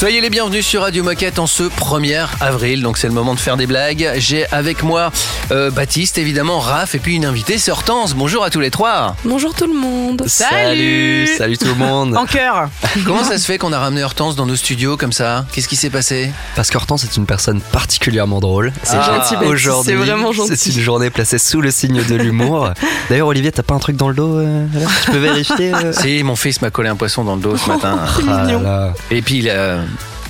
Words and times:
Soyez 0.00 0.22
les 0.22 0.30
bienvenus 0.30 0.64
sur 0.64 0.80
Radio 0.80 1.04
Moquette 1.04 1.38
en 1.38 1.46
ce 1.46 1.64
1er 1.64 2.24
avril, 2.40 2.80
donc 2.80 2.96
c'est 2.96 3.06
le 3.06 3.12
moment 3.12 3.34
de 3.34 3.38
faire 3.38 3.58
des 3.58 3.66
blagues. 3.66 4.12
J'ai 4.16 4.46
avec 4.50 4.82
moi 4.82 5.12
euh, 5.50 5.70
Baptiste, 5.70 6.16
évidemment, 6.16 6.58
Raph, 6.58 6.94
et 6.94 6.98
puis 6.98 7.16
une 7.16 7.26
invitée, 7.26 7.58
c'est 7.58 7.70
Hortense. 7.70 8.14
Bonjour 8.14 8.42
à 8.42 8.48
tous 8.48 8.60
les 8.60 8.70
trois. 8.70 9.14
Bonjour 9.26 9.52
tout 9.52 9.66
le 9.66 9.78
monde. 9.78 10.22
Salut 10.26 11.28
Salut 11.36 11.58
tout 11.58 11.66
le 11.66 11.74
monde. 11.74 12.16
En 12.16 12.24
cœur. 12.24 12.70
Comment 13.04 13.24
ça 13.24 13.36
se 13.36 13.44
fait 13.44 13.58
qu'on 13.58 13.74
a 13.74 13.78
ramené 13.78 14.02
Hortense 14.02 14.36
dans 14.36 14.46
nos 14.46 14.56
studios 14.56 14.96
comme 14.96 15.12
ça? 15.12 15.44
Qu'est-ce 15.52 15.68
qui 15.68 15.76
s'est 15.76 15.90
passé? 15.90 16.30
Parce 16.56 16.70
qu'Hortense 16.70 17.04
est 17.04 17.18
une 17.18 17.26
personne 17.26 17.60
particulièrement 17.60 18.40
drôle. 18.40 18.72
C'est 18.84 18.96
gentil, 18.96 19.34
Baptiste, 19.34 19.42
Aujourd'hui, 19.42 19.92
c'est 19.92 19.98
vraiment 19.98 20.32
gentil. 20.32 20.56
c'est 20.56 20.76
une 20.76 20.80
journée 20.80 21.10
placée 21.10 21.36
sous 21.36 21.60
le 21.60 21.70
signe 21.70 22.02
de 22.02 22.14
l'humour. 22.14 22.70
D'ailleurs, 23.10 23.28
Olivier, 23.28 23.52
t'as 23.52 23.62
pas 23.62 23.74
un 23.74 23.78
truc 23.78 23.96
dans 23.96 24.08
le 24.08 24.14
dos 24.14 24.38
euh, 24.38 24.64
là? 24.72 24.86
Tu 25.04 25.10
peux 25.10 25.18
vérifier 25.18 25.74
euh? 25.74 25.92
Si, 26.00 26.22
mon 26.22 26.36
fils 26.36 26.62
m'a 26.62 26.70
collé 26.70 26.88
un 26.88 26.96
poisson 26.96 27.22
dans 27.22 27.34
le 27.34 27.42
dos 27.42 27.58
ce 27.58 27.68
matin. 27.68 27.98
Ah 28.26 28.44
là. 28.50 28.94
Et 29.10 29.20
puis 29.20 29.40
il 29.40 29.50
a, 29.50 29.80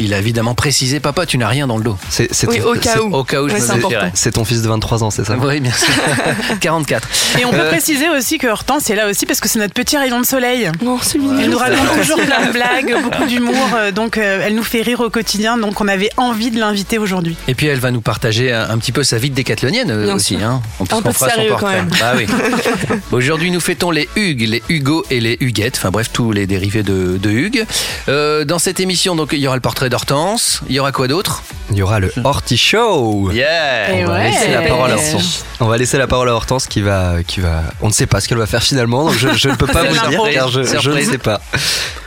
il 0.00 0.14
a 0.14 0.18
évidemment 0.18 0.54
précisé, 0.54 1.00
papa, 1.00 1.26
tu 1.26 1.38
n'as 1.38 1.48
rien 1.48 1.66
dans 1.66 1.76
le 1.78 1.84
dos. 1.84 1.96
C'est 2.08 2.28
c'est 2.32 2.46
Oui, 2.48 2.58
ton- 2.60 2.70
au 2.70 2.74
cas 2.74 2.92
c'est- 2.94 2.98
où. 3.00 3.14
Au 3.14 3.24
cas 3.24 3.42
où 3.42 3.48
je 3.48 3.54
Ouais, 3.54 3.60
me 3.60 4.10
c'est 4.14 4.32
ton 4.32 4.44
fils 4.44 4.62
de 4.62 4.68
23 4.68 5.02
ans, 5.04 5.10
c'est 5.10 5.24
ça 5.24 5.36
Oui, 5.40 5.60
bien 5.60 5.72
sûr. 5.72 5.88
44. 6.60 7.08
Et 7.40 7.44
on 7.44 7.50
peut 7.50 7.56
Euh, 7.60 7.68
préciser 7.70 8.08
aussi 8.08 8.38
que 8.38 8.46
Hortense 8.46 8.88
est 8.90 8.94
là 8.96 9.08
aussi 9.08 9.26
parce 9.26 9.40
que 9.40 9.48
c'est 9.48 9.58
notre 9.58 9.74
petit 9.74 9.96
rayon 9.96 10.20
de 10.20 10.26
soleil. 10.26 10.70
Non, 10.82 10.98
c'est 11.02 11.18
mignon. 11.18 11.38
Elle 11.40 11.50
nous 11.50 11.58
raconte 11.58 12.00
toujours 12.00 12.20
plein 12.20 12.46
de 12.46 12.52
blagues, 12.52 12.96
beaucoup 13.02 13.24
d'humour, 13.26 13.54
euh, 13.76 13.90
donc 13.92 14.16
euh, 14.18 14.42
elle 14.44 14.54
nous 14.54 14.62
fait 14.62 14.82
rire 14.82 15.00
au 15.00 15.10
quotidien, 15.10 15.58
donc 15.58 15.80
on 15.80 15.88
avait 15.88 16.10
envie 16.16 16.50
de 16.50 16.58
l'inviter 16.58 16.98
aujourd'hui. 16.98 17.36
Et 17.48 17.54
puis 17.54 17.66
elle 17.66 17.78
va 17.80 17.90
nous 17.90 18.00
partager 18.00 18.52
un, 18.52 18.70
un 18.70 18.78
petit 18.78 18.92
peu 18.92 19.02
sa 19.04 19.18
vie 19.18 19.30
de 19.30 19.34
décathlonienne 19.34 19.90
euh, 19.90 20.04
Bien 20.06 20.14
aussi. 20.14 20.36
Hein. 20.36 20.62
On, 20.80 20.84
Un 20.84 21.02
peu 21.02 21.12
fera 21.12 21.28
son 21.28 21.34
sérieux, 21.34 21.50
portrait. 21.50 21.66
quand 21.66 21.72
même. 21.76 21.90
Bah 22.00 22.12
oui. 22.16 22.26
Aujourd'hui, 23.12 23.50
nous 23.50 23.60
fêtons 23.60 23.90
les 23.90 24.08
Hugues, 24.16 24.46
les 24.48 24.62
Hugo 24.68 25.04
et 25.10 25.20
les 25.20 25.36
Huguettes. 25.40 25.74
Enfin 25.76 25.90
bref, 25.90 26.10
tous 26.12 26.32
les 26.32 26.46
dérivés 26.46 26.82
de, 26.82 27.18
de 27.20 27.30
Hugues. 27.30 27.64
Euh, 28.08 28.44
dans 28.44 28.58
cette 28.58 28.80
émission, 28.80 29.14
donc, 29.16 29.30
il 29.32 29.38
y 29.40 29.46
aura 29.46 29.56
le 29.56 29.60
portrait 29.62 29.89
d'Hortense. 29.90 30.60
Il 30.68 30.74
y 30.74 30.80
aura 30.80 30.92
quoi 30.92 31.06
d'autre? 31.08 31.42
Il 31.70 31.76
y 31.76 31.82
aura 31.82 32.00
le 32.00 32.12
Horty 32.24 32.56
Show. 32.56 33.30
Yeah 33.32 33.92
Et 33.92 34.04
On 34.04 34.08
va 34.08 34.14
ouais. 34.14 34.30
laisser 34.30 34.50
la 34.50 34.62
parole 34.62 34.90
à 34.90 34.94
Hortense. 34.94 35.44
On 35.60 35.66
va 35.66 35.76
laisser 35.76 35.98
la 35.98 36.06
parole 36.06 36.28
à 36.30 36.34
Hortense 36.34 36.66
qui 36.66 36.80
va, 36.80 37.16
qui 37.26 37.40
va. 37.40 37.62
On 37.82 37.88
ne 37.88 37.92
sait 37.92 38.06
pas 38.06 38.20
ce 38.20 38.28
qu'elle 38.28 38.38
va 38.38 38.46
faire 38.46 38.62
finalement, 38.62 39.04
donc 39.04 39.14
je, 39.18 39.28
je 39.34 39.48
ne 39.50 39.54
peux 39.56 39.66
pas 39.66 39.82
vous 39.84 40.08
dire 40.08 40.22
car 40.32 40.48
je, 40.48 40.62
je 40.62 40.90
ne 40.90 41.00
sais 41.02 41.18
pas. 41.18 41.40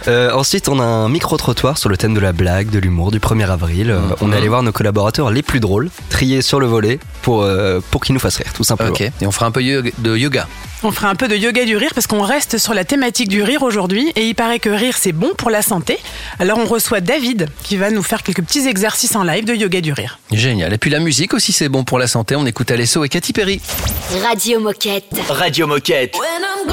Euh, 0.07 0.31
ensuite, 0.33 0.67
on 0.69 0.79
a 0.79 0.83
un 0.83 1.09
micro 1.09 1.37
trottoir 1.37 1.77
sur 1.77 1.89
le 1.89 1.97
thème 1.97 2.13
de 2.13 2.19
la 2.19 2.33
blague, 2.33 2.69
de 2.69 2.79
l'humour, 2.79 3.11
du 3.11 3.19
1er 3.19 3.49
avril. 3.49 3.91
Euh, 3.91 3.99
On 4.21 4.31
est 4.33 4.37
allé 4.37 4.47
voir 4.49 4.63
nos 4.63 4.71
collaborateurs 4.71 5.31
les 5.31 5.41
plus 5.41 5.59
drôles, 5.59 5.89
triés 6.09 6.41
sur 6.41 6.59
le 6.59 6.65
volet 6.67 6.99
pour 7.21 7.43
euh, 7.43 7.79
pour 7.91 8.03
qu'ils 8.03 8.13
nous 8.13 8.19
fassent 8.19 8.37
rire, 8.37 8.51
tout 8.53 8.63
simplement. 8.63 8.91
Ok. 8.91 9.01
Et 9.01 9.25
on 9.25 9.31
fera 9.31 9.45
un 9.45 9.51
peu 9.51 9.61
de 9.61 10.17
yoga. 10.17 10.47
On 10.85 10.91
fera 10.91 11.07
un 11.07 11.15
peu 11.15 11.29
de 11.29 11.35
yoga 11.37 11.63
du 11.63 11.77
rire 11.77 11.91
parce 11.95 12.07
qu'on 12.07 12.23
reste 12.23 12.57
sur 12.57 12.73
la 12.73 12.83
thématique 12.83 13.29
du 13.29 13.41
rire 13.41 13.63
aujourd'hui 13.63 14.11
et 14.17 14.27
il 14.27 14.35
paraît 14.35 14.59
que 14.59 14.69
rire 14.69 14.95
c'est 14.99 15.13
bon 15.13 15.31
pour 15.37 15.49
la 15.49 15.61
santé. 15.61 15.97
Alors 16.39 16.57
on 16.57 16.65
reçoit 16.65 16.99
David 16.99 17.47
qui 17.63 17.77
va 17.77 17.89
nous 17.89 18.03
faire 18.03 18.21
quelques 18.21 18.43
petits 18.43 18.67
exercices 18.67 19.15
en 19.15 19.23
live 19.23 19.45
de 19.45 19.55
yoga 19.55 19.79
du 19.79 19.93
rire. 19.93 20.19
Génial. 20.33 20.73
Et 20.73 20.77
puis 20.77 20.89
la 20.89 20.99
musique 20.99 21.33
aussi, 21.33 21.53
c'est 21.53 21.69
bon 21.69 21.85
pour 21.85 21.99
la 21.99 22.07
santé. 22.07 22.35
On 22.35 22.45
écoute 22.45 22.69
Alesso 22.69 23.01
et 23.05 23.07
Katy 23.09 23.31
Perry. 23.31 23.61
Radio 24.23 24.59
Moquette. 24.59 25.05
Radio 25.29 25.67
Moquette. 25.67 26.15
When 26.15 26.41
I'm 26.41 26.72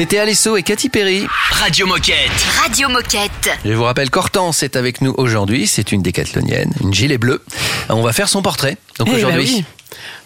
C'était 0.00 0.16
Alesso 0.18 0.56
et 0.56 0.62
Katy 0.62 0.88
Perry. 0.88 1.26
Radio 1.50 1.86
Moquette. 1.86 2.30
Radio 2.64 2.88
Moquette. 2.88 3.50
Je 3.66 3.72
vous 3.74 3.84
rappelle 3.84 4.08
qu'Hortense 4.08 4.62
est 4.62 4.76
avec 4.76 5.02
nous 5.02 5.12
aujourd'hui. 5.18 5.66
C'est 5.66 5.92
une 5.92 6.00
décathlonienne, 6.00 6.72
une 6.82 6.94
gilet 6.94 7.18
bleue. 7.18 7.42
On 7.90 8.00
va 8.00 8.14
faire 8.14 8.30
son 8.30 8.40
portrait. 8.40 8.78
Donc 8.98 9.08
Eh 9.12 9.16
aujourd'hui, 9.16 9.56
oui. 9.56 9.64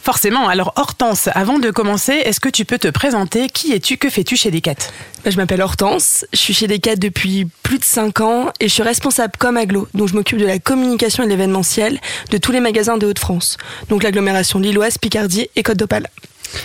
Forcément. 0.00 0.46
Alors 0.46 0.74
Hortense, 0.76 1.28
avant 1.34 1.58
de 1.58 1.72
commencer, 1.72 2.12
est-ce 2.12 2.38
que 2.38 2.48
tu 2.48 2.64
peux 2.64 2.78
te 2.78 2.86
présenter? 2.86 3.48
Qui 3.48 3.72
es-tu? 3.72 3.96
Que 3.96 4.08
fais-tu 4.10 4.36
chez 4.36 4.52
Decat? 4.52 4.76
Bah, 5.24 5.32
Je 5.32 5.36
m'appelle 5.38 5.60
Hortense, 5.60 6.24
je 6.32 6.38
suis 6.38 6.54
chez 6.54 6.68
Decat 6.68 6.94
depuis 6.94 7.48
plus 7.64 7.80
de 7.80 7.84
5 7.84 8.20
ans 8.20 8.52
et 8.60 8.68
je 8.68 8.72
suis 8.74 8.84
responsable 8.84 9.32
comme 9.40 9.56
aglo, 9.56 9.88
donc 9.92 10.06
je 10.06 10.14
m'occupe 10.14 10.38
de 10.38 10.46
la 10.46 10.60
communication 10.60 11.24
et 11.24 11.26
de 11.26 11.32
l'événementiel 11.32 11.98
de 12.30 12.38
tous 12.38 12.52
les 12.52 12.60
magasins 12.60 12.96
des 12.96 13.06
Hauts-de-France, 13.06 13.56
donc 13.88 14.04
l'agglomération 14.04 14.60
lilloise, 14.60 14.98
Picardie 14.98 15.48
et 15.56 15.64
Côte 15.64 15.78
d'Opale. 15.78 16.08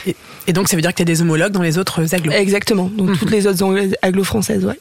Et, 0.07 0.15
et 0.47 0.53
donc, 0.53 0.67
ça 0.69 0.75
veut 0.75 0.81
dire 0.81 0.91
que 0.91 0.95
tu 0.97 1.01
as 1.01 1.05
des 1.05 1.21
homologues 1.21 1.51
dans 1.51 1.61
les 1.61 1.77
autres 1.77 2.13
agglos. 2.15 2.31
Exactement. 2.31 2.89
Donc 2.95 3.17
toutes 3.19 3.31
les 3.31 3.47
autres 3.47 3.63
agglos 4.01 4.23
françaises, 4.23 4.65
ouais. 4.65 4.79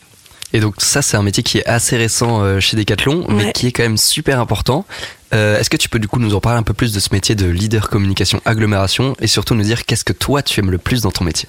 Et 0.55 0.61
donc 0.61 0.77
ça, 0.79 1.03
c'est 1.03 1.17
un 1.19 1.23
métier 1.23 1.43
qui 1.43 1.59
est 1.59 1.67
assez 1.67 1.97
récent 1.99 2.41
euh, 2.43 2.59
chez 2.59 2.77
Decathlon, 2.77 3.27
mais 3.29 3.45
Ouais. 3.47 3.53
qui 3.53 3.67
est 3.67 3.73
quand 3.73 3.83
même 3.83 3.99
super 3.99 4.41
important. 4.41 4.87
Euh, 5.35 5.59
Est-ce 5.61 5.69
que 5.69 5.77
tu 5.77 5.91
peux 5.91 5.99
du 5.99 6.09
coup 6.09 6.21
nous 6.21 6.35
en 6.35 6.41
parler 6.41 6.59
un 6.59 6.63
peu 6.63 6.73
plus 6.73 6.93
de 6.95 7.01
ce 7.01 7.11
métier 7.13 7.35
de 7.35 7.45
leader 7.45 7.91
communication 7.91 8.41
agglomération 8.47 9.15
et 9.21 9.27
surtout 9.27 9.55
nous 9.55 9.63
dire 9.63 9.85
qu'est-ce 9.85 10.05
que 10.05 10.15
toi 10.15 10.41
tu 10.43 10.59
aimes 10.61 10.71
le 10.71 10.79
plus 10.79 11.03
dans 11.03 11.11
ton 11.11 11.25
métier? 11.25 11.49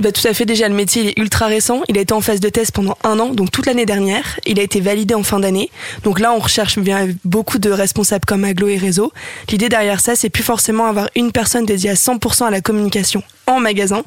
Bah, 0.00 0.12
tout 0.12 0.26
à 0.26 0.34
fait. 0.34 0.44
Déjà, 0.44 0.68
le 0.68 0.74
métier 0.74 1.02
il 1.02 1.08
est 1.08 1.18
ultra 1.18 1.46
récent. 1.46 1.82
Il 1.88 1.98
a 1.98 2.00
été 2.00 2.12
en 2.12 2.20
phase 2.20 2.40
de 2.40 2.48
test 2.48 2.72
pendant 2.72 2.96
un 3.04 3.18
an, 3.20 3.30
donc 3.30 3.50
toute 3.50 3.66
l'année 3.66 3.86
dernière. 3.86 4.38
Il 4.46 4.58
a 4.58 4.62
été 4.62 4.80
validé 4.80 5.14
en 5.14 5.22
fin 5.22 5.40
d'année. 5.40 5.70
Donc 6.02 6.20
là, 6.20 6.32
on 6.32 6.38
recherche 6.38 6.78
bien 6.78 7.08
beaucoup 7.24 7.58
de 7.58 7.70
responsables 7.70 8.24
comme 8.24 8.44
Aglo 8.44 8.68
et 8.68 8.76
Réseau. 8.76 9.12
L'idée 9.50 9.68
derrière 9.68 10.00
ça, 10.00 10.16
c'est 10.16 10.30
plus 10.30 10.42
forcément 10.42 10.86
avoir 10.86 11.08
une 11.14 11.32
personne 11.32 11.64
dédiée 11.64 11.90
à 11.90 11.94
100% 11.94 12.46
à 12.46 12.50
la 12.50 12.60
communication 12.60 13.22
en 13.46 13.60
magasin, 13.60 14.02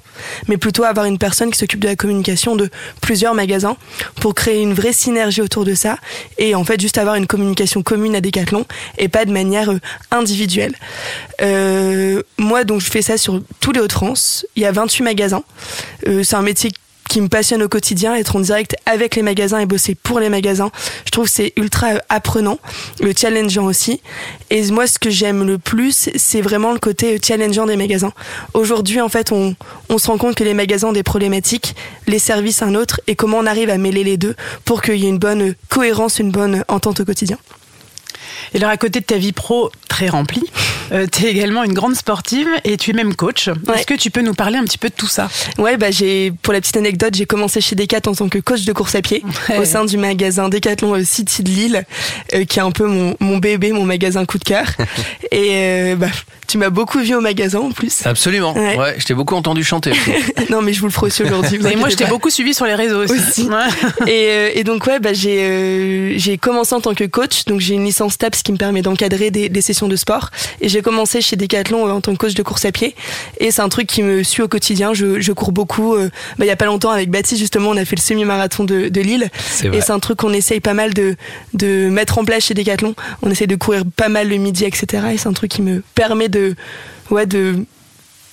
mais 0.48 0.58
plutôt 0.58 0.84
avoir 0.84 1.06
une 1.06 1.18
personne 1.18 1.52
qui 1.52 1.58
s'occupe 1.58 1.80
de 1.80 1.88
la 1.88 1.96
communication 1.96 2.56
de 2.56 2.70
plusieurs 3.02 3.34
magasins 3.34 3.78
pour 4.20 4.34
créer 4.34 4.62
une 4.62 4.74
vraie 4.74 4.94
synergie 4.94 5.42
autour 5.42 5.66
de 5.66 5.76
ça 5.76 5.98
et 6.38 6.56
en 6.56 6.64
fait 6.64 6.80
juste 6.80 6.98
avoir 6.98 7.16
une 7.16 7.28
communication 7.28 7.84
commune 7.84 8.16
à 8.16 8.22
Decathlon 8.22 8.66
et 8.98 9.08
pas 9.08 9.26
de 9.26 9.32
manière 9.32 9.72
euh, 9.72 9.80
individuelle. 10.12 10.76
Euh, 11.42 12.22
moi 12.38 12.64
donc 12.64 12.82
je 12.82 12.90
fais 12.90 13.02
ça 13.02 13.18
sur 13.18 13.42
tous 13.60 13.72
les 13.72 13.80
Hauts-de-France. 13.80 14.46
Il 14.56 14.64
y 14.64 14.66
a 14.66 14.72
28 14.72 15.04
magasins. 15.04 15.44
Euh, 16.08 16.24
c'est 16.24 16.36
un 16.36 16.42
métier 16.42 16.72
qui 17.08 17.22
me 17.22 17.28
passionne 17.28 17.64
au 17.64 17.70
quotidien, 17.70 18.16
être 18.16 18.36
en 18.36 18.40
direct 18.40 18.76
avec 18.86 19.16
les 19.16 19.22
magasins 19.22 19.60
et 19.60 19.66
bosser 19.66 19.96
pour 19.96 20.20
les 20.20 20.30
magasins. 20.30 20.72
Je 21.06 21.12
trouve 21.12 21.28
c'est 21.28 21.54
ultra 21.56 21.94
euh, 21.94 22.00
apprenant, 22.10 22.60
le 23.00 23.14
challengeant 23.16 23.66
aussi. 23.66 24.02
Et 24.50 24.70
moi, 24.72 24.88
ce 24.88 25.00
que 25.00 25.10
j'aime 25.10 25.46
le 25.46 25.58
plus, 25.58 26.10
c'est 26.16 26.42
vraiment 26.42 26.74
le 26.74 26.80
côté 26.80 27.16
euh, 27.16 27.20
challengeant 27.24 27.66
des 27.66 27.76
magasins. 27.76 28.14
Aujourd'hui, 28.54 29.02
en 29.02 29.10
fait, 29.10 29.32
on, 29.32 29.56
on 29.90 29.98
se 29.98 30.08
rend 30.08 30.18
compte 30.18 30.36
que 30.36 30.44
les 30.44 30.54
magasins 30.54 30.90
ont 30.90 30.94
des 30.94 31.04
problématiques, 31.04 31.76
les 32.08 32.20
services 32.20 32.62
un 32.62 32.76
autre, 32.76 33.02
et 33.08 33.16
comment 33.16 33.38
on 33.38 33.46
arrive 33.46 33.70
à 33.70 33.78
mêler 33.78 34.04
les 34.04 34.18
deux 34.18 34.36
pour 34.66 34.82
qu'il 34.82 34.98
y 34.98 35.06
ait 35.06 35.10
une 35.10 35.20
bonne 35.20 35.50
euh, 35.50 35.56
cohérence, 35.70 36.20
une 36.20 36.32
bonne 36.32 36.64
entente 36.68 37.00
au 37.00 37.06
quotidien. 37.06 37.38
Et 38.54 38.58
alors, 38.58 38.70
à 38.70 38.78
côté 38.78 39.00
de 39.00 39.06
ta 39.06 39.18
vie 39.18 39.34
pro 39.34 39.72
très 39.88 40.10
remplie, 40.10 40.44
tu 41.12 41.26
es 41.26 41.30
également 41.32 41.64
une 41.64 41.74
grande 41.74 41.96
sportive 41.96 42.48
et 42.64 42.78
tu 42.78 42.92
es 42.92 42.94
même 42.94 43.16
coach. 43.16 43.48
Ouais. 43.48 43.76
Est-ce 43.76 43.86
que 43.88 43.94
tu 43.94 44.12
peux 44.12 44.22
nous 44.22 44.34
parler 44.34 44.58
un 44.58 44.64
petit 44.64 44.78
peu 44.78 44.90
de 44.90 44.94
tout 44.94 45.08
ça? 45.08 45.30
Ouais, 45.58 45.78
bah 45.78 45.92
j'ai 45.92 46.32
pour 46.42 46.54
la 46.54 46.62
petite 46.62 46.78
anecdote, 46.78 47.16
j'ai 47.16 47.26
commencé 47.26 47.62
chez 47.62 47.76
Decat 47.76 48.02
en 48.08 48.14
tant 48.14 48.30
que 48.30 48.40
coach 48.40 48.64
de 48.66 48.74
course 48.74 48.96
à 48.96 49.02
pied 49.02 49.24
Ouais. 49.50 49.58
au 49.60 49.66
sein 49.66 49.86
du 49.86 49.98
magasin 49.98 50.50
Decathlon 50.50 50.96
euh, 50.96 51.04
City 51.04 51.44
de 51.44 51.50
Lille, 51.50 51.84
euh, 52.34 52.46
qui 52.46 52.60
est 52.60 52.62
un 52.62 52.72
peu 52.72 52.86
mon, 52.88 53.16
mon 53.20 53.38
bébé, 53.38 53.72
mon 53.72 53.84
magasin 53.84 54.26
coup 54.26 54.38
de 54.38 54.44
cœur. 54.44 54.66
Et 55.32 55.50
euh, 55.54 55.96
bah 55.96 56.08
tu 56.48 56.58
m'as 56.58 56.70
beaucoup 56.70 57.00
vu 57.00 57.14
au 57.14 57.20
magasin 57.20 57.60
en 57.60 57.72
plus. 57.72 58.06
Absolument. 58.06 58.54
Ouais. 58.54 58.78
Ouais. 58.78 58.96
je 58.98 59.04
t'ai 59.06 59.14
beaucoup 59.14 59.36
entendu 59.36 59.64
chanter. 59.66 59.92
non 60.50 60.62
mais 60.62 60.72
je 60.72 60.80
vous 60.80 60.86
le 60.88 60.92
ferai 60.94 61.08
aussi 61.08 61.24
aujourd'hui. 61.24 61.60
Et 61.72 61.76
moi, 61.76 61.90
je 61.90 61.96
t'ai 61.96 62.06
beaucoup 62.06 62.30
suivi 62.30 62.54
sur 62.54 62.66
les 62.66 62.76
réseaux 62.76 63.04
aussi. 63.04 63.14
Aussi. 63.14 63.50
Ouais. 63.50 64.10
Et, 64.10 64.28
euh, 64.30 64.50
et 64.54 64.64
donc 64.64 64.86
ouais, 64.88 65.00
bah, 65.00 65.12
j'ai 65.14 65.42
euh, 65.44 66.14
j'ai 66.18 66.38
commencé 66.38 66.74
en 66.74 66.80
tant 66.80 66.94
que 66.94 67.04
coach, 67.04 67.44
donc 67.46 67.60
j'ai 67.60 67.74
une 67.74 67.84
licence 67.84 68.18
TAPS 68.18 68.44
qui 68.44 68.52
me 68.54 68.58
permet 68.58 68.82
d'encadrer 68.82 69.30
des, 69.30 69.50
des 69.50 69.62
sessions 69.62 69.88
de 69.90 69.96
sport. 69.98 70.30
Et 70.62 70.70
j'ai 70.78 70.84
commencé 70.84 71.22
chez 71.22 71.36
Decathlon 71.36 71.88
euh, 71.88 71.92
en 71.92 72.02
tant 72.02 72.12
que 72.14 72.18
coach 72.18 72.36
de 72.36 72.44
course 72.44 72.66
à 72.66 72.72
pied. 72.72 72.96
Et 73.40 73.50
c'est 73.50 73.64
un 73.64 73.70
truc 73.70 73.88
qui 73.88 74.04
me 74.04 74.22
suit 74.22 74.44
au 74.44 74.48
quotidien. 74.48 74.94
Je, 74.94 75.20
je 75.20 75.32
cours 75.32 75.52
beaucoup. 75.52 75.96
euh, 75.96 76.10
bah, 76.38 76.46
il 76.46 76.48
y 76.48 76.52
a 76.52 76.56
pas 76.56 76.66
longtemps 76.66 76.92
avec 76.92 77.10
Baptiste 77.10 77.40
justement, 77.40 77.72
on 77.72 77.78
a 77.78 77.84
fait 77.86 77.96
le 77.96 78.02
semi-marathon 78.02 78.64
de, 78.64 78.90
de 78.90 79.02
Lille. 79.02 79.30
Et 79.76 79.82
c'est 79.82 79.92
un 79.92 80.00
truc 80.00 80.20
qu'on 80.20 80.34
essaye 80.34 80.60
pas 80.60 80.76
mal 80.76 80.94
de 80.94 81.16
de 81.56 81.90
mettre 81.90 82.20
en 82.20 82.26
place 82.26 82.44
chez 82.46 82.54
Decathlon. 82.54 82.94
On 83.24 83.32
essaye 83.32 83.48
de 83.48 83.56
courir 83.56 83.84
pas 83.96 84.10
mal 84.10 84.30
le 84.30 84.36
midi, 84.38 84.66
etc. 84.66 85.08
Et 85.14 85.18
c'est 85.18 85.28
un 85.28 85.34
truc 85.34 85.50
qui 85.50 85.64
me 85.64 85.82
permet 85.96 86.30
de 86.30 86.56
ouais 87.10 87.26
de 87.26 87.56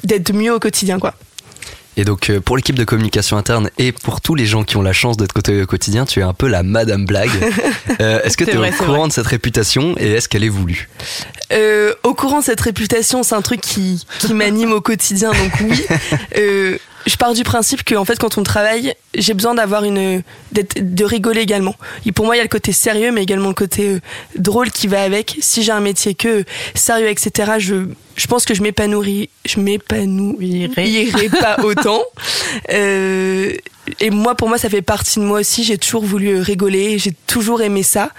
d'être 0.03 0.35
mieux 0.35 0.53
au 0.55 0.59
quotidien 0.61 0.99
quoi. 0.99 1.15
Et 1.97 2.05
donc 2.05 2.29
euh, 2.31 2.41
pour 2.41 2.57
l'équipe 2.57 2.77
de 2.77 2.85
communication 2.85 3.37
interne 3.37 3.71
et 3.79 3.93
pour 3.93 4.21
tous 4.21 4.35
les 4.35 4.47
gens 4.47 4.65
qui 4.65 4.77
ont 4.77 4.83
la 4.83 4.93
chance 4.93 5.17
d'être 5.17 5.33
côté 5.33 5.63
au 5.63 5.67
quotidien, 5.67 6.05
tu 6.07 6.21
es 6.21 6.23
un 6.23 6.33
peu 6.35 6.49
la 6.49 6.63
Madame 6.63 7.05
Blague. 7.07 7.31
Euh, 8.01 8.21
est-ce 8.25 8.37
que 8.37 8.43
tu 8.45 8.51
es 8.51 8.55
vrai, 8.57 8.73
au 8.73 8.85
courant 8.85 8.99
vrai. 9.01 9.09
de 9.09 9.13
cette 9.13 9.27
réputation 9.27 9.95
et 9.99 10.13
est-ce 10.15 10.29
qu'elle 10.29 10.43
est 10.43 10.49
voulue? 10.49 10.89
Euh, 11.53 11.93
au 12.03 12.13
courant 12.15 12.41
de 12.41 12.45
cette 12.45 12.61
réputation, 12.61 13.23
c'est 13.23 13.37
un 13.37 13.43
truc 13.43 13.61
qui, 13.61 14.05
qui 14.19 14.35
m'anime 14.35 14.73
au 14.73 14.81
quotidien, 14.81 15.31
donc 15.31 15.53
oui. 15.61 15.81
Euh, 16.39 16.77
je 17.07 17.17
pars 17.17 17.35
du 17.35 17.45
principe 17.45 17.85
que 17.85 17.95
en 17.95 18.05
fait, 18.05 18.19
quand 18.19 18.39
on 18.39 18.43
travaille, 18.43 18.95
j'ai 19.15 19.35
besoin 19.35 19.55
d'avoir 19.55 19.85
une 19.85 20.23
d'être- 20.53 20.79
de 20.81 21.05
rigoler 21.05 21.43
également. 21.43 21.77
Et 22.07 22.13
pour 22.13 22.25
moi, 22.25 22.35
il 22.35 22.39
y 22.39 22.41
a 22.41 22.45
le 22.45 22.49
côté 22.49 22.73
sérieux, 22.73 23.13
mais 23.13 23.23
également 23.23 23.49
le 23.49 23.55
côté 23.55 23.89
euh, 23.91 24.01
drôle 24.37 24.71
qui 24.71 24.87
va 24.89 25.03
avec. 25.03 25.37
Si 25.41 25.63
j'ai 25.63 25.73
un 25.73 25.81
métier 25.81 26.15
que 26.15 26.29
euh, 26.41 26.45
sérieux, 26.75 27.09
etc., 27.11 27.53
je 27.59 27.87
je 28.17 28.27
pense 28.27 28.45
que 28.45 28.55
je 28.55 28.63
m'épanouirai, 28.63 29.29
je 29.45 29.61
m'épanouirai 29.61 31.29
pas 31.41 31.57
autant. 31.63 32.03
Euh, 32.71 33.53
et 34.01 34.09
moi, 34.09 34.35
pour 34.35 34.49
moi, 34.49 34.57
ça 34.57 34.71
fait 34.71 34.81
partie 34.83 35.19
de 35.21 35.25
moi 35.25 35.41
aussi. 35.41 35.63
J'ai 35.63 35.77
toujours 35.77 36.05
voulu 36.05 36.41
rigoler, 36.41 36.99
j'ai 36.99 37.13
toujours 37.27 37.61
aimé 37.61 37.83
ça. 37.83 38.11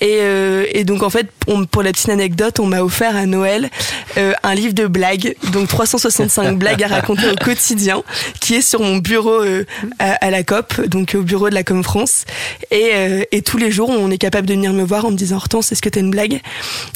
Et, 0.00 0.18
euh, 0.20 0.66
et 0.72 0.84
donc, 0.84 1.02
en 1.02 1.10
fait, 1.10 1.26
on- 1.48 1.64
pour 1.66 1.82
la 1.82 1.90
petite 1.90 2.08
anecdote, 2.10 2.60
on 2.60 2.66
m'a 2.66 2.82
offert 2.82 3.16
à 3.16 3.26
Noël 3.26 3.70
euh, 4.18 4.32
un 4.44 4.54
livre 4.54 4.72
de 4.72 4.86
blagues, 4.86 5.34
donc 5.52 5.66
365 5.68 6.52
blagues 6.58 6.82
à 6.84 6.86
raconter 6.86 7.28
au 7.28 7.34
quotidien, 7.34 8.02
qui 8.40 8.54
est 8.54 8.62
sur 8.62 8.80
mon 8.80 8.98
bureau 8.98 9.42
euh, 9.42 9.64
à, 9.98 10.12
à 10.24 10.30
la 10.30 10.44
COP, 10.44 10.80
donc 10.86 11.16
au 11.18 11.22
bureau 11.22 11.50
de 11.50 11.54
la 11.54 11.64
Com 11.64 11.82
France. 11.82 12.24
Et, 12.70 12.90
euh, 12.94 13.24
et 13.32 13.42
tous 13.42 13.58
les 13.58 13.72
jours, 13.72 13.90
on 13.90 14.10
est 14.12 14.18
capable 14.18 14.46
de 14.46 14.54
venir 14.54 14.72
me 14.72 14.84
voir 14.84 15.04
en 15.06 15.10
me 15.10 15.16
disant 15.16 15.36
Hortense, 15.36 15.72
est-ce 15.72 15.82
que 15.82 15.88
t'as 15.88 16.00
une 16.00 16.10
blague? 16.10 16.40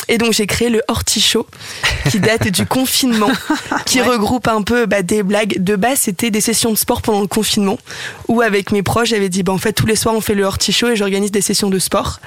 Et 0.08 0.18
donc, 0.18 0.32
j'ai 0.32 0.46
créé 0.46 0.70
le 0.70 0.82
Hortichaud, 0.86 1.46
qui 2.10 2.20
date 2.20 2.33
du 2.38 2.66
confinement, 2.66 3.30
qui 3.86 4.00
regroupe 4.00 4.48
un 4.48 4.62
peu 4.62 4.86
bah, 4.86 5.02
des 5.02 5.22
blagues. 5.22 5.62
De 5.62 5.76
base, 5.76 6.00
c'était 6.00 6.30
des 6.30 6.40
sessions 6.40 6.70
de 6.72 6.76
sport 6.78 7.02
pendant 7.02 7.20
le 7.20 7.26
confinement, 7.26 7.78
où 8.28 8.40
avec 8.40 8.72
mes 8.72 8.82
proches, 8.82 9.08
j'avais 9.10 9.28
dit, 9.28 9.42
bah, 9.42 9.52
en 9.52 9.58
fait, 9.58 9.72
tous 9.72 9.86
les 9.86 9.96
soirs, 9.96 10.14
on 10.14 10.20
fait 10.20 10.34
le 10.34 10.44
Hortichaud 10.44 10.88
et 10.88 10.96
j'organise 10.96 11.30
des 11.32 11.40
sessions 11.40 11.70
de 11.70 11.78
sport. 11.78 12.20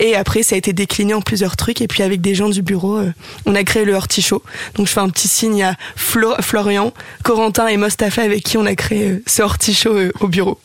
Et 0.00 0.14
après, 0.14 0.44
ça 0.44 0.54
a 0.54 0.58
été 0.58 0.72
décliné 0.72 1.12
en 1.14 1.20
plusieurs 1.20 1.56
trucs. 1.56 1.80
Et 1.80 1.88
puis, 1.88 2.02
avec 2.04 2.20
des 2.20 2.34
gens 2.34 2.48
du 2.48 2.62
bureau, 2.62 2.98
euh, 2.98 3.12
on 3.46 3.54
a 3.56 3.64
créé 3.64 3.84
le 3.84 3.94
Hortichaud. 3.94 4.42
Donc, 4.76 4.86
je 4.86 4.92
fais 4.92 5.00
un 5.00 5.08
petit 5.08 5.26
signe 5.26 5.64
à 5.64 5.74
Flo- 5.96 6.40
Florian, 6.40 6.92
Corentin 7.24 7.66
et 7.66 7.76
Mostafa, 7.76 8.22
avec 8.22 8.44
qui 8.44 8.56
on 8.58 8.64
a 8.66 8.76
créé 8.76 9.08
euh, 9.10 9.22
ce 9.26 9.42
Hortichaud 9.42 9.94
euh, 9.96 10.12
au 10.20 10.28
bureau. 10.28 10.58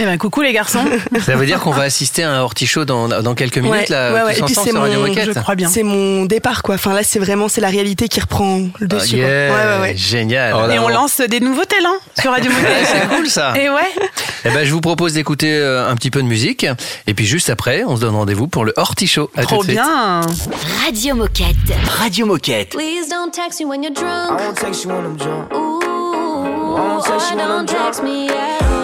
Eh 0.00 0.04
ben, 0.04 0.18
coucou 0.18 0.42
les 0.42 0.52
garçons. 0.52 0.84
Ça 1.24 1.36
veut 1.36 1.46
dire 1.46 1.60
qu'on 1.60 1.70
va 1.72 1.82
assister 1.82 2.22
à 2.24 2.32
un 2.32 2.40
hortichaud 2.40 2.84
dans, 2.84 3.08
dans 3.08 3.34
quelques 3.34 3.58
minutes, 3.58 3.72
Ouais, 3.72 3.86
là, 3.88 4.12
ouais, 4.12 4.22
ouais. 4.22 4.38
Et 4.38 4.42
puis 4.42 4.54
c'est 4.54 4.72
mon- 4.72 4.86
Moquette. 4.86 5.26
je 5.34 5.38
crois 5.40 5.54
bien. 5.54 5.68
C'est 5.68 5.82
mon 5.82 6.24
départ, 6.24 6.62
quoi. 6.62 6.74
Enfin, 6.76 6.92
là, 6.94 7.02
c'est 7.02 7.18
vraiment, 7.18 7.48
c'est 7.48 7.60
la 7.60 7.68
réalité 7.68 8.08
qui 8.08 8.20
reprend 8.20 8.58
le 8.78 8.86
Ah, 8.90 8.94
dessus. 8.94 9.16
quoi. 9.16 9.26
yeah, 9.26 9.50
Ouais, 9.52 9.56
ouais, 9.76 9.80
ouais. 9.82 9.96
Génial. 9.96 10.54
Oh 10.56 10.66
là 10.66 10.74
Et 10.74 10.78
on 10.78 10.88
lance 10.88 11.20
des 11.20 11.40
nouveaux 11.40 11.64
talents 11.64 11.96
sur 12.20 12.30
Radio 12.30 12.50
Moquette. 12.50 12.86
c'est 12.86 13.16
cool 13.16 13.26
ça. 13.28 13.52
Et 13.58 13.68
ouais. 13.68 13.90
Eh 14.44 14.50
ben, 14.50 14.64
je 14.64 14.72
vous 14.72 14.80
propose 14.80 15.12
d'écouter 15.14 15.52
euh, 15.54 15.88
un 15.90 15.94
petit 15.96 16.10
peu 16.10 16.22
de 16.22 16.26
musique. 16.28 16.66
Et 17.06 17.14
puis 17.14 17.26
juste 17.26 17.50
après, 17.50 17.84
on 17.84 17.96
se 17.96 18.00
donne 18.02 18.14
rendez-vous 18.14 18.48
pour 18.48 18.64
le 18.64 18.72
hortichaud. 18.76 19.30
À 19.36 19.42
Trop 19.42 19.62
bien. 19.64 20.20
Radio 20.84 21.14
Moquette. 21.14 21.56
Radio 21.98 22.26
Moquette. 22.26 22.70
Please 22.70 23.08
don't 23.10 23.30
text 23.32 23.60
me 23.60 23.66
when 23.66 23.82
you're 23.82 23.92
drunk. 23.94 24.40
I 24.40 24.44
won't 24.44 24.54
text 24.58 24.84
you 24.84 24.90
when 24.90 25.04
I'm 25.04 25.16
drunk. 25.16 25.52
Ooh, 25.54 25.80
won't 26.76 27.04
text 27.04 27.30
you 27.30 27.36
when 27.36 27.50
I'm 27.50 28.75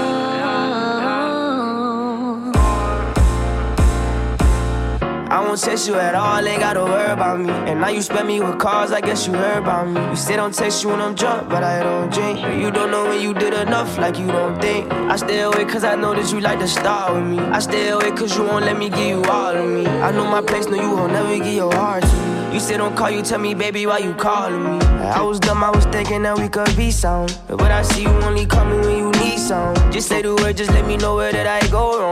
won't 5.42 5.60
text 5.60 5.86
you 5.88 5.94
at 5.96 6.14
all, 6.14 6.46
ain't 6.46 6.60
gotta 6.60 6.82
worry 6.82 7.10
about 7.10 7.40
me. 7.40 7.50
And 7.50 7.80
now 7.80 7.88
you 7.88 8.02
spend 8.02 8.26
me 8.26 8.40
with 8.40 8.58
calls, 8.58 8.92
I 8.92 9.00
guess 9.00 9.26
you 9.26 9.32
heard 9.34 9.58
about 9.58 9.88
me. 9.88 10.00
You 10.10 10.16
say 10.16 10.36
don't 10.36 10.54
text 10.54 10.82
you 10.82 10.90
when 10.90 11.00
I'm 11.00 11.14
drunk, 11.14 11.48
but 11.48 11.62
I 11.62 11.82
don't 11.82 12.12
drink. 12.12 12.38
You 12.60 12.70
don't 12.70 12.90
know 12.90 13.04
when 13.04 13.20
you 13.20 13.34
did 13.34 13.54
enough, 13.54 13.98
like 13.98 14.18
you 14.18 14.26
don't 14.26 14.60
think. 14.60 14.90
I 14.92 15.16
stay 15.16 15.40
away 15.40 15.64
cause 15.64 15.84
I 15.84 15.94
know 15.94 16.14
that 16.14 16.32
you 16.32 16.40
like 16.40 16.58
to 16.60 16.68
start 16.68 17.14
with 17.14 17.24
me. 17.24 17.38
I 17.38 17.58
stay 17.58 17.88
away 17.88 18.10
cause 18.12 18.36
you 18.36 18.44
won't 18.44 18.64
let 18.64 18.78
me 18.78 18.88
give 18.88 19.06
you 19.06 19.24
all 19.24 19.54
of 19.54 19.68
me. 19.68 19.86
I 19.86 20.10
know 20.12 20.26
my 20.26 20.40
place, 20.40 20.66
no, 20.66 20.76
you 20.76 20.96
won't 20.96 21.12
never 21.12 21.36
give 21.36 21.54
your 21.54 21.74
heart 21.74 22.02
to 22.02 22.16
me. 22.16 22.54
You 22.54 22.60
say 22.60 22.76
don't 22.76 22.94
call, 22.94 23.10
you 23.10 23.22
tell 23.22 23.38
me, 23.38 23.54
baby, 23.54 23.86
why 23.86 23.98
you 23.98 24.12
calling 24.14 24.62
me? 24.62 24.84
I 24.84 25.22
was 25.22 25.40
dumb, 25.40 25.64
I 25.64 25.70
was 25.70 25.86
thinking 25.86 26.22
that 26.24 26.38
we 26.38 26.50
could 26.50 26.76
be 26.76 26.90
some. 26.90 27.26
But 27.48 27.70
I 27.70 27.82
see 27.82 28.02
you 28.02 28.10
only 28.28 28.44
call 28.44 28.66
me 28.66 28.76
when 28.76 28.98
you 28.98 29.10
need 29.22 29.38
some. 29.38 29.74
Just 29.90 30.08
say 30.08 30.20
the 30.20 30.34
word, 30.34 30.58
just 30.58 30.70
let 30.70 30.86
me 30.86 30.98
know 30.98 31.16
where 31.16 31.32
did 31.32 31.46
I 31.46 31.66
go 31.68 31.98
wrong. 31.98 32.11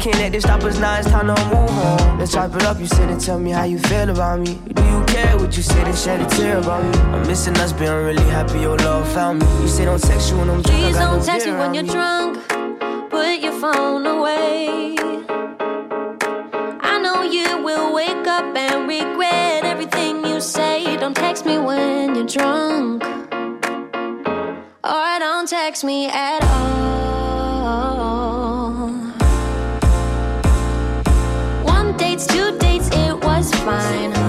Can't 0.00 0.16
let 0.16 0.32
this 0.32 0.44
stop 0.44 0.62
us 0.64 0.78
now, 0.78 0.98
it's 0.98 1.10
time 1.10 1.26
to 1.26 1.34
move 1.44 1.70
on. 1.70 2.18
Let's 2.18 2.32
chop 2.32 2.54
it 2.56 2.62
up, 2.62 2.78
you 2.80 2.86
sit 2.86 3.10
and 3.10 3.20
tell 3.20 3.38
me 3.38 3.50
how 3.50 3.64
you 3.64 3.78
feel 3.78 4.08
about 4.08 4.40
me. 4.40 4.54
Do 4.72 4.82
you 4.86 5.04
care 5.04 5.36
what 5.36 5.54
you 5.54 5.62
said 5.62 5.86
and 5.86 5.96
shed 5.96 6.22
a 6.22 6.26
tear 6.36 6.56
about 6.56 6.82
me? 6.84 6.98
I'm 7.12 7.26
missing 7.26 7.54
us, 7.58 7.72
I'm 7.72 8.04
really 8.06 8.22
happy 8.30 8.60
your 8.60 8.78
love 8.78 9.06
found 9.12 9.40
me. 9.40 9.46
You 9.60 9.68
say 9.68 9.84
don't 9.84 10.02
text 10.02 10.30
you 10.30 10.38
when 10.38 10.48
I'm 10.48 10.62
drunk. 10.62 10.78
I 10.78 10.80
Please 10.84 10.96
don't 10.96 11.22
text 11.22 11.46
me 11.46 11.52
when 11.52 11.74
you're 11.74 11.84
me. 11.84 11.90
drunk. 11.90 12.38
Put 13.10 13.40
your 13.40 13.52
phone 13.60 14.06
away. 14.06 14.96
I 16.80 16.98
know 17.02 17.22
you 17.22 17.62
will 17.62 17.92
wake 17.92 18.26
up 18.26 18.56
and 18.56 18.88
regret 18.88 19.64
everything 19.64 20.24
you 20.24 20.40
say. 20.40 20.96
Don't 20.96 21.14
text 21.14 21.44
me 21.44 21.58
when 21.58 22.14
you're 22.14 22.26
drunk. 22.26 23.04
Or 24.82 25.18
don't 25.18 25.46
text 25.46 25.84
me 25.84 26.08
at 26.08 26.42
all. 26.42 26.80
Fine. 33.70 34.19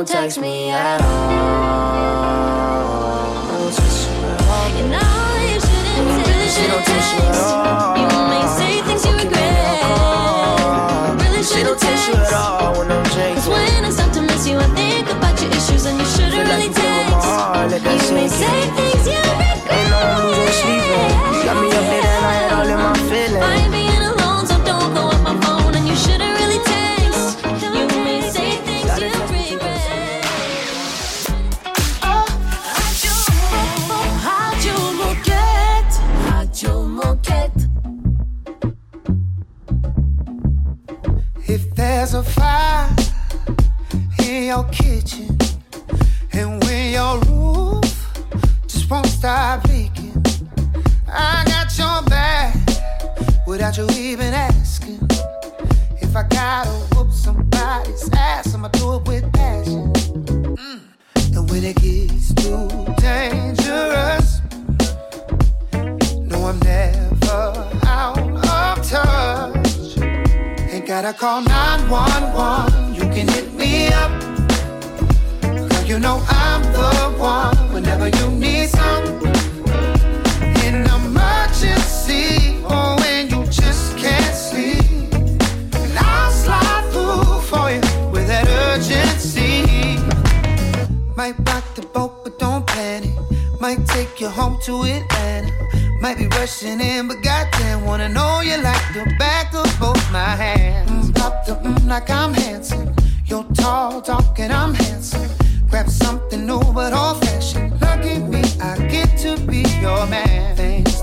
Don't 0.00 0.08
text 0.08 0.40
me 0.40 0.70
at 0.70 1.02
all. 1.02 1.10
You 4.78 4.86
know 4.88 5.36
you 5.44 5.60
shouldn't 5.60 6.08
She 6.48 6.64
don't 6.72 6.84
text 6.86 7.12
you 7.12 7.18
at 7.20 7.24
text. 7.28 7.44
all. 7.44 7.98
You 7.98 8.04
say 8.48 8.80
things 8.80 9.04
you 9.04 9.12
regret. 9.12 11.20
Really 11.20 11.42
She 11.42 11.62
don't 11.62 11.78
text 11.78 12.08
you 12.08 12.14
at 12.14 12.32
all 12.32 12.72
when 12.78 12.90
I'm 12.90 13.04
Cause 13.04 13.46
when 13.48 13.84
time 13.94 14.10
to 14.12 14.22
miss 14.22 14.46
you, 14.48 14.56
I 14.58 14.64
think 14.72 15.06
about 15.10 15.38
your 15.42 15.50
issues 15.50 15.84
and 15.84 15.98
you 15.98 16.04
shouldn't 16.06 16.48
really 16.48 16.68
you 16.68 16.72
feel 16.72 17.04
my 17.04 17.10
text. 17.20 17.28
heart, 17.28 17.70
let 17.70 17.82
that 17.82 18.02
You 18.08 18.14
may 18.14 18.28
say 18.28 18.70
things 18.76 18.89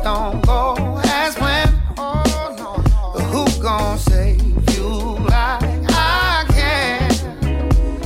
don't 0.07 0.45
go 0.45 1.01
as 1.03 1.35
planned. 1.35 1.75
Oh 1.97 2.23
no, 2.59 2.71
but 3.13 3.23
who 3.31 3.43
gon' 3.61 3.97
save 3.97 4.39
you 4.73 4.87
like 5.33 5.83
I 5.89 6.45
can? 6.57 7.11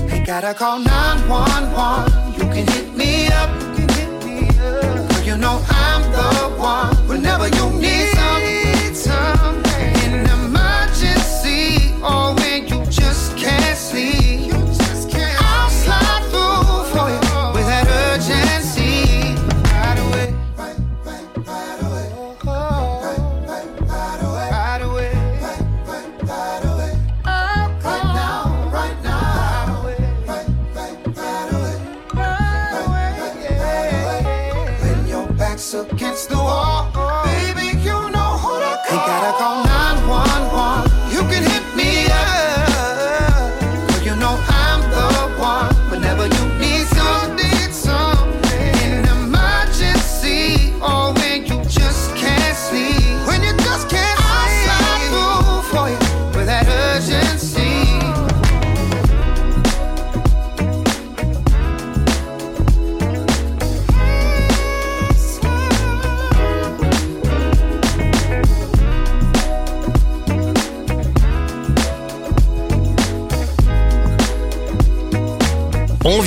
Ain't 0.10 0.26
gotta 0.26 0.54
call 0.56 0.80
911. 0.80 2.34
You 2.38 2.46
can 2.54 2.66
hit 2.74 2.88
me 3.02 3.28
up. 3.40 3.52
You 3.78 3.86
hit 3.98 4.12
me 4.26 4.38
up. 4.68 5.10
Girl, 5.12 5.24
you 5.30 5.38
know 5.38 5.58
I'm 5.70 6.02
the 6.18 6.30
one. 6.74 6.92
Whenever 7.08 7.48
you 7.58 7.66
need 7.86 8.08
some, 9.06 9.56
in 10.04 10.14
emergency, 10.38 11.94
or 12.10 12.41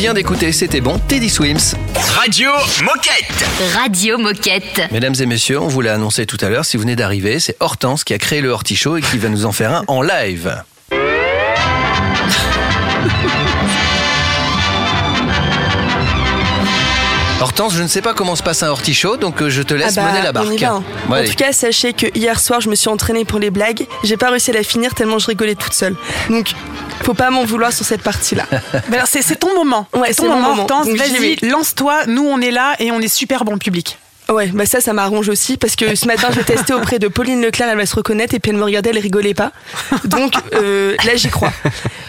vient 0.04 0.12
d'écouter, 0.12 0.52
c'était 0.52 0.82
bon, 0.82 0.98
Teddy 0.98 1.30
Swims. 1.30 1.78
Radio 1.94 2.50
Moquette. 2.82 3.46
Radio 3.72 4.18
Moquette. 4.18 4.82
Mesdames 4.92 5.14
et 5.18 5.24
messieurs, 5.24 5.58
on 5.58 5.66
vous 5.66 5.80
l'a 5.80 5.94
annoncé 5.94 6.26
tout 6.26 6.36
à 6.42 6.50
l'heure, 6.50 6.66
si 6.66 6.76
vous 6.76 6.82
venez 6.82 6.94
d'arriver, 6.94 7.40
c'est 7.40 7.56
Hortense 7.58 8.04
qui 8.04 8.12
a 8.12 8.18
créé 8.18 8.42
le 8.42 8.50
Horty 8.50 8.76
Show 8.76 8.98
et 8.98 9.00
qui 9.00 9.16
va 9.16 9.30
nous 9.30 9.46
en 9.46 9.52
faire 9.52 9.72
un 9.72 9.84
en 9.86 10.02
live. 10.02 10.62
Hortense, 17.44 17.74
je 17.74 17.82
ne 17.82 17.88
sais 17.88 18.00
pas 18.00 18.14
comment 18.14 18.36
se 18.36 18.42
passe 18.42 18.62
un 18.62 18.68
Horty 18.70 18.94
Show, 18.94 19.18
donc 19.18 19.42
euh, 19.42 19.50
je 19.50 19.60
te 19.60 19.74
laisse 19.74 19.98
Ah 19.98 20.02
bah, 20.02 20.12
mener 20.12 20.22
la 20.22 20.32
barque. 20.32 20.46
on 20.48 20.52
y 20.52 20.56
va, 20.56 20.70
hein. 20.70 20.84
Ouais, 21.10 21.20
En 21.20 21.30
tout 21.30 21.36
cas, 21.36 21.52
sachez 21.52 21.92
que 21.92 22.06
hier 22.14 22.40
soir, 22.40 22.62
je 22.62 22.70
me 22.70 22.74
suis 22.74 22.88
entraînée 22.88 23.26
pour 23.26 23.38
les 23.38 23.50
blagues. 23.50 23.86
J'ai 24.02 24.16
pas 24.16 24.30
réussi 24.30 24.50
à 24.50 24.54
la 24.54 24.62
finir 24.62 24.94
tellement 24.94 25.18
je 25.18 25.26
rigolais 25.26 25.54
toute 25.54 25.74
seule. 25.74 25.94
Donc, 26.30 26.52
faut 27.02 27.12
pas 27.12 27.28
m'en 27.28 27.44
vouloir 27.44 27.70
sur 27.70 27.84
cette 27.84 28.00
partie-là. 28.00 28.46
Mais 28.88 28.96
alors, 28.96 29.06
c'est 29.08 29.38
ton 29.38 29.54
moment. 29.54 29.86
Ouais, 29.92 30.14
c'est 30.14 30.22
ton 30.22 30.28
moment, 30.30 30.40
moment. 30.48 30.62
Hortense. 30.62 30.88
Vas-y, 30.88 31.36
lance-toi. 31.42 32.06
Nous, 32.06 32.24
on 32.26 32.40
est 32.40 32.50
là 32.50 32.76
et 32.78 32.90
on 32.92 33.00
est 33.00 33.14
super 33.14 33.44
bon 33.44 33.58
public. 33.58 33.98
Ouais, 34.30 34.46
bah 34.46 34.64
ça, 34.64 34.80
ça 34.80 34.94
m'arrange 34.94 35.28
aussi 35.28 35.58
parce 35.58 35.76
que 35.76 35.94
ce 35.96 36.06
matin, 36.06 36.28
je 36.34 36.40
testais 36.40 36.72
auprès 36.72 36.98
de 36.98 37.08
Pauline 37.08 37.42
Leclerc, 37.42 37.68
elle 37.68 37.76
va 37.76 37.84
se 37.84 37.94
reconnaître 37.94 38.34
et 38.34 38.38
puis 38.40 38.52
elle 38.52 38.56
me 38.56 38.64
regardait, 38.64 38.88
elle 38.88 38.98
rigolait 38.98 39.34
pas. 39.34 39.52
Donc 40.04 40.32
euh, 40.54 40.96
là, 41.04 41.14
j'y 41.14 41.28
crois. 41.28 41.52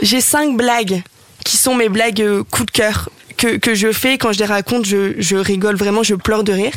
J'ai 0.02 0.22
cinq 0.22 0.56
blagues 0.56 1.04
qui 1.44 1.58
sont 1.58 1.76
mes 1.76 1.90
blagues 1.90 2.22
euh, 2.22 2.44
coup 2.50 2.64
de 2.64 2.72
cœur 2.72 3.10
que, 3.38 3.58
que 3.58 3.76
je 3.76 3.92
fais 3.92 4.18
quand 4.18 4.32
je 4.34 4.40
les 4.40 4.46
raconte, 4.46 4.86
je, 4.86 5.14
je 5.20 5.36
rigole 5.36 5.76
vraiment, 5.76 6.04
je 6.04 6.16
pleure 6.16 6.44
de 6.44 6.54
rire. 6.54 6.74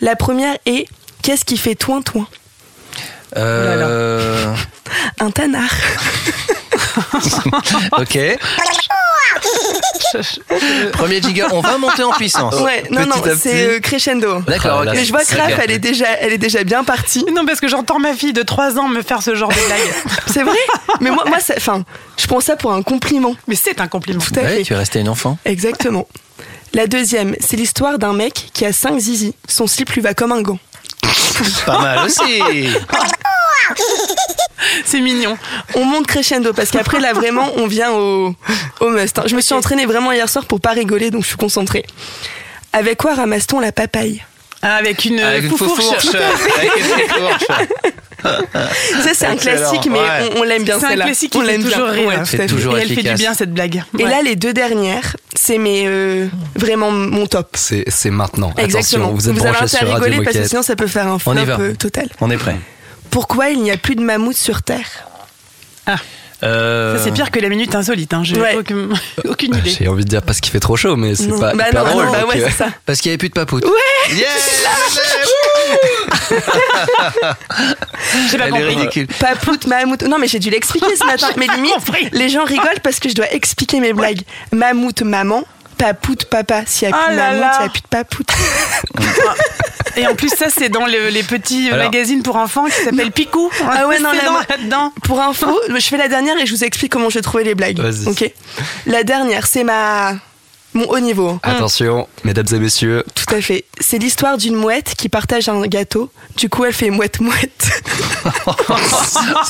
La 0.00 0.16
première 0.16 0.56
est 0.66 0.86
qu'est-ce 1.22 1.44
qui 1.44 1.56
fait 1.56 1.74
toin 1.74 2.02
toin 2.02 2.26
Euh, 3.36 4.54
Un 5.20 5.30
tanard. 5.30 5.70
ok. 7.98 8.18
Premier 10.92 11.20
jingle, 11.22 11.46
on 11.52 11.60
va 11.60 11.78
monter 11.78 12.02
en 12.02 12.10
puissance. 12.10 12.56
Ouais, 12.60 12.84
non, 12.90 13.06
non, 13.06 13.14
c'est 13.38 13.66
euh, 13.66 13.80
crescendo. 13.80 14.40
D'accord, 14.40 14.80
Ah, 14.80 14.84
là, 14.84 14.90
ok. 14.92 14.96
Mais 14.98 15.04
je 15.04 15.12
vois 15.12 15.24
que 15.24 15.36
Raph, 15.36 15.58
elle 15.62 15.70
est 15.70 15.78
déjà, 15.78 16.06
elle 16.20 16.32
est 16.32 16.38
déjà 16.38 16.64
bien 16.64 16.82
partie. 16.84 17.24
Non, 17.32 17.46
parce 17.46 17.60
que 17.60 17.68
j'entends 17.68 17.98
ma 18.00 18.14
fille 18.14 18.32
de 18.32 18.42
3 18.42 18.78
ans 18.78 18.88
me 18.88 19.02
faire 19.02 19.22
ce 19.22 19.34
genre 19.34 19.50
de 19.50 19.66
blague. 19.66 19.80
C'est 20.26 20.42
vrai? 20.42 20.56
Mais 21.00 21.10
moi, 21.10 21.24
moi, 21.26 21.38
enfin, 21.56 21.84
je 22.16 22.26
prends 22.26 22.40
ça 22.40 22.56
pour 22.56 22.72
un 22.72 22.82
compliment. 22.82 23.34
Mais 23.46 23.54
c'est 23.54 23.80
un 23.80 23.88
compliment. 23.88 24.20
Tout 24.20 24.34
à 24.38 24.42
Ouais, 24.42 24.56
fait. 24.58 24.62
tu 24.64 24.72
es 24.72 24.76
resté 24.76 25.00
une 25.00 25.08
enfant. 25.08 25.38
Exactement. 25.44 26.06
La 26.74 26.86
deuxième, 26.86 27.34
c'est 27.40 27.56
l'histoire 27.56 27.98
d'un 27.98 28.12
mec 28.12 28.50
qui 28.52 28.64
a 28.64 28.72
5 28.72 28.98
zizi. 28.98 29.34
Son 29.48 29.66
slip 29.66 29.90
lui 29.90 30.00
va 30.00 30.14
comme 30.14 30.32
un 30.32 30.42
gant. 30.42 30.58
Pas 31.66 31.78
mal 31.80 32.06
aussi. 32.06 32.40
C'est 34.84 35.00
mignon. 35.00 35.38
On 35.74 35.84
monte 35.84 36.06
crescendo 36.06 36.52
parce 36.52 36.70
qu'après 36.70 37.00
là 37.00 37.12
vraiment 37.12 37.50
on 37.56 37.66
vient 37.66 37.92
au, 37.92 38.34
au 38.80 38.88
must. 38.90 39.18
hein. 39.18 39.22
Je 39.26 39.34
me 39.36 39.40
suis 39.40 39.54
entraînée 39.54 39.86
vraiment 39.86 40.12
hier 40.12 40.28
soir 40.28 40.44
pour 40.44 40.60
pas 40.60 40.70
rigoler 40.70 41.10
donc 41.10 41.22
je 41.22 41.28
suis 41.28 41.36
concentrée. 41.36 41.84
Avec 42.72 42.98
quoi 42.98 43.14
ramasse-t-on 43.14 43.60
la 43.60 43.72
papaye? 43.72 44.22
Avec 44.62 45.04
une, 45.06 45.20
Avec 45.20 45.44
une 45.44 45.50
foufourche. 45.50 45.84
foufourche. 45.84 46.14
Avec 46.58 46.70
une 46.76 46.84
foufourche. 46.84 47.44
Ça 49.02 49.14
c'est 49.14 49.24
un 49.26 49.36
classique 49.36 49.88
mais 49.90 49.98
ouais. 49.98 50.30
on, 50.36 50.40
on 50.40 50.42
l'aime 50.42 50.62
bien 50.62 50.78
C'est 50.78 50.84
un 50.84 50.88
celle-là. 50.90 51.04
classique 51.06 51.32
qui 51.32 51.38
on 51.38 51.40
fait 51.40 51.46
l'aime 51.46 51.64
toujours 51.64 51.88
rire. 51.88 52.06
Ouais, 52.08 52.14
tout 52.16 52.20
à 52.20 52.24
C'est 52.26 52.36
fait. 52.36 52.46
toujours 52.48 52.76
Et 52.76 52.82
elle 52.82 52.88
fait 52.92 53.02
du 53.02 53.14
bien 53.14 53.32
cette 53.32 53.54
blague. 53.54 53.82
Et 53.98 54.04
Ouais. 54.04 54.10
là 54.10 54.20
les 54.22 54.36
deux 54.36 54.52
dernières, 54.52 55.16
c'est 55.34 55.56
mes 55.56 55.84
euh, 55.86 56.26
vraiment 56.54 56.90
mon 56.90 57.26
top. 57.26 57.48
C'est 57.54 57.84
c'est 57.88 58.10
maintenant. 58.10 58.52
Exactement. 58.58 59.04
Attention, 59.06 59.14
vous 59.14 59.30
êtes 59.30 59.38
avez 59.40 59.48
intérêt 59.48 59.68
sur 59.68 59.90
à 59.90 59.94
rigoler 59.94 60.22
parce 60.22 60.36
que 60.36 60.46
sinon 60.46 60.62
ça 60.62 60.76
peut 60.76 60.86
faire 60.86 61.06
un 61.06 61.18
flop 61.18 61.32
On 61.32 61.36
y 61.42 61.44
va. 61.46 61.58
euh, 61.58 61.74
total. 61.74 62.08
On 62.20 62.30
est 62.30 62.36
prêt. 62.36 62.56
Pourquoi 63.10 63.48
il 63.48 63.62
n'y 63.62 63.70
a 63.70 63.78
plus 63.78 63.94
de 63.96 64.02
mammouth 64.02 64.36
sur 64.36 64.62
Terre? 64.62 65.08
Euh, 66.42 66.96
Ça, 66.96 67.04
c'est 67.04 67.12
pire 67.12 67.30
que 67.30 67.38
la 67.38 67.48
minute 67.48 67.74
insolite. 67.74 68.12
Hein. 68.14 68.22
J'ai 68.24 68.40
Ouais. 68.40 68.56
aucune, 68.58 68.94
aucune 69.28 69.54
idée. 69.56 69.70
J'ai 69.70 69.88
envie 69.88 70.04
de 70.04 70.08
dire 70.08 70.22
parce 70.22 70.40
qu'il 70.40 70.50
fait 70.52 70.60
trop 70.60 70.76
chaud, 70.76 70.96
mais 70.96 71.14
c'est 71.14 71.28
pas 71.28 71.54
Bah 71.54 71.68
hyper 71.68 71.84
non, 71.84 71.90
drôle. 71.90 72.04
non, 72.06 72.12
bah 72.12 72.24
ouais 72.26 72.40
euh, 72.40 72.46
c'est 72.48 72.56
ça. 72.64 72.68
Parce 72.86 73.00
qu'il 73.00 73.10
n'y 73.10 73.12
avait 73.12 73.18
plus 73.18 73.28
de 73.28 73.34
papoute. 73.34 73.64
Ouais. 73.64 74.16
Yeah 74.16 74.26
J'ai 78.30 78.38
pas 78.38 78.44
Elle 78.46 78.54
est 78.54 78.58
compris. 78.58 78.74
ridicule. 78.74 79.06
Papoute, 79.18 79.66
mammouth. 79.66 80.02
Non, 80.02 80.18
mais 80.18 80.26
j'ai 80.28 80.38
dû 80.38 80.50
l'expliquer 80.50 80.96
ce 80.96 81.04
matin. 81.04 81.28
Mais 81.36 81.46
limite, 81.54 81.74
compris. 81.74 82.08
les 82.12 82.28
gens 82.28 82.44
rigolent 82.44 82.80
parce 82.82 82.98
que 83.00 83.08
je 83.08 83.14
dois 83.14 83.30
expliquer 83.32 83.80
mes 83.80 83.92
blagues. 83.92 84.20
Mammouth, 84.52 85.02
maman. 85.02 85.44
Papoute, 85.80 86.24
papa. 86.26 86.62
S'il 86.66 86.88
n'y 86.88 86.94
a 86.94 86.96
Oh 86.98 87.04
plus 87.06 87.12
de 87.12 87.16
là 87.16 87.30
mammouth, 87.32 87.40
là. 87.40 87.52
il 87.56 87.62
n'y 87.62 87.66
a 87.66 87.70
plus 87.70 87.80
de 87.80 87.86
papoute. 87.88 88.28
Et 89.96 90.06
en 90.06 90.14
plus, 90.14 90.28
ça, 90.28 90.46
c'est 90.50 90.68
dans 90.68 90.86
le- 90.86 91.08
les 91.08 91.22
petits 91.22 91.68
Alors. 91.70 91.84
magazines 91.86 92.22
pour 92.22 92.36
enfants 92.36 92.66
qui 92.66 92.72
s'appellent 92.84 93.10
Picou. 93.10 93.50
Ah 93.68 93.86
ouais, 93.88 93.98
non, 94.00 94.10
là-dedans. 94.12 94.92
Pour 95.02 95.20
info, 95.20 95.58
je 95.68 95.80
fais 95.80 95.96
la 95.96 96.08
dernière 96.08 96.38
et 96.38 96.46
je 96.46 96.54
vous 96.54 96.62
explique 96.64 96.92
comment 96.92 97.10
j'ai 97.10 97.22
trouvé 97.22 97.44
les 97.44 97.54
blagues. 97.54 97.80
Vas-y. 97.80 98.06
Ok. 98.06 98.30
La 98.86 99.02
dernière, 99.04 99.46
c'est 99.46 99.64
ma 99.64 100.14
mon 100.74 100.84
haut 100.86 101.00
niveau. 101.00 101.38
Attention, 101.42 102.06
mesdames 102.24 102.46
et 102.52 102.58
messieurs. 102.58 103.04
Tout 103.14 103.34
à 103.34 103.40
fait. 103.40 103.64
C'est 103.80 103.98
l'histoire 103.98 104.36
d'une 104.38 104.54
mouette 104.54 104.94
qui 104.96 105.08
partage 105.08 105.48
un 105.48 105.60
gâteau. 105.66 106.10
Du 106.36 106.48
coup, 106.48 106.64
elle 106.64 106.72
fait 106.72 106.90
mouette 106.90 107.20
mouette. 107.20 107.82
oh 108.46 108.52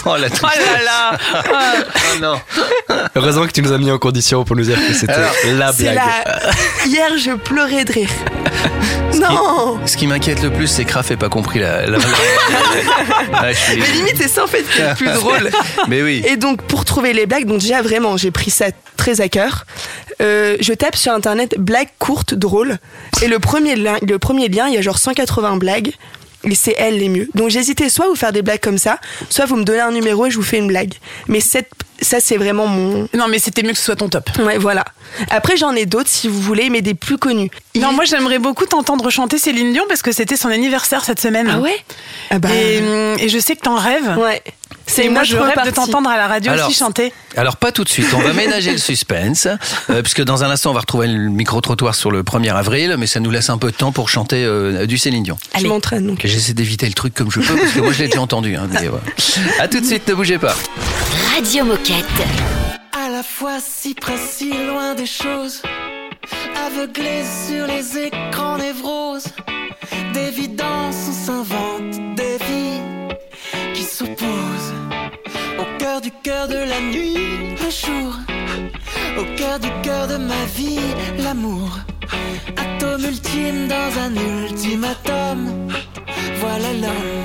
Oh 0.06 0.16
là 0.16 0.28
là. 0.84 1.18
Oh 1.44 2.18
non. 2.20 2.40
Heureusement 3.16 3.46
que 3.46 3.52
tu 3.52 3.62
nous 3.62 3.72
as 3.72 3.78
mis 3.78 3.90
en 3.90 3.98
condition 3.98 4.44
pour 4.44 4.56
nous 4.56 4.64
dire 4.64 4.78
que 4.78 4.94
c'était 4.94 5.12
la 5.54 5.72
C'est 5.72 5.82
blague. 5.92 5.94
la. 5.96 6.86
Hier, 6.86 7.18
je 7.18 7.32
pleurais 7.32 7.84
de 7.84 7.92
rire. 7.92 8.08
Non. 9.16 9.78
Ce 9.86 9.96
qui 9.96 10.06
m'inquiète 10.06 10.42
le 10.42 10.50
plus, 10.50 10.66
c'est 10.68 10.84
que 10.84 10.92
Raph 10.94 11.10
n'ait 11.10 11.16
pas 11.16 11.28
compris 11.28 11.58
la. 11.58 11.86
la... 11.86 11.98
Ouais, 13.42 13.52
je 13.54 13.58
suis- 13.58 13.80
Mais 13.80 13.88
limite, 13.92 14.16
c'est 14.16 14.28
ça 14.28 14.44
en 14.44 14.46
fait 14.46 14.62
qui 14.62 14.80
est 14.80 14.88
le 14.88 14.94
plus 14.94 15.06
drôle. 15.12 15.50
Mais 15.88 16.02
oui. 16.02 16.22
Et 16.26 16.36
donc, 16.36 16.62
pour 16.62 16.84
trouver 16.84 17.12
les 17.12 17.26
blagues, 17.26 17.46
donc 17.46 17.58
déjà 17.60 17.82
vraiment, 17.82 18.16
j'ai 18.16 18.30
pris 18.30 18.50
ça 18.50 18.66
très 18.96 19.20
à 19.20 19.28
cœur. 19.28 19.66
Euh, 20.20 20.56
je 20.60 20.72
tape 20.72 20.96
sur 20.96 21.12
internet 21.12 21.56
blagues 21.58 21.88
courtes, 21.98 22.34
drôles. 22.34 22.78
Et 23.22 23.28
le 23.28 23.38
premier, 23.38 23.76
lien, 23.76 23.96
le 24.06 24.18
premier 24.18 24.48
lien, 24.48 24.68
il 24.68 24.74
y 24.74 24.78
a 24.78 24.82
genre 24.82 24.98
180 24.98 25.56
blagues. 25.56 25.92
Et 26.44 26.54
c'est 26.54 26.74
elles 26.78 26.98
les 26.98 27.08
mieux. 27.08 27.28
Donc 27.34 27.50
j'hésitais 27.50 27.90
soit 27.90 28.08
vous 28.08 28.14
faire 28.14 28.32
des 28.32 28.42
blagues 28.42 28.60
comme 28.60 28.78
ça, 28.78 28.98
soit 29.28 29.44
vous 29.44 29.56
me 29.56 29.64
donnez 29.64 29.80
un 29.80 29.92
numéro 29.92 30.26
et 30.26 30.30
je 30.30 30.36
vous 30.36 30.42
fais 30.42 30.56
une 30.58 30.68
blague. 30.68 30.94
Mais 31.28 31.40
cette, 31.40 31.70
ça, 32.02 32.18
c'est 32.20 32.36
vraiment 32.36 32.66
mon. 32.66 33.08
Non, 33.14 33.26
mais 33.28 33.38
c'était 33.38 33.62
mieux 33.62 33.72
que 33.72 33.78
ce 33.78 33.84
soit 33.84 33.96
ton 33.96 34.08
top. 34.08 34.28
Ouais, 34.38 34.58
voilà. 34.58 34.84
Après, 35.30 35.56
j'en 35.56 35.74
ai 35.74 35.86
d'autres 35.86 36.08
si 36.08 36.28
vous 36.28 36.40
voulez, 36.40 36.70
mais 36.70 36.82
des 36.82 36.94
plus 36.94 37.18
connus. 37.18 37.50
Il- 37.74 37.82
Non, 37.82 37.92
moi 37.92 38.04
j'aimerais 38.04 38.38
beaucoup 38.38 38.66
t'entendre 38.66 39.10
chanter 39.10 39.38
Céline 39.38 39.72
Dion 39.72 39.84
parce 39.88 40.02
que 40.02 40.12
c'était 40.12 40.36
son 40.36 40.48
anniversaire 40.48 41.04
cette 41.04 41.20
semaine. 41.20 41.48
Ah 41.52 41.58
ouais? 41.60 41.76
Ah 42.30 42.38
bah. 42.38 42.48
et, 42.54 42.78
hum, 42.80 43.16
et 43.18 43.28
je 43.28 43.38
sais 43.38 43.54
que 43.56 43.62
t'en 43.62 43.76
rêves. 43.76 44.16
Ouais. 44.18 44.42
C'est 44.86 45.08
moi 45.08 45.22
je 45.22 45.36
rêve 45.36 45.54
de 45.64 45.70
t'entendre 45.70 46.10
à 46.10 46.16
la 46.16 46.26
radio 46.26 46.50
Alors, 46.50 46.68
aussi 46.68 46.76
chanter. 46.76 47.12
Alors 47.36 47.56
pas 47.58 47.70
tout 47.70 47.84
de 47.84 47.88
suite, 47.88 48.08
on 48.12 48.18
va 48.18 48.32
ménager 48.32 48.72
le 48.72 48.78
suspense, 48.78 49.46
euh, 49.88 50.02
puisque 50.02 50.22
dans 50.24 50.42
un 50.42 50.50
instant 50.50 50.70
on 50.70 50.74
va 50.74 50.80
retrouver 50.80 51.06
le 51.06 51.28
micro-trottoir 51.28 51.94
sur 51.94 52.10
le 52.10 52.24
1er 52.24 52.52
avril, 52.52 52.96
mais 52.98 53.06
ça 53.06 53.20
nous 53.20 53.30
laisse 53.30 53.50
un 53.50 53.58
peu 53.58 53.70
de 53.70 53.76
temps 53.76 53.92
pour 53.92 54.08
chanter 54.08 54.42
euh, 54.44 54.86
du 54.86 54.98
Céline 54.98 55.22
Dion. 55.22 55.38
Je 55.56 55.66
m'entraîne 55.66 56.06
donc. 56.08 56.20
J'essaie 56.24 56.54
d'éviter 56.54 56.86
le 56.86 56.94
truc 56.94 57.14
comme 57.14 57.30
je 57.30 57.38
peux, 57.38 57.54
parce 57.56 57.70
que 57.72 57.80
moi 57.80 57.92
je 57.92 58.00
l'ai 58.00 58.08
déjà 58.08 58.20
entendu. 58.20 58.56
Hein, 58.56 58.66
mais 58.72 58.88
voilà. 58.88 59.04
À 59.60 59.68
tout 59.68 59.78
de 59.80 59.86
suite, 59.86 60.08
ne 60.08 60.14
bougez 60.14 60.38
pas. 60.38 60.56
Radio 61.36 61.64
Moquette. 61.64 61.89
À 61.92 63.08
la 63.08 63.24
fois 63.24 63.58
si 63.58 63.94
près, 63.94 64.16
si 64.16 64.52
loin 64.52 64.94
des 64.94 65.06
choses, 65.06 65.60
aveuglé 66.64 67.24
sur 67.24 67.66
les 67.66 68.06
écrans 68.06 68.58
névroses, 68.58 69.26
d'évidence 70.12 71.08
on 71.08 71.12
s'invente 71.12 72.14
des 72.14 72.36
vies 72.46 73.14
qui 73.74 73.82
s'opposent. 73.82 74.74
Au 75.58 75.78
cœur 75.78 76.00
du 76.00 76.12
cœur 76.22 76.46
de 76.46 76.58
la 76.58 76.80
nuit, 76.80 77.56
le 77.64 77.70
jour, 77.70 78.14
au 79.18 79.24
cœur 79.36 79.58
du 79.58 79.70
cœur 79.82 80.06
de 80.06 80.16
ma 80.16 80.44
vie, 80.56 80.78
l'amour. 81.18 81.70
Atome 82.56 83.04
ultime 83.04 83.66
dans 83.66 83.92
un 84.04 84.14
ultimatum, 84.14 85.68
voilà 86.38 86.72
l'homme. 86.72 87.20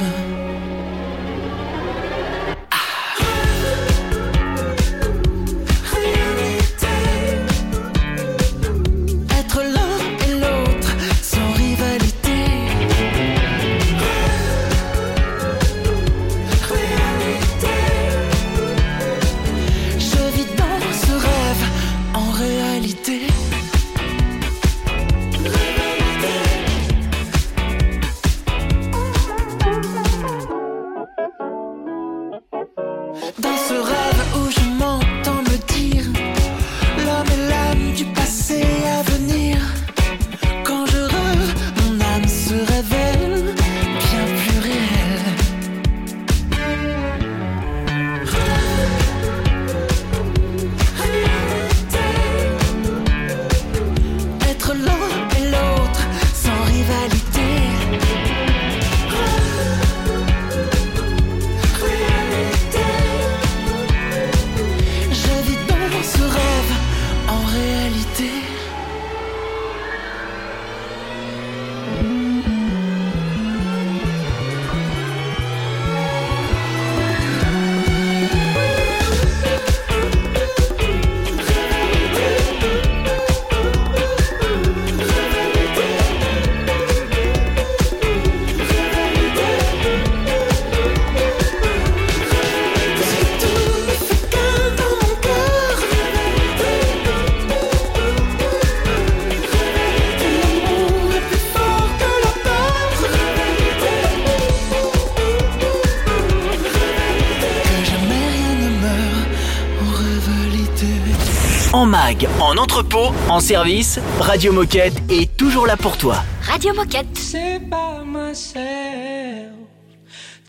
Mag, 112.05 112.27
en 112.39 112.57
entrepôt, 112.57 113.11
en 113.29 113.39
service, 113.39 113.99
Radio 114.19 114.51
Moquette 114.51 114.93
est 115.09 115.35
toujours 115.37 115.65
là 115.65 115.75
pour 115.75 115.97
toi. 115.97 116.17
Radio 116.41 116.73
Moquette. 116.73 117.17
Sit 117.17 117.67
by 117.67 118.03
myself, 118.05 119.51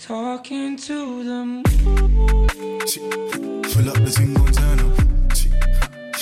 talking 0.06 0.76
to 0.76 1.22
the 1.24 1.44
moon. 1.46 1.62
Pull 3.72 3.88
up 3.88 4.04
the 4.04 4.10
single 4.10 4.44
turn 4.52 4.80
up. 4.80 5.00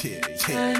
Yeah, 0.05 0.21
yeah. 0.49 0.74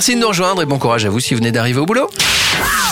Merci 0.00 0.14
de 0.14 0.20
nous 0.20 0.28
rejoindre 0.28 0.62
et 0.62 0.64
bon 0.64 0.78
courage 0.78 1.04
à 1.04 1.10
vous 1.10 1.20
si 1.20 1.34
vous 1.34 1.40
venez 1.40 1.52
d'arriver 1.52 1.78
au 1.78 1.84
boulot. 1.84 2.08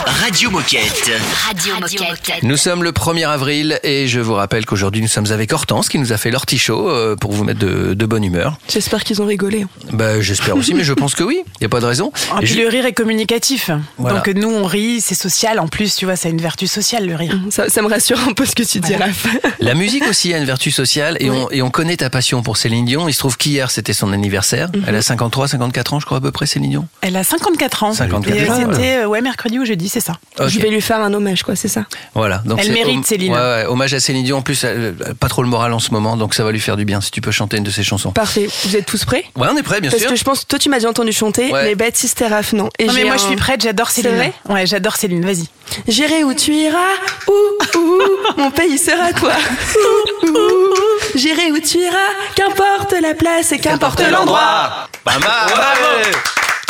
Radio 0.08 0.50
Moquette. 0.50 1.10
Radio 1.46 1.74
Moquette. 1.74 2.42
Nous 2.42 2.56
sommes 2.56 2.82
le 2.82 2.92
1er 2.92 3.28
avril 3.28 3.78
et 3.82 4.08
je 4.08 4.20
vous 4.20 4.32
rappelle 4.32 4.64
qu'aujourd'hui 4.64 5.02
nous 5.02 5.08
sommes 5.08 5.30
avec 5.30 5.52
Hortense 5.52 5.90
qui 5.90 5.98
nous 5.98 6.14
a 6.14 6.16
fait 6.16 6.30
l'ortichaut 6.30 6.88
euh, 6.88 7.14
pour 7.14 7.32
vous 7.32 7.44
mettre 7.44 7.60
de, 7.60 7.92
de 7.92 8.06
bonne 8.06 8.24
humeur. 8.24 8.56
J'espère 8.70 9.04
qu'ils 9.04 9.20
ont 9.20 9.26
rigolé. 9.26 9.66
Bah, 9.92 10.18
j'espère 10.22 10.56
aussi, 10.56 10.72
mais 10.72 10.82
je 10.84 10.94
pense 10.94 11.14
que 11.14 11.22
oui. 11.22 11.42
Il 11.46 11.62
n'y 11.62 11.66
a 11.66 11.68
pas 11.68 11.80
de 11.80 11.84
raison. 11.84 12.10
Ah, 12.32 12.36
Et 12.40 12.44
puis 12.46 12.54
je- 12.54 12.60
le 12.60 12.68
rire 12.68 12.86
est 12.86 12.94
communicatif. 12.94 13.70
Voilà. 13.98 14.20
Donc 14.20 14.28
nous, 14.34 14.48
on 14.48 14.64
rit, 14.64 15.02
c'est 15.02 15.14
social. 15.14 15.60
En 15.60 15.68
plus, 15.68 15.94
tu 15.94 16.06
vois, 16.06 16.16
ça 16.16 16.28
a 16.28 16.30
une 16.30 16.40
vertu 16.40 16.66
sociale, 16.66 17.06
le 17.06 17.14
rire. 17.14 17.38
Ça, 17.50 17.68
ça 17.68 17.82
me 17.82 17.88
rassure 17.88 18.18
un 18.26 18.32
peu 18.32 18.46
ce 18.46 18.54
que 18.54 18.62
tu 18.62 18.80
dis, 18.80 18.88
Voilà. 18.88 19.06
Raph. 19.06 19.26
La 19.60 19.74
musique 19.74 20.06
aussi 20.08 20.32
a 20.32 20.38
une 20.38 20.46
vertu 20.46 20.70
sociale 20.70 21.18
et, 21.20 21.28
on, 21.30 21.50
et 21.50 21.60
on 21.60 21.68
connaît 21.70 21.96
ta 21.98 22.08
passion 22.08 22.42
pour 22.42 22.56
Céline 22.56 22.86
Dion. 22.86 23.08
Il 23.08 23.12
se 23.12 23.18
trouve 23.18 23.36
qu'hier 23.36 23.70
c'était 23.70 23.92
son 23.92 24.12
anniversaire. 24.14 24.70
Elle 24.86 24.96
a 24.96 25.02
53, 25.02 25.48
54 25.48 25.92
ans, 25.94 26.00
je 26.00 26.06
crois 26.06 26.18
à 26.18 26.20
peu 26.22 26.30
près, 26.32 26.46
Céline 26.46 26.70
Dion? 26.70 26.88
Elle 27.02 27.16
a 27.16 27.24
54 27.24 27.82
ans. 27.82 27.92
54 27.92 28.34
Et 28.36 28.48
euh, 28.48 28.52
ans, 28.52 28.72
c'était 28.72 28.96
euh, 28.98 29.06
ouais, 29.06 29.20
mercredi 29.20 29.58
ou 29.58 29.64
jeudi, 29.66 29.88
c'est 30.00 30.06
ça. 30.06 30.18
Ok. 30.38 30.48
Je 30.48 30.60
vais 30.60 30.68
lui 30.70 30.80
faire 30.80 31.00
un 31.00 31.12
hommage, 31.14 31.42
quoi, 31.42 31.56
c'est 31.56 31.68
ça. 31.68 31.84
Voilà. 32.14 32.38
Donc 32.44 32.58
Elle 32.62 32.72
mérite, 32.72 33.06
Céline. 33.06 33.32
Ouais, 33.32 33.38
ouais, 33.38 33.64
hommage 33.66 33.94
à 33.94 34.00
Céline 34.00 34.24
Dion. 34.24 34.38
En 34.38 34.42
plus, 34.42 34.62
elle 34.64 34.94
pas 35.18 35.28
trop 35.28 35.42
le 35.42 35.48
moral 35.48 35.72
en 35.72 35.78
ce 35.78 35.90
moment, 35.90 36.16
donc 36.16 36.34
ça 36.34 36.44
va 36.44 36.52
lui 36.52 36.60
faire 36.60 36.76
du 36.76 36.84
bien 36.84 37.00
si 37.00 37.10
tu 37.10 37.20
peux 37.20 37.30
chanter 37.30 37.56
une 37.56 37.64
de 37.64 37.70
ses 37.70 37.82
chansons. 37.82 38.12
Parfait. 38.12 38.48
Vous 38.64 38.76
êtes 38.76 38.86
tous 38.86 39.04
prêts? 39.04 39.24
Ouais, 39.36 39.48
on 39.50 39.56
est 39.56 39.62
prêt, 39.62 39.80
bien 39.80 39.90
Parce 39.90 40.02
sûr. 40.02 40.10
que 40.10 40.16
je 40.16 40.24
pense, 40.24 40.46
toi 40.46 40.58
tu 40.58 40.68
m'as 40.68 40.76
déjà 40.76 40.88
entendu 40.88 41.12
chanter, 41.12 41.50
Ouais. 41.52 41.64
mais 41.64 41.74
Baptiste 41.74 42.22
Raph 42.28 42.52
non. 42.52 42.68
Et 42.78 42.86
Non, 42.86 42.92
mais 42.92 43.04
moi, 43.04 43.14
un- 43.14 43.16
je 43.18 43.22
suis 43.24 43.36
prête, 43.36 43.60
j'adore 43.62 43.90
C'est 43.90 44.02
Céline. 44.02 44.16
vrai 44.18 44.32
ouais, 44.48 44.66
j'adore 44.66 44.96
Céline, 44.96 45.24
vas-y. 45.24 45.46
J'irai 45.88 46.24
où 46.24 46.32
tu 46.34 46.52
iras, 46.54 46.78
ouh, 47.28 47.78
ouh, 47.78 48.00
mon 48.40 48.50
pays 48.50 48.78
sera 48.78 49.12
toi. 49.12 49.32
J'irai 51.14 51.50
où 51.52 51.58
tu 51.58 51.78
iras, 51.78 51.96
qu'importe 52.34 52.94
la 53.00 53.14
place 53.14 53.52
et 53.52 53.58
qu'importe 53.58 54.00
l'endroit. 54.00 54.88
Pas 55.04 55.18
mal. 55.18 55.28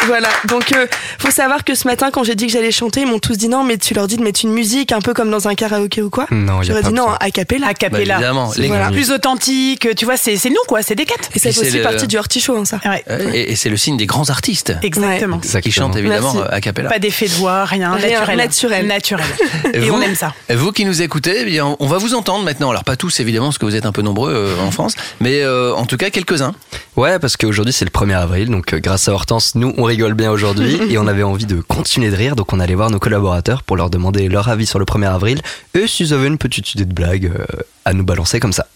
Voilà, 0.07 0.29
donc 0.47 0.73
euh, 0.73 0.87
faut 1.19 1.31
savoir 1.31 1.65
que 1.65 1.75
ce 1.75 1.87
matin 1.87 2.11
quand 2.11 2.25
j'ai 2.25 2.35
dit 2.35 2.47
que 2.47 2.53
j'allais 2.53 2.71
chanter, 2.71 3.01
ils 3.03 3.07
m'ont 3.07 3.19
tous 3.19 3.37
dit 3.37 3.49
non 3.49 3.63
mais 3.65 3.77
tu 3.79 3.95
leur 3.95 4.07
dis 4.07 4.17
de 4.17 4.23
mettre 4.23 4.41
une 4.45 4.53
musique 4.53 4.93
un 4.93 5.01
peu 5.01 5.13
comme 5.13 5.31
dans 5.31 5.49
un 5.49 5.55
karaoké 5.55 6.01
ou 6.03 6.09
quoi 6.09 6.27
Non, 6.31 6.59
y 6.63 6.67
a 6.67 6.69
J'aurais 6.69 6.83
dit 6.83 6.93
non, 6.93 7.07
ça. 7.09 7.17
a 7.21 7.31
cappella. 7.31 7.67
A 7.67 7.75
cappella. 7.75 8.15
Bah, 8.15 8.21
évidemment. 8.21 8.51
Les- 8.57 8.69
Voilà. 8.69 8.89
Plus 8.91 9.11
authentique, 9.11 9.87
tu 9.97 10.05
vois, 10.05 10.17
c'est 10.17 10.37
c'est 10.37 10.49
nous, 10.51 10.57
quoi, 10.67 10.83
c'est 10.83 10.95
des 10.95 11.05
quatre. 11.05 11.29
Et 11.35 11.39
ça 11.39 11.49
fait 11.51 11.53
c'est 11.55 11.61
aussi 11.69 11.77
le- 11.77 11.83
partie 11.83 12.07
du 12.07 12.17
artichaut 12.17 12.57
hein, 12.57 12.65
ça. 12.65 12.81
Ouais, 12.87 13.05
Et, 13.35 13.53
et 13.53 13.57
c'est 13.57 13.69
le 13.69 13.77
signe 13.77 13.97
des 13.97 14.07
grands 14.07 14.31
artistes 14.31 14.73
exactement. 14.83 15.39
qui 15.41 15.73
chantent 15.73 15.97
évidemment 15.97 16.33
Merci. 16.33 16.49
euh, 16.53 16.57
a 16.57 16.61
cappella. 16.61 16.89
Pas 16.89 16.99
d'effet 16.99 17.27
de 17.27 17.33
voix, 17.35 17.65
rien, 17.65 17.93
Rien, 17.93 18.21
naturel. 18.21 18.37
naturel. 18.39 18.87
Naturel. 18.87 19.27
Et 19.75 19.81
vous, 19.81 19.95
on 19.95 20.01
aime 20.01 20.15
ça. 20.15 20.33
Vous 20.49 20.73
qui 20.73 20.85
nous 20.85 21.03
écoutez, 21.03 21.39
eh 21.41 21.45
bien, 21.45 21.77
on 21.81 21.87
va 21.87 21.99
vous 21.99 22.15
entendre 22.15 22.45
maintenant. 22.45 22.71
Alors 22.71 22.85
pas 22.85 22.97
tous 22.97 23.21
évidemment, 23.21 23.47
parce 23.47 23.59
que 23.59 23.67
vous 23.67 23.75
êtes 23.77 23.87
un 23.87 23.93
peu 23.93 24.03
nombreux 24.03 24.33
euh, 24.33 24.61
en 24.67 24.71
France, 24.71 24.95
mais 25.21 25.43
euh, 25.43 25.75
en 25.75 25.85
tout 25.87 25.97
cas 25.97 26.11
quelques-uns. 26.11 26.55
Ouais, 26.97 27.19
parce 27.19 27.37
qu'aujourd'hui 27.37 27.73
c'est 27.73 27.85
le 27.85 27.91
1er 27.91 28.17
avril, 28.17 28.49
donc 28.49 28.73
euh, 28.73 28.79
grâce 28.81 29.09
à 29.09 29.13
Hortense, 29.13 29.55
nous 29.55 29.73
on 29.77 29.88
rigole 29.89 30.15
bien 30.15 30.31
aujourd'hui 30.31 30.79
et 30.91 30.99
on 30.99 31.07
avait 31.07 31.23
envie 31.23 31.47
de 31.47 31.61
continuer 31.61 32.11
de 32.11 32.17
rire, 32.17 32.37
donc 32.37 32.53
on 32.53 32.61
allait 32.61 32.75
voir 32.75 32.91
nos 32.91 32.99
collaborateurs 32.99 33.63
pour 33.63 33.77
leur 33.77 33.91
demander 33.91 34.29
leur 34.29 34.49
avis 34.49 34.67
sur 34.67 34.79
le 34.79 34.85
1er 34.85 35.09
avril 35.09 35.41
et 35.75 35.87
s'ils 35.87 36.15
avaient 36.15 36.29
une 36.29 36.39
petite 36.39 36.75
idée 36.75 36.85
de 36.85 36.93
blague 36.93 37.27
euh, 37.35 37.45
à 37.85 37.95
nous 37.95 38.05
balancer 38.05 38.39
comme 38.39 38.53
ça. 38.53 38.67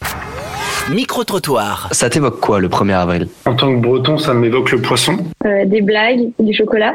Micro-trottoir. 0.91 1.89
Ça 1.93 2.11
t'évoque 2.11 2.41
quoi 2.41 2.59
le 2.61 2.69
1er 2.69 2.95
avril? 2.95 3.29
En 3.47 3.55
tant 3.55 3.73
que 3.75 3.81
breton, 3.81 4.19
ça 4.19 4.35
m'évoque 4.35 4.73
le 4.73 4.81
poisson. 4.83 5.17
Euh, 5.47 5.65
des 5.65 5.81
blagues, 5.81 6.29
du 6.39 6.53
chocolat. 6.53 6.95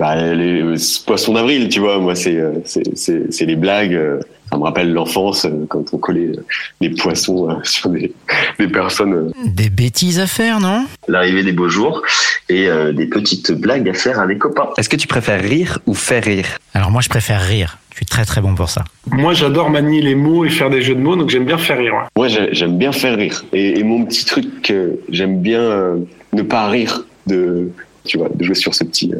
Bah, 0.00 0.16
les 0.32 0.62
euh, 0.62 0.74
poissons 1.06 1.34
d'avril, 1.34 1.68
tu 1.68 1.78
vois, 1.80 1.98
moi, 1.98 2.14
c'est 2.14 2.36
euh, 2.36 2.52
c'est- 2.64 2.96
c'est 2.96 3.32
c'est 3.32 3.44
les 3.44 3.56
blagues. 3.56 3.94
euh, 3.94 4.18
Ça 4.50 4.56
me 4.56 4.62
rappelle 4.62 4.94
l'enfance 4.94 5.44
euh, 5.44 5.66
quand 5.68 5.84
on 5.92 5.98
collait 5.98 6.32
des 6.80 6.88
poissons 6.90 7.48
sur 7.64 7.90
des, 7.90 8.12
des 8.58 8.66
personnes. 8.68 9.30
Des 9.44 9.68
bêtises 9.68 10.18
à 10.20 10.26
faire, 10.26 10.58
non? 10.58 10.86
L'arrivée 11.06 11.42
des 11.42 11.52
beaux 11.52 11.68
jours 11.68 12.00
et 12.48 12.66
euh, 12.68 12.92
des 12.94 13.06
petites 13.06 13.52
blagues 13.52 13.86
à 13.90 13.92
faire 13.94 14.18
à 14.18 14.26
des 14.26 14.38
copains. 14.38 14.70
Est-ce 14.78 14.88
que 14.88 14.96
tu 14.96 15.06
préfères 15.06 15.42
rire 15.42 15.78
ou 15.86 15.92
faire 15.92 16.24
rire? 16.24 16.46
Alors 16.72 16.90
moi, 16.90 17.02
je 17.02 17.10
préfère 17.10 17.42
rire. 17.42 17.76
Je 17.98 18.04
suis 18.04 18.06
très 18.06 18.24
très 18.24 18.40
bon 18.40 18.54
pour 18.54 18.68
ça. 18.70 18.84
Moi, 19.10 19.34
j'adore 19.34 19.70
manier 19.70 20.00
les 20.00 20.14
mots 20.14 20.44
et 20.44 20.50
faire 20.50 20.70
des 20.70 20.82
jeux 20.82 20.94
de 20.94 21.00
mots, 21.00 21.16
donc 21.16 21.30
j'aime 21.30 21.44
bien 21.44 21.58
faire 21.58 21.78
rire. 21.78 21.94
ouais. 21.94 22.06
Moi, 22.16 22.28
j'ai- 22.28 22.50
j'aime 22.54 22.78
bien 22.78 22.92
faire 22.92 23.16
rire. 23.18 23.44
Et, 23.52 23.80
et 23.80 23.82
mon 23.82 24.04
petit 24.04 24.24
truc, 24.24 24.70
euh, 24.70 24.92
j'aime 25.10 25.40
bien 25.42 25.58
euh, 25.60 25.96
ne 26.32 26.42
pas 26.42 26.68
rire 26.68 27.02
de, 27.26 27.72
tu 28.04 28.16
vois, 28.18 28.28
de 28.32 28.44
jouer 28.44 28.54
sur 28.54 28.72
ce 28.72 28.84
petit, 28.84 29.12
euh, 29.12 29.18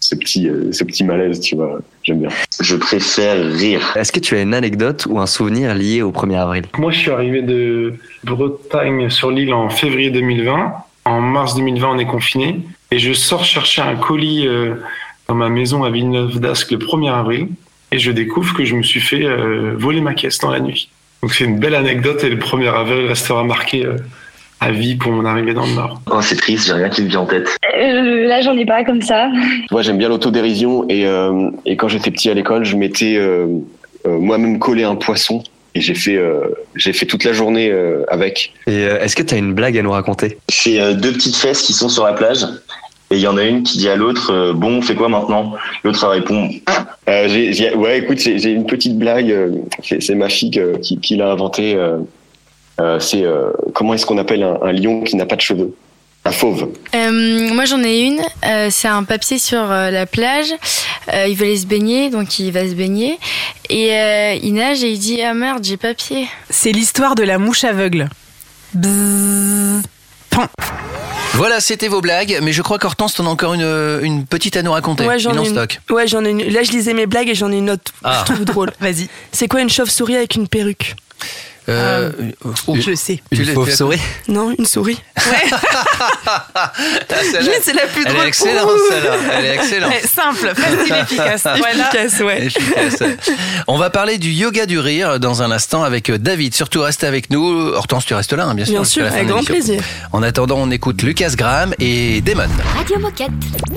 ce 0.00 0.16
petit, 0.16 0.48
euh, 0.48 0.72
ce 0.72 0.82
petit 0.82 1.04
malaise, 1.04 1.38
tu 1.38 1.54
vois. 1.54 1.78
J'aime 2.02 2.18
bien. 2.22 2.30
Je 2.60 2.74
préfère 2.74 3.46
rire. 3.48 3.92
Est-ce 3.94 4.10
que 4.10 4.18
tu 4.18 4.34
as 4.34 4.42
une 4.42 4.54
anecdote 4.54 5.06
ou 5.08 5.20
un 5.20 5.26
souvenir 5.26 5.72
lié 5.76 6.02
au 6.02 6.10
1er 6.10 6.34
avril? 6.40 6.64
Moi, 6.78 6.90
je 6.90 6.98
suis 6.98 7.12
arrivé 7.12 7.42
de 7.42 7.94
Bretagne 8.24 9.08
sur 9.08 9.30
l'île 9.30 9.54
en 9.54 9.70
février 9.70 10.10
2020. 10.10 10.72
En 11.04 11.20
mars 11.20 11.54
2020, 11.54 11.88
on 11.94 11.98
est 12.00 12.06
confiné. 12.06 12.58
Et 12.90 12.98
je 12.98 13.12
sors 13.12 13.44
chercher 13.44 13.82
un 13.82 13.94
colis 13.94 14.48
dans 15.28 15.36
ma 15.36 15.48
maison 15.48 15.84
à 15.84 15.90
Villeneuve 15.90 16.40
d'Ascq 16.40 16.72
le 16.72 16.78
1er 16.78 17.12
avril. 17.12 17.46
Et 17.92 17.98
je 17.98 18.10
découvre 18.10 18.54
que 18.54 18.64
je 18.64 18.74
me 18.76 18.82
suis 18.82 19.00
fait 19.00 19.24
euh, 19.24 19.74
voler 19.76 20.00
ma 20.00 20.14
caisse 20.14 20.38
dans 20.38 20.50
la 20.50 20.60
nuit. 20.60 20.90
Donc 21.22 21.34
c'est 21.34 21.44
une 21.44 21.58
belle 21.58 21.74
anecdote 21.74 22.24
et 22.24 22.30
le 22.30 22.36
1er 22.36 22.72
avril 22.72 23.06
restera 23.06 23.44
marqué 23.44 23.84
euh, 23.84 23.96
à 24.60 24.70
vie 24.70 24.94
pour 24.94 25.12
mon 25.12 25.24
arrivée 25.24 25.54
dans 25.54 25.66
le 25.66 25.72
Nord. 25.72 26.00
Oh, 26.10 26.20
c'est 26.20 26.36
triste, 26.36 26.66
j'ai 26.66 26.74
rien 26.74 26.88
qui 26.88 27.02
me 27.02 27.08
vient 27.08 27.20
en 27.20 27.26
tête. 27.26 27.48
Euh, 27.74 28.26
là, 28.26 28.42
j'en 28.42 28.56
ai 28.56 28.66
pas 28.66 28.84
comme 28.84 29.02
ça. 29.02 29.28
Moi, 29.70 29.82
j'aime 29.82 29.98
bien 29.98 30.08
l'autodérision 30.08 30.86
et, 30.88 31.06
euh, 31.06 31.50
et 31.66 31.76
quand 31.76 31.88
j'étais 31.88 32.10
petit 32.10 32.30
à 32.30 32.34
l'école, 32.34 32.64
je 32.64 32.76
m'étais 32.76 33.16
euh, 33.16 33.46
euh, 34.06 34.18
moi-même 34.18 34.58
collé 34.58 34.84
un 34.84 34.96
poisson 34.96 35.42
et 35.74 35.80
j'ai 35.80 35.94
fait, 35.94 36.16
euh, 36.16 36.40
j'ai 36.74 36.92
fait 36.92 37.06
toute 37.06 37.24
la 37.24 37.32
journée 37.32 37.70
euh, 37.70 38.04
avec. 38.08 38.52
Et 38.66 38.84
euh, 38.84 39.00
est-ce 39.00 39.14
que 39.14 39.22
tu 39.22 39.34
as 39.34 39.38
une 39.38 39.54
blague 39.54 39.78
à 39.78 39.82
nous 39.82 39.92
raconter? 39.92 40.38
C'est 40.48 40.80
euh, 40.80 40.94
deux 40.94 41.12
petites 41.12 41.36
fesses 41.36 41.62
qui 41.62 41.72
sont 41.72 41.88
sur 41.88 42.04
la 42.04 42.12
plage. 42.12 42.44
Et 43.12 43.16
il 43.16 43.20
y 43.20 43.26
en 43.26 43.36
a 43.36 43.42
une 43.42 43.62
qui 43.64 43.78
dit 43.78 43.88
à 43.88 43.96
l'autre 43.96 44.32
euh, 44.32 44.52
Bon, 44.52 44.78
on 44.78 44.82
fait 44.82 44.94
quoi 44.94 45.08
maintenant? 45.08 45.54
L'autre 45.82 46.06
répond 46.08 46.48
Euh, 47.08 47.28
ouais, 47.76 47.98
écoute, 47.98 48.18
j'ai 48.18 48.50
une 48.52 48.66
petite 48.66 48.96
blague. 48.96 49.30
euh, 49.32 49.50
c'est 49.82 50.14
ma 50.14 50.28
fille 50.28 50.50
que- 50.52 50.78
qui, 50.78 50.98
qui 51.00 51.16
l'a 51.16 51.30
inventée. 51.32 51.74
euh, 51.74 51.98
euh, 52.80 52.98
c'est 53.00 53.24
euh, 53.24 53.50
comment 53.74 53.94
est-ce 53.94 54.06
qu'on 54.06 54.18
appelle 54.18 54.42
un, 54.44 54.58
un 54.62 54.72
lion 54.72 55.02
qui 55.02 55.16
n'a 55.16 55.26
pas 55.26 55.36
de 55.36 55.40
cheveux? 55.40 55.74
Un 56.24 56.30
fauve. 56.32 56.68
Euh, 56.94 57.52
moi 57.54 57.64
j'en 57.64 57.82
ai 57.82 58.00
une, 58.02 58.20
Euh, 58.46 58.68
c'est 58.70 58.88
un 58.88 59.02
papier 59.04 59.38
sur 59.38 59.58
euh, 59.72 59.90
la 59.90 60.06
plage, 60.06 60.52
Euh, 61.12 61.26
il 61.28 61.34
veut 61.34 61.46
aller 61.46 61.56
se 61.56 61.66
baigner, 61.66 62.10
donc 62.10 62.38
il 62.38 62.52
va 62.52 62.68
se 62.68 62.74
baigner, 62.74 63.18
et 63.70 63.92
euh, 63.94 64.34
il 64.42 64.52
nage 64.54 64.84
et 64.84 64.90
il 64.92 64.98
dit 64.98 65.20
ah 65.22 65.34
merde 65.34 65.64
j'ai 65.64 65.78
pas 65.78 65.94
pied. 65.94 66.28
C'est 66.50 66.72
l'histoire 66.72 67.14
de 67.16 67.22
la 67.24 67.38
mouche 67.38 67.64
aveugle. 67.64 68.08
Bzzz. 68.74 69.82
Pan. 70.30 70.46
Voilà, 71.34 71.60
c'était 71.60 71.88
vos 71.88 72.00
blagues, 72.00 72.38
mais 72.42 72.52
je 72.52 72.60
crois 72.62 72.78
qu'Hortense, 72.78 73.14
t'en 73.14 73.26
as 73.26 73.30
encore 73.30 73.54
une, 73.54 74.00
une 74.02 74.26
petite 74.26 74.56
à 74.56 74.62
nous 74.62 74.72
raconter. 74.72 75.06
Ouais, 75.06 75.18
j'en 75.18 75.32
ai 75.34 75.46
une. 75.46 75.52
stock. 75.54 75.80
Ouais, 75.90 76.06
j'en 76.06 76.24
ai 76.24 76.30
une. 76.30 76.42
Là, 76.52 76.62
je 76.62 76.72
lisais 76.72 76.92
mes 76.94 77.06
blagues 77.06 77.28
et 77.28 77.34
j'en 77.34 77.50
ai 77.52 77.56
une 77.58 77.70
autre. 77.70 77.92
Ah. 78.04 78.24
Je 78.26 78.32
trouve 78.32 78.44
drôle. 78.44 78.72
Vas-y. 78.80 79.08
C'est 79.32 79.48
quoi 79.48 79.60
une 79.60 79.70
chauve-souris 79.70 80.16
avec 80.16 80.34
une 80.34 80.48
perruque? 80.48 80.96
Euh, 81.68 82.10
Je 82.74 82.94
sais. 82.94 83.20
tu 83.32 83.42
Une 83.42 83.54
fauve 83.54 83.68
tu 83.68 83.76
souris 83.76 84.00
Non, 84.28 84.52
une 84.58 84.66
souris. 84.66 85.00
Ah, 86.52 86.72
c'est 87.62 87.72
la 87.74 87.86
plus 87.86 88.04
Elle 88.06 88.12
drôle. 88.12 88.24
est 88.24 88.28
excellente, 88.28 88.70
celle-là. 88.90 89.16
Elle 89.32 89.44
est 89.44 89.54
excellente. 89.54 89.92
Eh, 90.02 90.06
Simple, 90.06 90.52
facile, 90.54 90.94
efficace. 91.02 91.42
Voilà. 91.42 91.88
Efficace, 91.88 92.20
ouais. 92.20 92.46
Efficace. 92.46 93.02
On 93.66 93.78
va 93.78 93.90
parler 93.90 94.18
du 94.18 94.30
yoga 94.30 94.66
du 94.66 94.78
rire 94.78 95.18
dans 95.20 95.42
un 95.42 95.50
instant 95.50 95.82
avec 95.82 96.10
David. 96.10 96.54
Surtout, 96.54 96.80
restez 96.82 97.06
avec 97.06 97.30
nous. 97.30 97.42
Hortense, 97.74 98.06
tu 98.06 98.14
restes 98.14 98.32
là, 98.32 98.46
hein, 98.46 98.54
bien 98.54 98.64
sûr. 98.64 98.74
Bien 98.74 98.84
sûr, 98.84 99.04
avec 99.06 99.26
grand 99.28 99.44
plaisir. 99.44 99.82
En 100.12 100.22
attendant, 100.22 100.56
on 100.58 100.70
écoute 100.70 101.02
Lucas 101.02 101.32
Graham 101.36 101.74
et 101.78 102.20
Damon. 102.20 102.48
Radio 102.76 102.98
Moquette. 102.98 103.30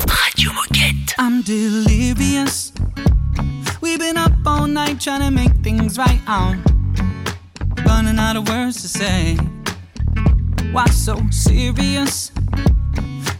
Radio 0.07 0.51
Moquette. 0.53 1.15
I'm 1.19 1.41
delirious. 1.43 2.71
We've 3.81 3.99
been 3.99 4.17
up 4.17 4.31
all 4.45 4.67
night 4.67 4.99
trying 4.99 5.21
to 5.21 5.31
make 5.31 5.51
things 5.63 5.97
right. 5.97 6.19
I'm 6.27 6.61
running 7.93 8.17
out 8.17 8.35
of 8.35 8.49
words 8.49 8.81
to 8.81 8.87
say. 8.87 9.35
Why 10.71 10.85
so 10.87 11.15
serious? 11.29 12.31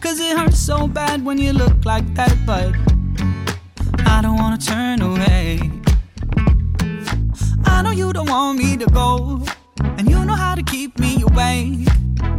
Cause 0.00 0.20
it 0.20 0.38
hurts 0.38 0.60
so 0.60 0.86
bad 0.86 1.24
when 1.24 1.38
you 1.38 1.52
look 1.52 1.84
like 1.84 2.06
that, 2.14 2.34
but 2.46 2.70
I 4.06 4.22
don't 4.22 4.36
wanna 4.36 4.58
turn 4.58 5.02
away. 5.02 5.58
I 7.64 7.82
know 7.82 7.90
you 7.90 8.12
don't 8.12 8.30
want 8.30 8.58
me 8.58 8.76
to 8.76 8.86
go, 8.86 9.42
and 9.98 10.08
you 10.08 10.24
know 10.24 10.38
how 10.44 10.54
to 10.54 10.62
keep 10.62 11.00
me 11.00 11.12
awake. 11.22 11.88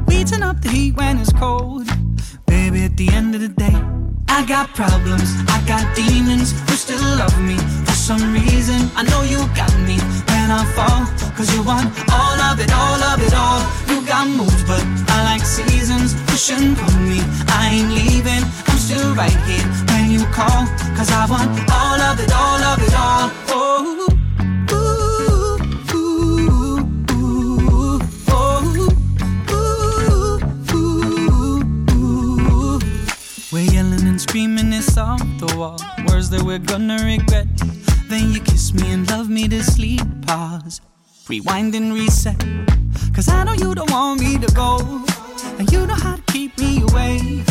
We 0.08 0.24
turn 0.24 0.44
up 0.44 0.62
the 0.62 0.70
heat 0.70 0.96
when 0.96 1.18
it's 1.20 1.32
cold. 1.34 1.88
Baby, 2.46 2.84
at 2.86 2.98
the 2.98 3.10
end 3.10 3.36
of 3.36 3.42
the 3.42 3.50
day, 3.50 3.76
I 4.28 4.46
got 4.46 4.74
problems, 4.76 5.30
I 5.48 5.64
got 5.66 5.84
demons 5.96 6.52
who 6.68 6.76
still 6.76 7.02
love 7.18 7.40
me. 7.42 7.58
For 7.86 7.94
some 7.94 8.34
reason, 8.34 8.90
I 8.96 9.04
know 9.04 9.22
you 9.24 9.40
got 9.56 9.74
me 9.88 9.98
when 10.30 10.52
I 10.52 10.64
fall. 10.76 11.06
Cause 11.38 11.54
you 11.56 11.64
want 11.64 11.88
all 12.12 12.40
of 12.50 12.60
it, 12.60 12.72
all 12.72 13.02
of 13.12 13.22
it 13.22 13.34
all. 13.34 13.62
You 13.90 14.06
got 14.06 14.28
moves, 14.28 14.64
but 14.64 14.84
I 15.16 15.24
like 15.24 15.44
seasons. 15.44 16.14
Push 16.28 16.52
and 16.52 16.78
pull 16.78 17.00
me, 17.02 17.20
I 17.48 17.76
ain't 17.76 17.92
leaving. 17.92 18.44
I'm 18.68 18.78
still 18.78 19.16
right 19.16 19.40
here 19.48 19.68
when 19.90 20.12
you 20.12 20.24
call. 20.36 20.68
Cause 20.98 21.12
I 21.12 21.26
want 21.30 21.50
all 21.72 22.00
of 22.10 22.20
it, 22.20 22.32
all 22.32 22.62
of 22.72 22.78
it 22.88 22.94
all. 22.96 23.32
Oh, 23.50 24.10
screaming 34.36 34.70
this 34.70 34.98
off 34.98 35.22
the 35.40 35.48
wall. 35.56 35.80
Words 36.10 36.30
that 36.30 36.44
we're 36.44 36.60
gonna 36.60 36.98
regret. 37.06 37.48
Then 38.10 38.34
you 38.34 38.42
kiss 38.42 38.74
me 38.74 38.92
and 38.92 39.10
love 39.10 39.30
me 39.30 39.48
to 39.48 39.64
sleep. 39.64 40.02
Pause. 40.28 40.82
Rewind 41.30 41.74
and 41.74 41.94
reset. 41.94 42.38
Cause 43.16 43.30
I 43.30 43.46
know 43.46 43.54
you 43.54 43.74
don't 43.74 43.90
want 43.90 44.20
me 44.20 44.38
to 44.38 44.54
go. 44.54 44.80
And 45.58 45.72
you 45.72 45.88
know 45.88 45.94
how 45.94 46.18
to 46.18 46.22
keep 46.34 46.52
me 46.58 46.82
away. 46.82 47.46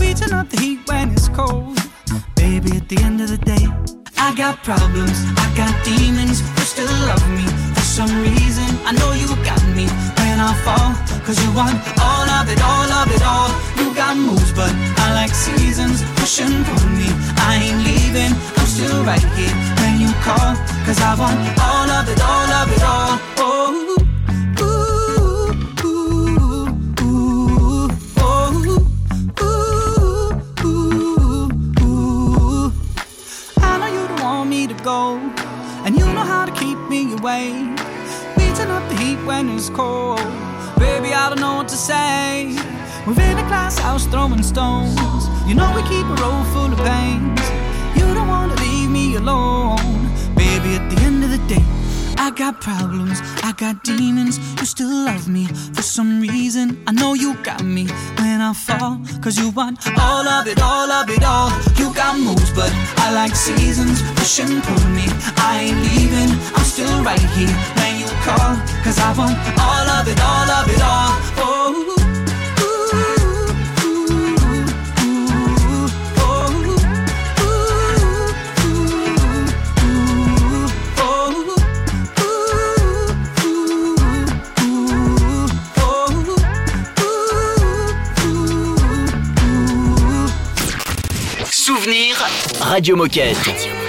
We 0.00 0.14
turn 0.14 0.32
up 0.32 0.48
the 0.48 0.58
heat 0.58 0.78
when 0.88 1.12
it's 1.12 1.28
cold. 1.28 1.76
Baby, 2.36 2.78
at 2.78 2.88
the 2.88 2.96
end 3.04 3.20
of 3.20 3.28
the 3.28 3.40
day, 3.52 3.66
I 4.16 4.34
got 4.34 4.64
problems, 4.64 5.18
I 5.36 5.52
got 5.54 5.74
demons 5.84 6.40
who 6.40 6.62
still 6.72 6.96
love 7.04 7.26
me. 7.36 7.44
For 7.74 7.86
some 7.98 8.12
reason, 8.22 8.70
I 8.88 8.92
know 8.92 9.12
you 9.12 9.28
got 9.44 9.62
me 9.76 9.86
when 10.16 10.40
I 10.40 10.54
fall. 10.64 11.13
Cause 11.24 11.42
you 11.42 11.50
want 11.54 11.80
all 12.00 12.28
of 12.28 12.48
it, 12.50 12.60
all 12.60 12.92
of 13.00 13.10
it 13.10 13.22
all. 13.22 13.48
You 13.78 13.94
got 13.94 14.14
moves, 14.14 14.52
but 14.52 14.70
I 15.00 15.14
like 15.14 15.34
seasons. 15.34 16.02
Push 16.16 16.40
and 16.42 16.66
pull 16.66 16.86
me, 16.90 17.08
I 17.38 17.60
ain't 17.64 17.80
leaving. 17.82 18.34
I'm 18.58 18.66
still 18.66 19.02
right 19.04 19.24
here 19.32 19.56
when 19.80 20.00
you 20.02 20.12
call. 20.20 20.54
Cause 20.84 21.00
I 21.00 21.14
want 21.18 21.40
all 21.58 21.90
of 21.90 22.08
it, 22.12 22.20
all 22.20 22.52
of 22.60 22.70
it 22.70 22.82
all. 22.82 23.18
Oh, 23.38 23.96
ooh, 24.60 24.76
ooh, 25.82 25.88
ooh, 25.88 26.68
ooh, 27.02 27.88
ooh, 30.62 31.48
ooh. 31.82 32.72
I 33.62 33.78
know 33.78 33.86
you 33.86 34.06
don't 34.08 34.22
want 34.22 34.50
me 34.50 34.66
to 34.66 34.74
go, 34.84 35.16
and 35.86 35.96
you 35.96 36.04
know 36.04 36.20
how 36.20 36.44
to 36.44 36.52
keep 36.52 36.78
me 36.90 37.14
away. 37.14 37.74
Turn 38.54 38.70
up 38.70 38.88
the 38.88 38.94
heat 38.94 39.18
when 39.26 39.48
it's 39.50 39.68
cold. 39.68 40.23
Don't 41.34 41.40
know 41.40 41.56
what 41.56 41.68
to 41.68 41.76
say. 41.76 42.54
We're 43.08 43.20
in 43.20 43.38
a 43.38 43.46
glass 43.48 43.76
house 43.76 44.06
throwing 44.06 44.40
stones. 44.44 44.94
You 45.48 45.56
know 45.56 45.68
we 45.74 45.82
keep 45.82 46.06
a 46.06 46.14
road 46.22 46.44
full 46.54 46.72
of 46.72 46.78
pains. 46.78 47.42
You 47.98 48.06
don't 48.14 48.28
wanna 48.28 48.54
leave 48.62 48.88
me 48.88 49.16
alone. 49.16 49.82
Baby, 50.36 50.76
at 50.78 50.88
the 50.90 51.02
end 51.02 51.24
of 51.24 51.30
the 51.30 51.42
day, 51.48 51.66
I 52.18 52.30
got 52.30 52.60
problems, 52.60 53.20
I 53.42 53.52
got 53.56 53.82
demons. 53.84 54.38
You 54.58 54.66
still 54.66 54.88
love 54.88 55.28
me 55.28 55.46
for 55.74 55.82
some 55.82 56.20
reason. 56.20 56.82
I 56.86 56.92
know 56.92 57.14
you 57.14 57.34
got 57.42 57.62
me 57.62 57.86
when 58.18 58.40
I 58.40 58.52
fall. 58.52 59.00
Cause 59.22 59.38
you 59.38 59.50
want 59.50 59.78
all 59.98 60.26
of 60.26 60.46
it, 60.46 60.60
all 60.60 60.90
of 60.90 61.08
it 61.10 61.24
all. 61.24 61.50
You 61.76 61.92
got 61.94 62.18
moves, 62.18 62.50
but 62.52 62.70
I 62.98 63.12
like 63.12 63.34
seasons. 63.34 64.02
Push 64.16 64.40
and 64.40 64.62
pull 64.62 64.88
me, 64.90 65.06
I 65.36 65.68
ain't 65.68 65.80
leaving. 65.88 66.30
I'm 66.54 66.64
still 66.64 67.02
right 67.02 67.26
here 67.36 67.56
when 67.78 68.00
you 68.00 68.08
call. 68.26 68.56
Cause 68.84 68.98
I 68.98 69.12
want 69.16 69.36
all 69.58 69.86
of 69.98 70.08
it, 70.08 70.20
all 70.20 70.50
of 70.50 70.68
it 70.68 70.82
all. 70.82 71.12
Oh. 71.38 71.93
Souvenir 91.84 92.16
Radio 92.60 92.96
Moquette. 92.96 93.83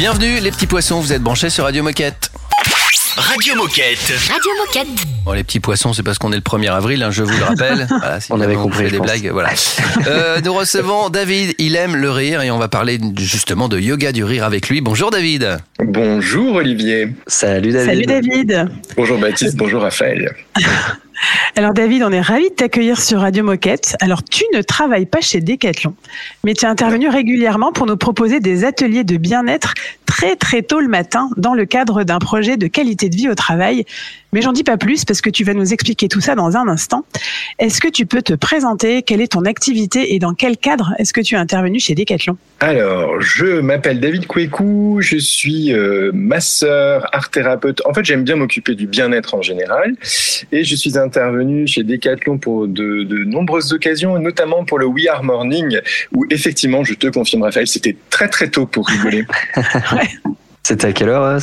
Bienvenue 0.00 0.40
les 0.40 0.50
petits 0.50 0.66
poissons, 0.66 0.98
vous 0.98 1.12
êtes 1.12 1.20
branchés 1.20 1.50
sur 1.50 1.64
Radio 1.64 1.82
Moquette. 1.82 2.30
Radio 3.18 3.54
Moquette. 3.54 3.98
Radio 4.30 4.50
Moquette. 4.58 5.06
Bon, 5.26 5.32
les 5.32 5.44
petits 5.44 5.60
poissons, 5.60 5.92
c'est 5.92 6.02
parce 6.02 6.16
qu'on 6.16 6.32
est 6.32 6.36
le 6.36 6.40
1er 6.40 6.72
avril, 6.72 7.02
hein, 7.02 7.10
je 7.10 7.22
vous 7.22 7.36
le 7.36 7.44
rappelle. 7.44 7.86
Voilà, 8.00 8.18
si 8.18 8.32
On 8.32 8.40
avait 8.40 8.54
compris, 8.54 8.78
fait 8.78 8.86
je 8.86 8.90
des 8.92 8.96
pense. 8.96 9.06
blagues. 9.06 9.28
Voilà. 9.30 9.50
Euh, 10.06 10.40
nous 10.42 10.54
recevons 10.54 11.10
David, 11.10 11.54
il 11.58 11.76
aime 11.76 11.96
le 11.96 12.10
rire 12.10 12.40
et 12.40 12.50
on 12.50 12.56
va 12.56 12.68
parler 12.68 12.98
justement 13.18 13.68
de 13.68 13.78
yoga 13.78 14.12
du 14.12 14.24
rire 14.24 14.44
avec 14.44 14.70
lui. 14.70 14.80
Bonjour 14.80 15.10
David. 15.10 15.58
Bonjour 15.78 16.54
Olivier. 16.54 17.08
Salut 17.26 17.72
Salut 17.72 18.06
David. 18.06 18.70
Bonjour 18.96 19.18
Baptiste, 19.18 19.58
bonjour 19.58 19.82
Raphaël. 19.82 20.34
Alors 21.60 21.74
David, 21.74 22.02
on 22.04 22.10
est 22.10 22.22
ravis 22.22 22.48
de 22.48 22.54
t'accueillir 22.54 22.98
sur 22.98 23.20
Radio 23.20 23.44
Moquette. 23.44 23.94
Alors 24.00 24.24
tu 24.24 24.44
ne 24.54 24.62
travailles 24.62 25.04
pas 25.04 25.20
chez 25.20 25.42
Decathlon, 25.42 25.94
mais 26.42 26.54
tu 26.54 26.64
es 26.64 26.68
intervenu 26.68 27.10
régulièrement 27.10 27.70
pour 27.70 27.84
nous 27.84 27.98
proposer 27.98 28.40
des 28.40 28.64
ateliers 28.64 29.04
de 29.04 29.18
bien-être 29.18 29.74
très 30.06 30.36
très 30.36 30.62
tôt 30.62 30.80
le 30.80 30.88
matin 30.88 31.28
dans 31.36 31.52
le 31.52 31.66
cadre 31.66 32.02
d'un 32.02 32.18
projet 32.18 32.56
de 32.56 32.66
qualité 32.66 33.10
de 33.10 33.16
vie 33.16 33.28
au 33.28 33.34
travail. 33.34 33.84
Mais 34.32 34.42
j'en 34.42 34.52
dis 34.52 34.64
pas 34.64 34.76
plus 34.76 35.04
parce 35.04 35.20
que 35.20 35.30
tu 35.30 35.44
vas 35.44 35.54
nous 35.54 35.72
expliquer 35.72 36.08
tout 36.08 36.20
ça 36.20 36.34
dans 36.34 36.56
un 36.56 36.68
instant. 36.68 37.04
Est-ce 37.58 37.80
que 37.80 37.88
tu 37.88 38.06
peux 38.06 38.22
te 38.22 38.34
présenter? 38.34 39.02
Quelle 39.02 39.20
est 39.20 39.32
ton 39.32 39.44
activité 39.44 40.14
et 40.14 40.18
dans 40.18 40.34
quel 40.34 40.56
cadre 40.56 40.94
est-ce 40.98 41.12
que 41.12 41.20
tu 41.20 41.34
es 41.34 41.38
intervenu 41.38 41.80
chez 41.80 41.94
Decathlon? 41.94 42.36
Alors, 42.60 43.20
je 43.20 43.60
m'appelle 43.60 44.00
David 44.00 44.26
Kwekou, 44.26 44.98
je 45.00 45.16
suis 45.16 45.72
euh, 45.72 46.10
masseur, 46.12 47.08
art 47.12 47.30
thérapeute. 47.30 47.82
En 47.86 47.94
fait, 47.94 48.04
j'aime 48.04 48.24
bien 48.24 48.36
m'occuper 48.36 48.74
du 48.74 48.86
bien-être 48.86 49.34
en 49.34 49.42
général. 49.42 49.94
Et 50.52 50.64
je 50.64 50.74
suis 50.76 50.98
intervenu 50.98 51.66
chez 51.66 51.82
Decathlon 51.82 52.38
pour 52.38 52.68
de, 52.68 53.02
de 53.02 53.24
nombreuses 53.24 53.72
occasions, 53.72 54.18
notamment 54.18 54.64
pour 54.64 54.78
le 54.78 54.86
We 54.86 55.08
Are 55.08 55.24
Morning, 55.24 55.80
où 56.14 56.26
effectivement, 56.30 56.84
je 56.84 56.94
te 56.94 57.06
confirme 57.08 57.42
Raphaël, 57.42 57.66
c'était 57.66 57.96
très 58.10 58.28
très 58.28 58.48
tôt 58.48 58.66
pour 58.66 58.86
rigoler. 58.86 59.24
C'était 60.62 60.88
à 60.88 60.92
quelle 60.92 61.08
heure 61.08 61.24
euh, 61.24 61.38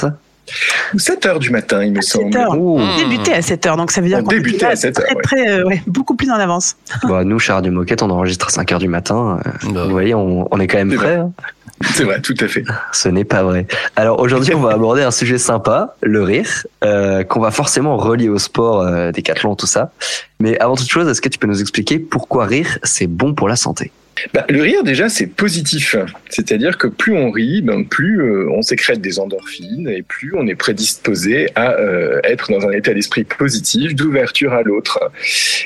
ça 0.98 1.14
7 1.14 1.26
heures 1.26 1.40
du 1.40 1.50
matin, 1.50 1.84
il 1.84 1.94
me 1.94 2.02
semble. 2.02 2.32
7 2.34 2.42
heures. 2.42 2.58
Ouh. 2.60 2.80
On 2.80 2.98
débutait 2.98 3.34
à 3.34 3.42
7 3.42 3.66
heures, 3.66 3.78
donc 3.78 3.92
ça 3.92 4.02
veut 4.02 4.08
dire 4.08 4.20
On 4.20 4.24
qu'on 4.24 4.30
débutait 4.30 4.66
à 4.66 4.76
7 4.76 4.98
heures, 5.00 5.06
très, 5.06 5.16
ouais. 5.16 5.22
très, 5.22 5.50
euh, 5.60 5.66
ouais, 5.66 5.82
beaucoup 5.88 6.16
plus 6.16 6.30
en 6.32 6.36
avance. 6.36 6.76
Bah, 7.08 7.24
nous, 7.24 7.40
chez 7.40 7.54
Radio 7.54 7.72
Moquette, 7.72 8.02
on 8.02 8.10
enregistre 8.10 8.48
à 8.48 8.50
5 8.52 8.72
heures 8.72 8.80
du 8.80 8.88
matin. 8.88 9.40
Euh, 9.46 9.52
Bah. 9.72 9.84
Vous 9.86 9.92
voyez, 9.92 10.14
on, 10.16 10.48
on 10.52 10.60
est 10.60 10.68
quand 10.68 10.78
même 10.78 10.94
vrai. 10.94 11.16
hein. 11.16 11.32
C'est 11.94 12.06
vrai, 12.06 12.20
tout 12.22 12.34
à 12.40 12.48
fait. 12.48 12.64
Ce 12.92 13.08
n'est 13.08 13.24
pas 13.24 13.44
vrai. 13.44 13.68
Alors 13.96 14.20
aujourd'hui, 14.20 14.56
on 14.56 14.62
va 14.62 14.72
aborder 14.74 15.04
un 15.04 15.12
sujet 15.12 15.38
sympa, 15.38 15.96
le 16.02 16.24
rire, 16.24 16.66
euh, 16.84 17.24
qu'on 17.24 17.40
va 17.40 17.52
forcément 17.52 17.98
relier 17.98 18.30
au 18.30 18.40
sport, 18.40 18.82
euh, 18.82 19.12
décathlon, 19.12 19.56
tout 19.56 19.68
ça. 19.68 19.92
Mais 20.40 20.58
avant 20.60 20.76
toute 20.76 20.90
chose, 20.90 21.08
est-ce 21.08 21.22
que 21.22 21.30
tu 21.30 21.38
peux 21.38 21.46
nous 21.46 21.62
expliquer 21.62 22.00
pourquoi 22.00 22.46
rire, 22.46 22.80
c'est 22.82 23.06
bon 23.06 23.36
pour 23.36 23.48
la 23.48 23.56
santé? 23.56 23.92
Bah, 24.34 24.46
le 24.50 24.62
rire, 24.62 24.84
déjà, 24.84 25.10
c'est 25.10 25.28
positif. 25.28 25.96
C'est-à-dire 26.30 26.78
que 26.78 26.88
plus 26.88 27.14
on 27.14 27.32
rit, 27.32 27.62
ben, 27.62 27.86
plus 27.86 28.22
euh, 28.22 28.50
on 28.52 28.62
sécrète 28.62 29.02
des 29.02 29.20
endorphines 29.20 29.90
et 29.90 30.02
plus 30.02 30.34
on 30.36 30.48
est 30.48 30.56
prédisposé 30.56 31.50
à 31.56 31.74
euh, 31.74 32.20
être 32.24 32.52
dans 32.52 32.68
un 32.68 32.72
état 32.72 32.94
d'esprit 32.94 33.24
positif, 33.24 33.96
d'ouverture 33.96 34.54
à 34.54 34.64
l'autre. 34.64 35.00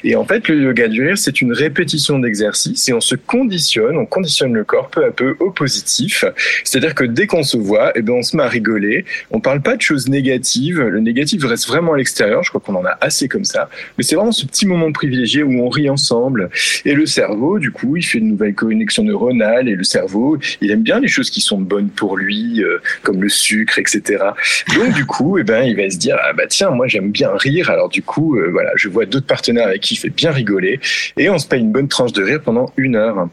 Et 0.03 0.15
en 0.15 0.25
fait, 0.25 0.47
le 0.47 0.61
yoga 0.61 0.87
du 0.87 1.05
rire, 1.05 1.17
c'est 1.17 1.41
une 1.41 1.53
répétition 1.53 2.19
d'exercices 2.19 2.87
et 2.89 2.93
on 2.93 3.01
se 3.01 3.15
conditionne, 3.15 3.97
on 3.97 4.05
conditionne 4.05 4.53
le 4.53 4.63
corps 4.63 4.89
peu 4.89 5.05
à 5.05 5.11
peu 5.11 5.35
au 5.39 5.51
positif. 5.51 6.25
C'est-à-dire 6.63 6.95
que 6.95 7.03
dès 7.03 7.27
qu'on 7.27 7.43
se 7.43 7.57
voit, 7.57 7.91
eh 7.95 8.01
ben, 8.01 8.13
on 8.13 8.21
se 8.21 8.35
met 8.35 8.43
à 8.43 8.47
rigoler. 8.47 9.05
On 9.31 9.39
parle 9.39 9.61
pas 9.61 9.75
de 9.75 9.81
choses 9.81 10.07
négatives. 10.07 10.81
Le 10.81 10.99
négatif 10.99 11.43
reste 11.43 11.67
vraiment 11.67 11.93
à 11.93 11.97
l'extérieur. 11.97 12.43
Je 12.43 12.49
crois 12.49 12.61
qu'on 12.61 12.75
en 12.75 12.85
a 12.85 12.97
assez 13.01 13.27
comme 13.27 13.45
ça. 13.45 13.69
Mais 13.97 14.03
c'est 14.03 14.15
vraiment 14.15 14.31
ce 14.31 14.45
petit 14.45 14.65
moment 14.65 14.91
privilégié 14.91 15.43
où 15.43 15.63
on 15.63 15.69
rit 15.69 15.89
ensemble. 15.89 16.49
Et 16.85 16.93
le 16.93 17.05
cerveau, 17.05 17.59
du 17.59 17.71
coup, 17.71 17.95
il 17.95 18.03
fait 18.03 18.17
une 18.17 18.29
nouvelle 18.29 18.40
connexion 18.49 19.03
neuronale 19.03 19.69
et 19.69 19.75
le 19.75 19.83
cerveau, 19.83 20.37
il 20.61 20.71
aime 20.71 20.81
bien 20.81 20.99
les 20.99 21.07
choses 21.07 21.29
qui 21.29 21.41
sont 21.41 21.59
bonnes 21.59 21.89
pour 21.89 22.17
lui, 22.17 22.63
euh, 22.63 22.79
comme 23.03 23.21
le 23.21 23.29
sucre, 23.29 23.79
etc. 23.79 24.23
Donc, 24.75 24.93
du 24.93 25.05
coup, 25.05 25.37
eh 25.37 25.43
ben, 25.43 25.63
il 25.63 25.75
va 25.75 25.89
se 25.89 25.97
dire, 25.97 26.17
ah 26.21 26.33
bah 26.33 26.47
tiens, 26.47 26.71
moi 26.71 26.87
j'aime 26.87 27.11
bien 27.11 27.31
rire. 27.35 27.69
Alors, 27.69 27.89
du 27.89 28.01
coup, 28.01 28.37
euh, 28.37 28.49
voilà, 28.51 28.71
je 28.75 28.89
vois 28.89 29.05
d'autres 29.05 29.27
partenaires 29.27 29.67
avec 29.67 29.81
qui 29.81 29.93
il 29.93 29.97
fait 29.97 30.09
bien 30.09 30.31
rigoler 30.31 30.79
et 31.17 31.29
on 31.29 31.37
se 31.37 31.47
paye 31.47 31.61
une 31.61 31.71
bonne 31.71 31.87
tranche 31.87 32.13
de 32.13 32.23
rire 32.23 32.41
pendant 32.43 32.71
une 32.77 32.95
heure. 32.95 33.27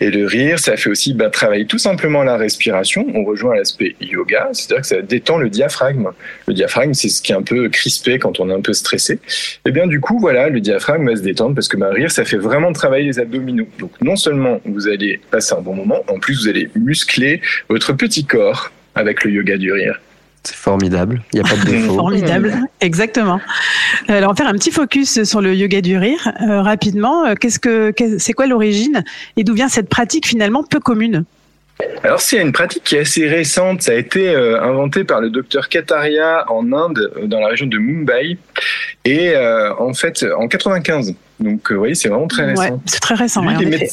Et 0.00 0.10
le 0.10 0.26
rire, 0.26 0.58
ça 0.58 0.76
fait 0.76 0.90
aussi 0.90 1.14
bah, 1.14 1.30
travailler 1.30 1.66
tout 1.66 1.78
simplement 1.78 2.22
la 2.22 2.36
respiration. 2.36 3.06
On 3.14 3.24
rejoint 3.24 3.54
l'aspect 3.54 3.96
yoga, 4.00 4.48
c'est-à-dire 4.52 4.82
que 4.82 4.86
ça 4.86 5.02
détend 5.02 5.38
le 5.38 5.48
diaphragme. 5.48 6.10
Le 6.46 6.54
diaphragme, 6.54 6.92
c'est 6.94 7.08
ce 7.08 7.22
qui 7.22 7.32
est 7.32 7.34
un 7.34 7.42
peu 7.42 7.68
crispé 7.68 8.18
quand 8.18 8.40
on 8.40 8.50
est 8.50 8.54
un 8.54 8.60
peu 8.60 8.72
stressé. 8.72 9.18
Et 9.64 9.70
bien 9.70 9.86
du 9.86 10.00
coup, 10.00 10.18
voilà, 10.18 10.48
le 10.48 10.60
diaphragme 10.60 11.08
va 11.08 11.16
se 11.16 11.22
détendre 11.22 11.54
parce 11.54 11.68
que 11.68 11.76
bah, 11.76 11.90
rire, 11.90 12.10
ça 12.10 12.24
fait 12.24 12.36
vraiment 12.36 12.72
travailler 12.72 13.06
les 13.06 13.18
abdominaux. 13.18 13.68
Donc 13.78 13.92
non 14.00 14.16
seulement 14.16 14.45
vous 14.64 14.88
allez 14.88 15.20
passer 15.30 15.54
un 15.54 15.60
bon 15.60 15.74
moment, 15.74 16.02
en 16.08 16.18
plus 16.18 16.42
vous 16.42 16.48
allez 16.48 16.70
muscler 16.74 17.40
votre 17.68 17.92
petit 17.92 18.24
corps 18.24 18.70
avec 18.94 19.24
le 19.24 19.30
yoga 19.30 19.56
du 19.56 19.72
rire. 19.72 20.00
C'est 20.46 20.54
formidable, 20.54 21.22
il 21.32 21.40
n'y 21.40 21.48
a 21.48 21.50
pas 21.50 21.56
de 21.56 21.70
défaut. 21.70 21.94
Formidable, 21.94 22.54
exactement. 22.80 23.40
Alors, 24.06 24.30
on 24.30 24.32
va 24.32 24.36
faire 24.36 24.48
un 24.48 24.56
petit 24.56 24.70
focus 24.70 25.24
sur 25.24 25.40
le 25.40 25.54
yoga 25.54 25.80
du 25.80 25.96
rire 25.96 26.30
euh, 26.42 26.62
rapidement. 26.62 27.26
Euh, 27.26 27.34
Qu'est-ce 27.34 27.58
que, 27.58 27.92
c'est 28.18 28.32
quoi 28.32 28.46
l'origine 28.46 29.02
et 29.36 29.42
d'où 29.42 29.54
vient 29.54 29.68
cette 29.68 29.88
pratique 29.88 30.26
finalement 30.26 30.62
peu 30.62 30.78
commune? 30.78 31.24
Alors 32.02 32.20
c'est 32.20 32.40
une 32.40 32.52
pratique 32.52 32.84
qui 32.84 32.96
est 32.96 33.00
assez 33.00 33.28
récente. 33.28 33.82
Ça 33.82 33.92
a 33.92 33.96
été 33.96 34.28
euh, 34.28 34.62
inventé 34.62 35.04
par 35.04 35.20
le 35.20 35.30
docteur 35.30 35.68
Kataria 35.68 36.50
en 36.50 36.72
Inde, 36.72 37.12
dans 37.24 37.40
la 37.40 37.48
région 37.48 37.66
de 37.66 37.76
Mumbai, 37.76 38.38
et 39.04 39.30
euh, 39.30 39.74
en 39.76 39.92
fait 39.92 40.24
en 40.38 40.48
95. 40.48 41.14
Donc 41.40 41.70
vous 41.70 41.78
voyez, 41.78 41.94
c'est 41.94 42.08
vraiment 42.08 42.28
très 42.28 42.46
récent. 42.46 42.62
Ouais, 42.62 42.78
c'est 42.86 43.00
très 43.00 43.14
récent. 43.14 43.42
Lui, 43.42 43.48
ouais, 43.48 43.56
en 43.56 43.72
effet. 43.72 43.90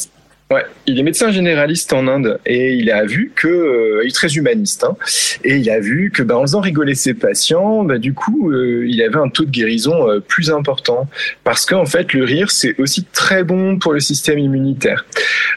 Ouais, 0.51 0.65
il 0.87 0.99
est 0.99 1.03
médecin 1.03 1.31
généraliste 1.31 1.93
en 1.93 2.07
Inde 2.07 2.39
et 2.45 2.73
il 2.73 2.91
a 2.91 3.05
vu 3.05 3.31
que 3.35 3.47
euh, 3.47 4.01
il 4.03 4.09
est 4.09 4.13
très 4.13 4.33
humaniste 4.35 4.83
hein, 4.83 4.95
et 5.43 5.55
il 5.57 5.69
a 5.69 5.79
vu 5.79 6.11
que 6.13 6.21
bah, 6.23 6.37
en 6.37 6.41
faisant 6.41 6.61
rigoler 6.61 6.95
ses 6.95 7.13
patients, 7.13 7.83
bah, 7.83 7.97
du 7.97 8.13
coup, 8.13 8.51
euh, 8.51 8.85
il 8.87 9.01
avait 9.01 9.17
un 9.17 9.29
taux 9.29 9.45
de 9.45 9.49
guérison 9.51 10.09
euh, 10.09 10.19
plus 10.19 10.51
important 10.51 11.07
parce 11.43 11.65
qu'en 11.65 11.85
fait, 11.85 12.13
le 12.13 12.23
rire 12.23 12.51
c'est 12.51 12.75
aussi 12.79 13.03
très 13.05 13.43
bon 13.43 13.77
pour 13.79 13.93
le 13.93 13.99
système 13.99 14.39
immunitaire. 14.39 15.05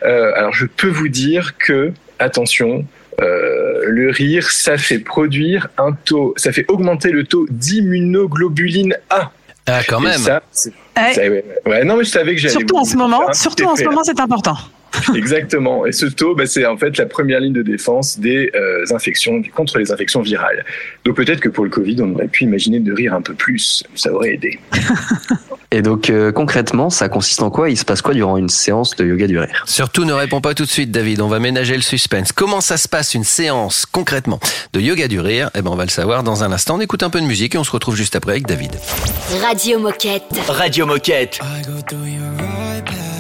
Euh, 0.05 0.33
alors, 0.37 0.53
je 0.53 0.67
peux 0.67 0.89
vous 0.89 1.09
dire 1.09 1.57
que 1.59 1.93
attention. 2.19 2.85
euh, 3.23 3.81
le 3.87 4.11
rire, 4.11 4.51
ça 4.51 4.77
fait 4.77 4.99
produire 4.99 5.69
un 5.79 5.93
taux, 5.93 6.35
ça 6.37 6.53
fait 6.53 6.67
augmenter 6.69 7.11
le 7.11 7.25
taux 7.25 7.47
d'immunoglobuline 7.51 8.95
A. 9.11 9.31
Ah, 9.67 9.81
quand 9.89 10.01
Et 10.01 10.05
même. 10.05 10.19
ça, 10.19 10.43
c'est- 10.53 10.73
Ouais. 10.99 11.13
ça, 11.15 11.23
ouais, 11.23 11.45
ouais. 11.67 11.85
non, 11.85 11.97
mais 11.97 12.05
je 12.05 12.11
savais 12.11 12.35
que 12.35 12.41
j'allais. 12.41 12.53
Surtout 12.55 12.77
en 12.77 12.85
ce 12.85 12.97
moment, 12.97 13.33
surtout 13.33 13.65
en 13.65 13.75
ce 13.77 13.85
moment, 13.85 14.03
c'est 14.05 14.21
important. 14.21 14.57
Exactement. 15.15 15.87
Et 15.87 15.93
ce 15.93 16.07
taux, 16.07 16.35
bah, 16.35 16.47
c'est 16.47 16.67
en 16.67 16.77
fait 16.77 16.97
la 16.99 17.07
première 17.07 17.41
ligne 17.41 17.53
de 17.53 17.63
défense 17.63 18.19
des 18.19 18.51
euh, 18.55 18.85
infections 18.95 19.43
contre 19.55 19.79
les 19.79 19.93
infections 19.93 20.23
virales. 20.23 20.65
Donc 21.05 21.17
peut-être 21.17 21.41
que 21.41 21.49
pour 21.49 21.65
le 21.65 21.71
Covid, 21.71 21.97
on 22.01 22.15
aurait 22.15 22.29
pu 22.29 22.45
imaginer 22.45 22.81
de 22.81 22.93
rire 22.93 23.15
un 23.15 23.23
peu 23.23 23.35
plus. 23.35 23.85
Ça 23.95 24.13
aurait 24.13 24.35
aidé. 24.35 24.59
Et 25.73 25.83
donc 25.83 26.11
euh, 26.11 26.31
concrètement, 26.33 26.91
ça 26.91 27.09
consiste 27.09 27.43
en 27.43 27.51
quoi? 27.51 27.71
Il 27.71 27.77
se 27.77 27.85
passe 27.85 28.01
quoi 28.01 28.15
durant 28.15 28.37
une 28.37 28.49
séance 28.49 28.95
de 28.97 29.05
yoga 29.05 29.27
du 29.27 29.39
rire 29.39 29.65
Surtout 29.67 30.05
ne 30.05 30.13
réponds 30.13 30.41
pas 30.41 30.55
tout 30.55 30.65
de 30.65 30.71
suite, 30.71 30.91
David. 30.91 31.21
On 31.21 31.29
va 31.29 31.41
ménager 31.41 31.75
le 31.75 31.83
suspense. 31.83 32.33
Comment 32.33 32.61
ça 32.61 32.77
se 32.77 32.89
passe 32.89 33.15
une 33.15 33.25
séance 33.25 33.85
concrètement 33.85 34.39
de 34.73 34.81
yoga 34.81 35.09
du 35.09 35.21
rire 35.21 35.51
Eh 35.55 35.63
ben, 35.63 35.71
on 35.71 35.77
va 35.77 35.85
le 35.85 35.91
savoir 35.91 36.23
dans 36.23 36.45
un 36.45 36.53
instant. 36.53 36.77
On 36.77 36.81
écoute 36.81 37.03
un 37.03 37.11
peu 37.11 37.21
de 37.21 37.27
musique 37.27 37.55
et 37.55 37.59
on 37.59 37.65
se 37.65 37.73
retrouve 37.73 37.97
juste 37.97 38.17
après 38.17 38.33
avec 38.33 38.47
David. 38.47 38.73
Radio 39.43 39.79
Moquette. 39.79 40.23
Radio 40.49 40.87
Moquette. 40.87 41.41
I 41.43 41.63
go 41.63 43.16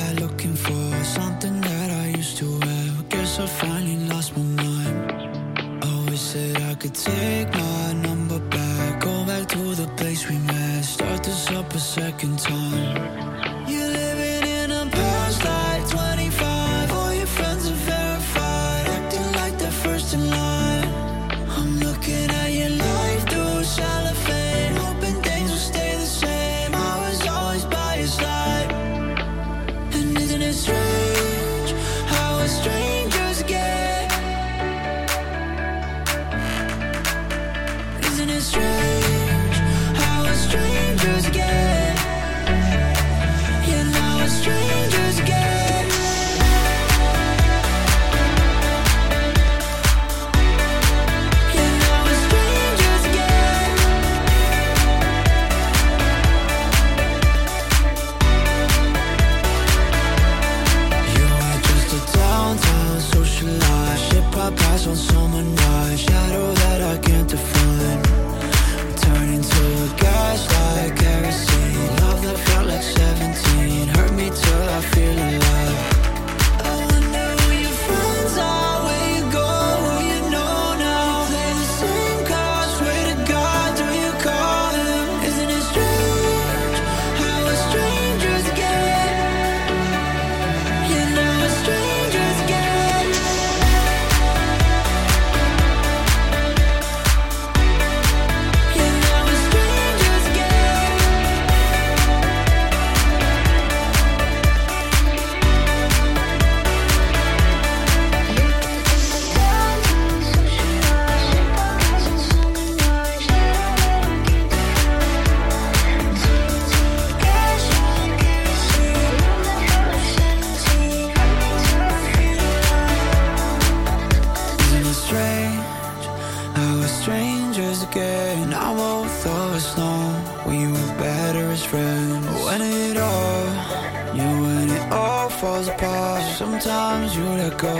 us 135.68 135.74
apart 135.74 136.22
Sometimes 136.36 137.16
you 137.16 137.24
let 137.24 137.58
go 137.58 137.74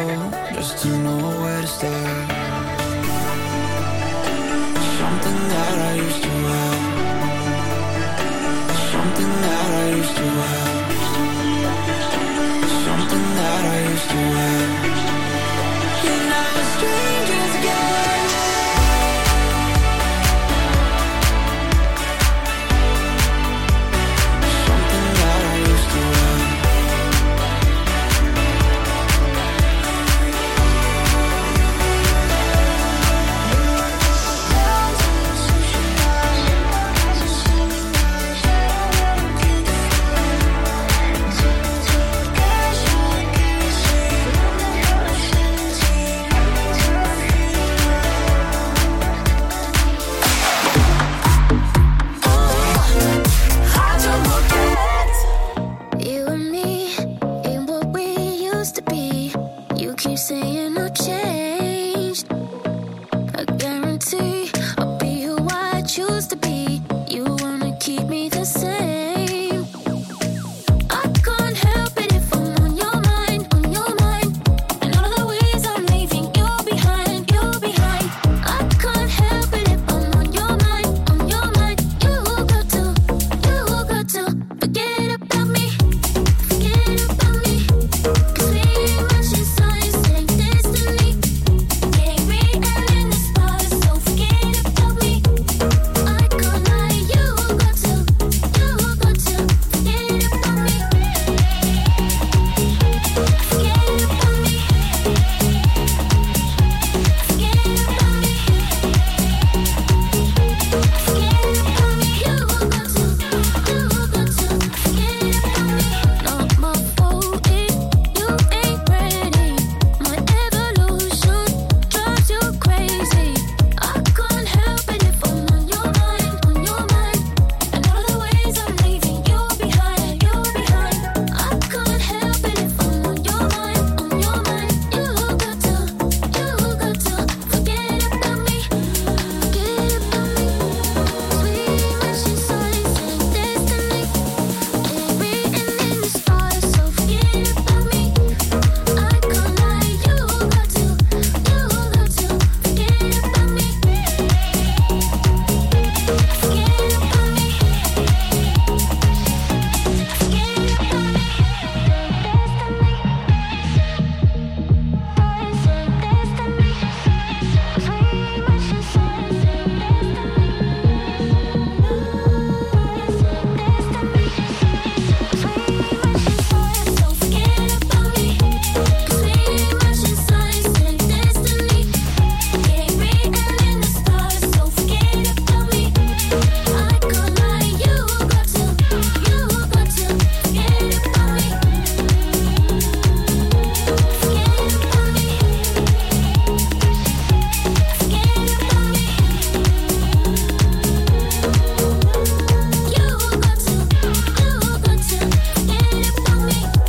Just 0.55 0.79
to 0.83 0.89
know 0.89 1.19
where 1.41 1.61
to 1.61 1.67
start. 1.67 2.31
Something 4.99 5.49
that 5.53 5.79
I 5.79 5.95
used 5.95 6.23
to 6.23 6.29
have. 6.29 6.83
Something 8.93 9.33
that 9.45 9.71
I 9.83 9.89
used 9.97 10.17
to 10.17 10.23
have. 10.23 10.75
Something 12.87 13.27
that 13.39 13.65
I 13.65 13.91
used 13.91 14.11
to 14.11 14.17
have. 14.17 14.76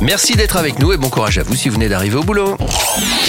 Merci 0.08 0.36
d'être 0.36 0.56
avec 0.56 0.78
nous 0.78 0.90
et 0.94 0.96
bon 0.96 1.10
courage 1.10 1.36
à 1.36 1.42
vous 1.42 1.54
si 1.54 1.68
vous 1.68 1.74
venez 1.74 1.90
d'arriver 1.90 2.16
au 2.16 2.22
boulot. 2.22 2.56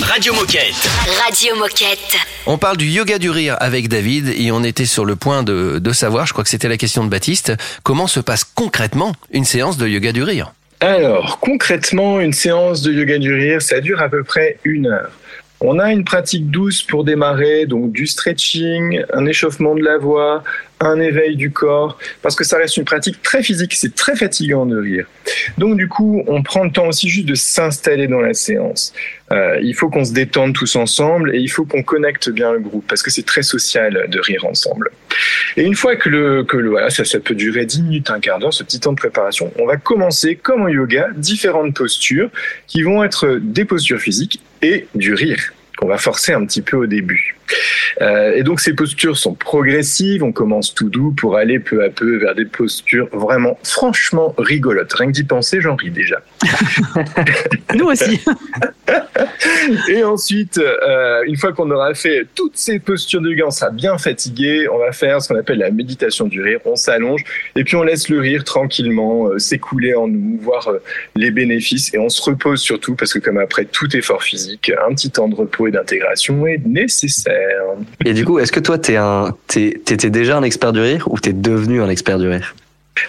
Radio 0.01 0.34
Moquette. 0.34 0.89
Radio 1.25 1.53
Moquette. 1.57 2.15
On 2.45 2.57
parle 2.57 2.77
du 2.77 2.86
yoga 2.86 3.19
du 3.19 3.30
rire 3.30 3.57
avec 3.59 3.89
David 3.89 4.30
et 4.30 4.49
on 4.53 4.63
était 4.63 4.86
sur 4.86 5.03
le 5.03 5.17
point 5.17 5.43
de, 5.43 5.91
savoir, 5.91 6.25
je 6.25 6.32
crois 6.32 6.45
que 6.45 6.49
c'était 6.49 6.69
la 6.69 6.77
question 6.77 7.03
de 7.03 7.09
Baptiste, 7.09 7.51
comment 7.84 8.07
se 8.07 8.21
passe 8.21 8.45
concrètement 8.45 9.13
une 9.32 9.43
séance 9.43 9.75
de 9.75 9.89
yoga 9.89 10.13
du 10.13 10.23
rire? 10.23 10.53
Alors, 10.80 11.39
concrètement, 11.41 12.21
une 12.21 12.32
séance 12.32 12.82
de 12.82 12.93
yoga 12.93 13.17
du 13.17 13.34
rire, 13.34 13.61
ça 13.61 13.82
dure 13.82 14.01
à 14.01 14.07
peu 14.07 14.23
près 14.23 14.57
une 14.63 14.88
heure. 14.88 15.11
On 15.62 15.78
a 15.78 15.91
une 15.91 16.05
pratique 16.05 16.49
douce 16.49 16.84
pour 16.84 17.03
démarrer, 17.03 17.66
donc 17.66 17.91
du 17.91 18.07
stretching, 18.07 19.03
un 19.14 19.26
échauffement 19.26 19.76
de 19.76 19.84
la 19.84 19.97
voix, 19.97 20.41
un 20.80 21.01
éveil 21.01 21.36
du 21.36 21.51
corps, 21.51 21.97
parce 22.22 22.38
que 22.38 22.45
ça 22.45 22.57
reste 22.57 22.78
une 22.78 22.86
pratique 22.86 23.22
très 23.22 23.43
physique, 23.43 23.74
c'est 23.74 23.93
très 23.93 24.16
fatigant 24.16 24.66
de 24.66 24.78
rire. 24.78 25.05
Donc 25.57 25.76
du 25.76 25.89
coup, 25.89 26.24
on 26.28 26.43
prend 26.43 26.64
le 26.64 26.72
temps 26.72 26.88
aussi 26.88 27.10
juste 27.10 27.28
de 27.28 27.36
s'installer 27.36 28.07
dans 28.07 28.22
la 28.22 28.34
séance. 28.34 28.93
Euh, 29.34 29.60
il 29.62 29.76
faut 29.76 29.89
qu'on 29.89 30.05
se 30.05 30.14
détende 30.14 30.53
tous 30.53 30.78
ensemble 30.78 31.36
et 31.36 31.39
il 31.39 31.49
faut 31.49 31.66
qu'on 31.66 31.84
connecte 31.84 32.30
bien 32.30 32.53
le 32.53 32.60
groupe, 32.60 32.86
parce 32.88 33.03
que 33.03 33.12
c'est 33.12 33.26
très 33.26 33.43
social 33.43 34.07
de 34.07 34.20
rire 34.22 34.45
ensemble. 34.45 34.91
Et 35.57 35.64
une 35.64 35.76
fois 35.76 35.97
que 35.97 36.07
le, 36.07 36.45
que 36.45 36.55
le 36.55 36.70
voilà, 36.70 36.89
ça, 36.89 37.03
peut 37.20 37.36
durer 37.36 37.66
10 37.66 37.82
minutes, 37.82 38.10
un 38.12 38.22
quart 38.22 38.39
d'heure, 38.39 38.53
ce 38.53 38.64
petit 38.64 38.80
temps 38.80 38.93
de 38.93 38.97
préparation, 38.97 39.51
on 39.60 39.66
va 39.66 39.76
commencer, 39.76 40.38
comme 40.38 40.62
en 40.62 40.70
yoga, 40.70 41.10
différentes 41.18 41.76
postures 41.76 42.30
qui 42.66 42.82
vont 42.82 43.03
être 43.03 43.39
des 43.41 43.66
postures 43.66 43.99
physiques 43.99 44.39
et 44.62 44.88
du 44.95 45.14
rire 45.14 45.53
qu'on 45.78 45.88
va 45.88 45.97
forcer 45.97 46.34
un 46.34 46.45
petit 46.45 46.62
peu 46.62 46.78
au 46.78 46.86
début. 46.86 47.38
Euh, 48.01 48.33
et 48.35 48.43
donc 48.43 48.59
ces 48.59 48.73
postures 48.73 49.17
sont 49.17 49.33
progressives, 49.33 50.23
on 50.23 50.31
commence 50.31 50.73
tout 50.73 50.89
doux 50.89 51.11
pour 51.11 51.37
aller 51.37 51.59
peu 51.59 51.83
à 51.83 51.89
peu 51.89 52.17
vers 52.17 52.35
des 52.35 52.45
postures 52.45 53.07
vraiment 53.11 53.57
franchement 53.63 54.33
rigolotes. 54.37 54.93
Rien 54.93 55.07
que 55.07 55.11
d'y 55.11 55.23
penser, 55.23 55.61
j'en 55.61 55.75
ris 55.75 55.91
déjà. 55.91 56.21
Nous 57.75 57.85
aussi. 57.85 58.21
et 59.89 60.03
ensuite, 60.03 60.57
euh, 60.57 61.23
une 61.25 61.37
fois 61.37 61.53
qu'on 61.53 61.69
aura 61.71 61.93
fait 61.93 62.25
toutes 62.35 62.57
ces 62.57 62.79
postures 62.79 63.21
de 63.21 63.29
yoga, 63.29 63.47
on 63.47 63.51
sera 63.51 63.71
bien 63.71 63.97
fatigué, 63.97 64.67
on 64.71 64.77
va 64.77 64.91
faire 64.91 65.21
ce 65.21 65.27
qu'on 65.27 65.39
appelle 65.39 65.59
la 65.59 65.71
méditation 65.71 66.27
du 66.27 66.41
rire, 66.41 66.59
on 66.65 66.75
s'allonge 66.75 67.23
et 67.55 67.63
puis 67.63 67.75
on 67.75 67.83
laisse 67.83 68.09
le 68.09 68.19
rire 68.19 68.43
tranquillement 68.43 69.27
euh, 69.27 69.39
s'écouler 69.39 69.93
en 69.93 70.07
nous, 70.07 70.37
voir 70.41 70.71
les 71.15 71.31
bénéfices 71.31 71.93
et 71.93 71.97
on 71.97 72.09
se 72.09 72.21
repose 72.21 72.61
surtout 72.61 72.95
parce 72.95 73.13
que 73.13 73.19
comme 73.19 73.37
après 73.37 73.65
tout 73.65 73.95
effort 73.95 74.23
physique, 74.23 74.71
un 74.87 74.93
petit 74.93 75.11
temps 75.11 75.27
de 75.27 75.35
repos 75.35 75.67
et 75.67 75.71
d'intégration 75.71 76.47
est 76.47 76.65
nécessaire. 76.65 77.38
Et 78.05 78.13
du 78.13 78.25
coup, 78.25 78.39
est-ce 78.39 78.51
que 78.51 78.59
toi, 78.59 78.77
t'es 78.77 78.95
un, 78.95 79.33
t'es- 79.47 79.79
t'étais 79.85 80.09
déjà 80.09 80.37
un 80.37 80.43
expert 80.43 80.71
du 80.73 80.79
rire 80.79 81.07
ou 81.11 81.19
t'es 81.19 81.33
devenu 81.33 81.81
un 81.81 81.89
expert 81.89 82.19
du 82.19 82.27
rire? 82.27 82.55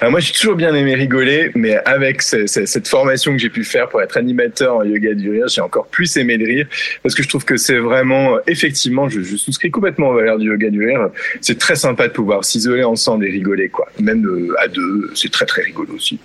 Alors 0.01 0.12
moi, 0.12 0.20
j'ai 0.20 0.33
toujours 0.33 0.55
bien 0.55 0.72
aimé 0.74 0.95
rigoler, 0.95 1.51
mais 1.57 1.74
avec 1.85 2.22
ce- 2.22 2.47
ce- 2.47 2.64
cette 2.64 2.87
formation 2.87 3.33
que 3.33 3.39
j'ai 3.39 3.51
pu 3.51 3.64
faire 3.64 3.89
pour 3.89 4.01
être 4.01 4.16
animateur 4.16 4.76
en 4.76 4.85
yoga 4.85 5.14
du 5.14 5.31
rire, 5.31 5.49
j'ai 5.49 5.61
encore 5.62 5.87
plus 5.89 6.16
aimé 6.16 6.37
le 6.37 6.47
rire 6.47 6.66
parce 7.03 7.14
que 7.16 7.24
je 7.24 7.28
trouve 7.28 7.45
que 7.45 7.57
c'est 7.57 7.78
vraiment, 7.78 8.37
effectivement, 8.47 9.09
je, 9.09 9.20
je 9.22 9.35
souscris 9.37 9.70
complètement 9.72 10.11
aux 10.11 10.14
valeurs 10.14 10.39
du 10.39 10.47
yoga 10.47 10.70
du 10.70 10.87
rire. 10.87 11.09
C'est 11.41 11.59
très 11.59 11.74
sympa 11.74 12.07
de 12.07 12.12
pouvoir 12.12 12.45
s'isoler 12.45 12.85
ensemble 12.85 13.26
et 13.26 13.31
rigoler, 13.31 13.68
quoi. 13.68 13.89
Même 13.99 14.24
euh, 14.26 14.55
à 14.61 14.68
deux, 14.68 15.11
c'est 15.16 15.33
très 15.33 15.47
très 15.47 15.62
rigolo 15.62 15.95
aussi. 15.97 16.20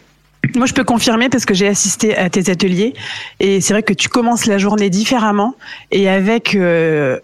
Moi, 0.55 0.67
je 0.67 0.73
peux 0.73 0.83
confirmer 0.83 1.29
parce 1.29 1.45
que 1.45 1.55
j'ai 1.55 1.67
assisté 1.67 2.15
à 2.15 2.29
tes 2.29 2.51
ateliers 2.51 2.93
et 3.39 3.61
c'est 3.61 3.73
vrai 3.73 3.81
que 3.81 3.93
tu 3.93 4.09
commences 4.09 4.45
la 4.45 4.59
journée 4.59 4.91
différemment 4.91 5.55
et 5.91 6.07
avec 6.07 6.53
euh, 6.53 7.17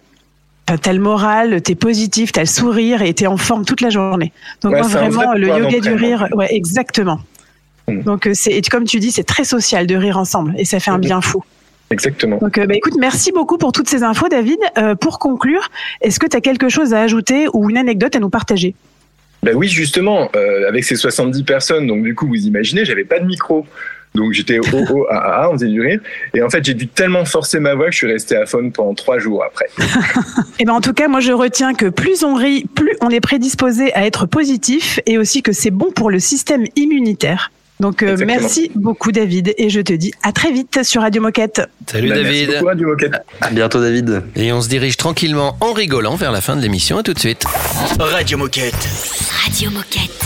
t'as 0.66 0.93
le 0.93 0.99
moral, 0.99 1.62
t'es 1.62 1.76
positif, 1.76 2.32
t'as 2.32 2.41
le 2.41 2.47
sourire 2.47 3.01
et 3.01 3.14
t'es 3.14 3.28
en 3.28 3.38
forme 3.38 3.66
toute 3.66 3.82
la 3.82 3.89
journée. 3.89 4.32
Donc 4.62 4.74
Ouais, 4.74 4.80
moi, 4.80 4.88
vraiment, 4.88 5.26
vrai 5.26 5.39
le 5.39 5.47
yoga 5.47 5.80
du 5.80 5.93
rire, 5.93 6.28
ouais, 6.34 6.53
exactement. 6.53 7.20
Donc 7.88 8.28
euh, 8.28 8.32
c'est 8.34 8.62
comme 8.70 8.86
tu 8.86 8.99
dis, 8.99 9.12
c'est 9.12 9.24
très 9.24 9.43
social 9.43 9.86
de 9.86 9.95
rire 9.95 10.18
ensemble 10.18 10.53
et 10.57 10.66
ça 10.66 10.80
fait 10.80 10.91
un 10.91 10.99
bien 10.99 11.20
fou. 11.20 11.43
Exactement. 11.91 12.38
Donc, 12.38 12.57
euh, 12.57 12.66
bah, 12.66 12.76
écoute, 12.76 12.95
merci 12.97 13.32
beaucoup 13.32 13.57
pour 13.57 13.72
toutes 13.72 13.89
ces 13.89 14.03
infos, 14.03 14.30
David. 14.30 14.59
Euh, 14.78 14.95
pour 14.95 15.20
conclure, 15.20 15.70
est-ce 16.01 16.20
que 16.20 16.26
tu 16.26 16.38
as 16.38 16.41
quelque 16.41 16.70
chose 16.70 16.93
à 16.93 17.01
ajouter 17.01 17.47
ou 17.53 17.70
une 17.70 17.78
anecdote 17.78 18.16
à 18.16 18.20
nous 18.20 18.30
partager? 18.30 18.74
Ben 19.43 19.55
oui, 19.55 19.68
justement, 19.68 20.30
euh, 20.36 20.68
avec 20.68 20.84
ces 20.84 20.95
70 20.95 21.43
personnes, 21.43 21.88
donc 21.88 22.03
du 22.03 22.16
coup, 22.16 22.28
vous 22.28 22.47
imaginez, 22.47 22.86
j'avais 22.86 23.03
pas 23.03 23.20
de 23.20 23.26
micro. 23.26 23.66
Donc 24.14 24.34
j'étais 24.34 24.59
au 24.59 24.64
au 24.93 25.07
a 25.09 25.16
a 25.16 25.43
a, 25.43 25.49
on 25.49 25.53
faisait 25.53 25.68
du 25.68 25.80
rire. 25.82 25.99
Et 26.34 26.41
en 26.43 26.49
fait, 26.49 26.64
j'ai 26.66 26.74
dû 26.74 26.88
tellement 26.88 27.24
forcer 27.26 27.59
ma 27.59 27.76
voix 27.76 27.86
que 27.86 27.91
je 27.93 27.97
suis 27.97 28.12
resté 28.12 28.36
à 28.36 28.45
faune 28.45 28.72
pendant 28.72 28.93
trois 28.93 29.20
jours 29.20 29.43
après. 29.43 29.68
Eh 30.59 30.66
ben, 30.66 30.74
en 30.74 30.82
tout 30.82 30.93
cas, 30.93 31.07
moi, 31.07 31.22
je 31.22 31.32
retiens 31.32 31.74
que 31.74 31.88
plus 31.88 32.24
on 32.24 32.36
rit, 32.36 32.66
plus 32.76 32.95
on 33.01 33.09
est 33.09 33.20
prédisposé 33.22 33.93
à 33.95 34.05
être 34.05 34.26
positif 34.28 34.99
et 35.07 35.18
aussi 35.18 35.41
que 35.41 35.53
c'est 35.53 35.72
bon 35.72 35.91
pour 35.91 36.12
le 36.12 36.20
système 36.20 36.66
immunitaire. 36.76 37.51
Donc, 37.80 38.03
euh, 38.03 38.16
merci 38.28 38.70
beaucoup, 38.76 39.12
David, 39.12 39.55
et 39.57 39.72
je 39.72 39.82
te 39.82 39.91
dis 39.93 40.12
à 40.22 40.32
très 40.32 40.51
vite 40.51 40.84
sur 40.84 41.01
Radio 41.01 41.20
Moquette. 41.20 41.64
Salut 41.88 42.09
Bah, 42.09 42.16
David. 42.16 42.32
merci 42.32 42.53
beaucoup, 42.53 42.66
Radio 42.68 42.88
Moquette. 42.89 43.14
À 43.41 43.49
bientôt, 43.49 43.82
David. 43.82 44.22
Et 44.36 44.53
on 44.53 44.62
se 44.62 44.70
dirige 44.70 44.97
tranquillement 44.97 45.57
en 45.62 45.74
rigolant 45.74 46.16
vers 46.16 46.32
la 46.32 46.41
fin 46.41 46.55
de 46.55 46.62
l'émission. 46.62 46.99
À 46.99 47.03
tout 47.03 47.14
de 47.14 47.20
suite. 47.20 47.43
Radio 47.97 48.38
Moquette. 48.38 48.88
Radio 49.45 49.72
Moquette. 49.72 50.22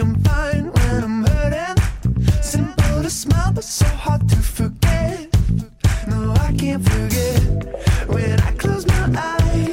I'm 0.00 0.14
fine 0.22 0.72
when 0.72 1.04
I'm 1.04 1.24
hurting. 1.24 2.42
Simple 2.42 3.02
to 3.02 3.10
smile, 3.10 3.52
but 3.52 3.64
so 3.64 3.84
hard 3.84 4.26
to 4.30 4.36
forget. 4.36 5.28
No, 6.08 6.32
I 6.38 6.54
can't 6.56 6.82
forget 6.82 8.08
when 8.08 8.40
I 8.40 8.52
close 8.52 8.86
my 8.86 9.12
eyes. 9.14 9.69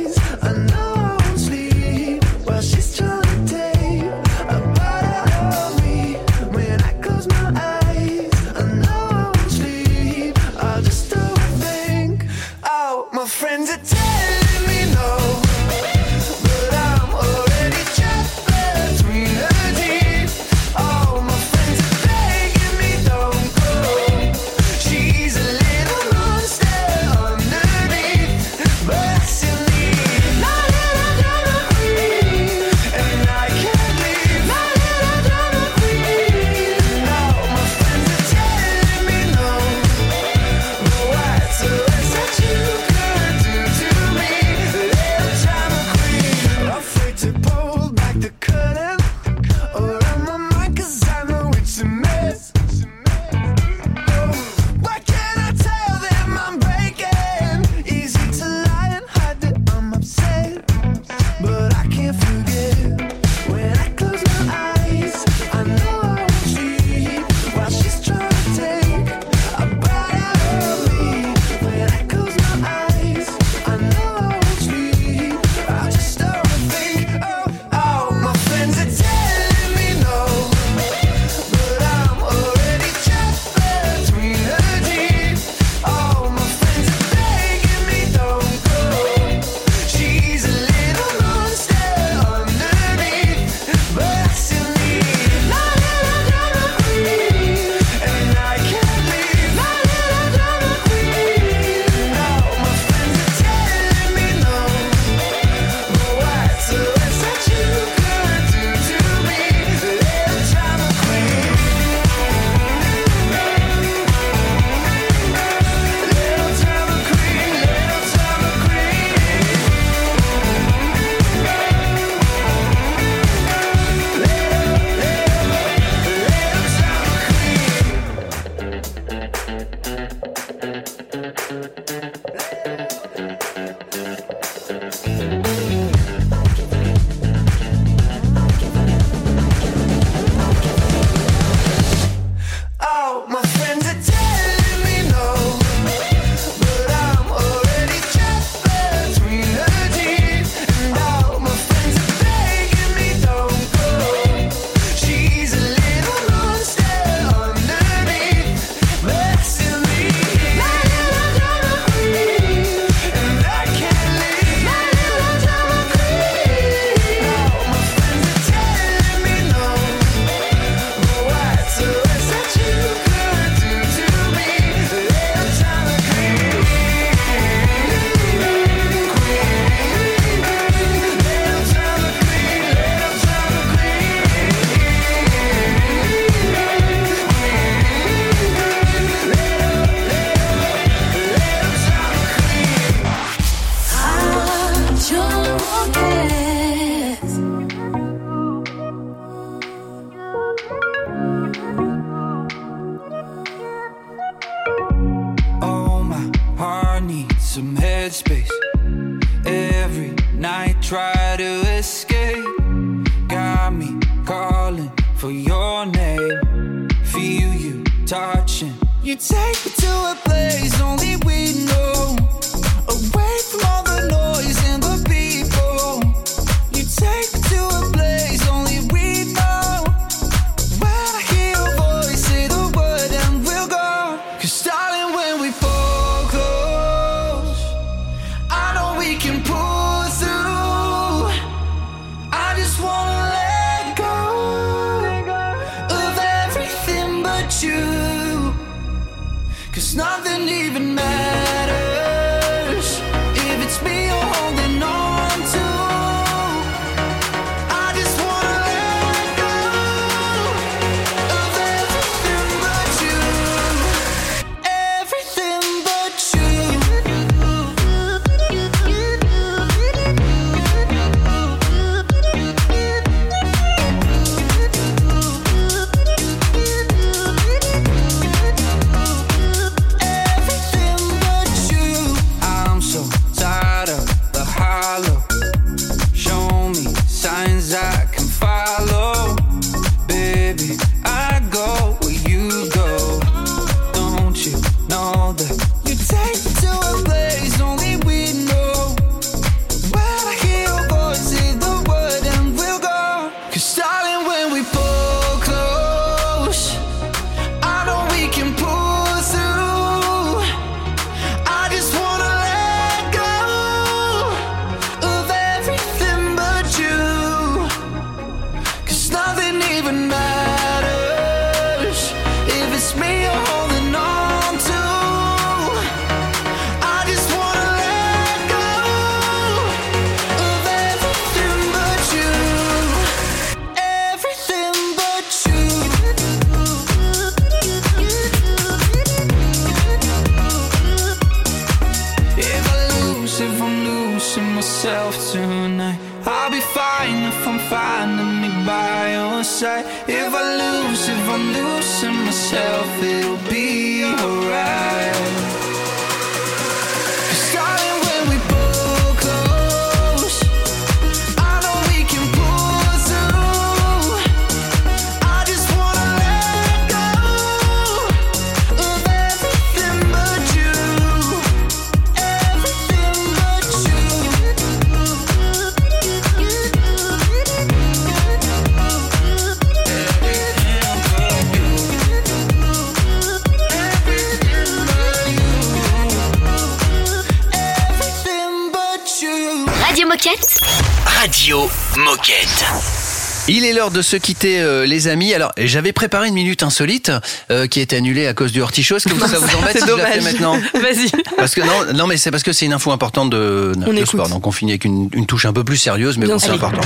Il 393.58 393.66
est 393.66 393.74
l'heure 393.74 393.90
de 393.90 394.04
se 394.04 394.16
quitter, 394.16 394.60
euh, 394.60 394.86
les 394.86 395.08
amis. 395.08 395.34
Alors, 395.34 395.52
j'avais 395.58 395.92
préparé 395.92 396.28
une 396.28 396.36
minute 396.36 396.62
insolite 396.62 397.12
euh, 397.50 397.66
qui 397.66 397.80
a 397.80 397.82
été 397.82 397.96
annulée 397.96 398.28
à 398.28 398.36
cause 398.36 398.52
du 398.52 398.62
hortichaut. 398.62 398.98
Est-ce 398.98 399.08
que 399.08 399.20
ça 399.20 399.40
vous 399.40 399.56
embête 399.56 399.72
C'est 399.74 399.80
si 399.80 399.88
je 399.88 399.96
la 399.96 400.06
fais 400.06 400.20
dommage. 400.20 400.22
maintenant 400.22 400.60
Vas-y. 400.76 401.10
Parce 401.38 401.56
que 401.56 401.62
non, 401.62 401.92
non, 401.96 402.06
mais 402.06 402.18
c'est 402.18 402.30
parce 402.30 402.44
que 402.44 402.54
c'est 402.54 402.68
une 402.68 402.74
info 402.74 402.92
importante 402.92 403.32
de, 403.32 403.72
On 403.88 403.94
de 403.94 404.06
sport. 404.06 404.30
Donc 404.30 404.46
on 404.46 404.52
finit 404.52 404.74
avec 404.74 404.86
une, 404.86 405.10
une 405.12 405.26
touche 405.26 405.48
un 405.48 405.54
peu 405.54 405.64
plus 405.64 405.78
sérieuse, 405.78 406.20
mais 406.20 406.28
bon, 406.28 406.38
c'est 406.38 406.52
important. 406.52 406.82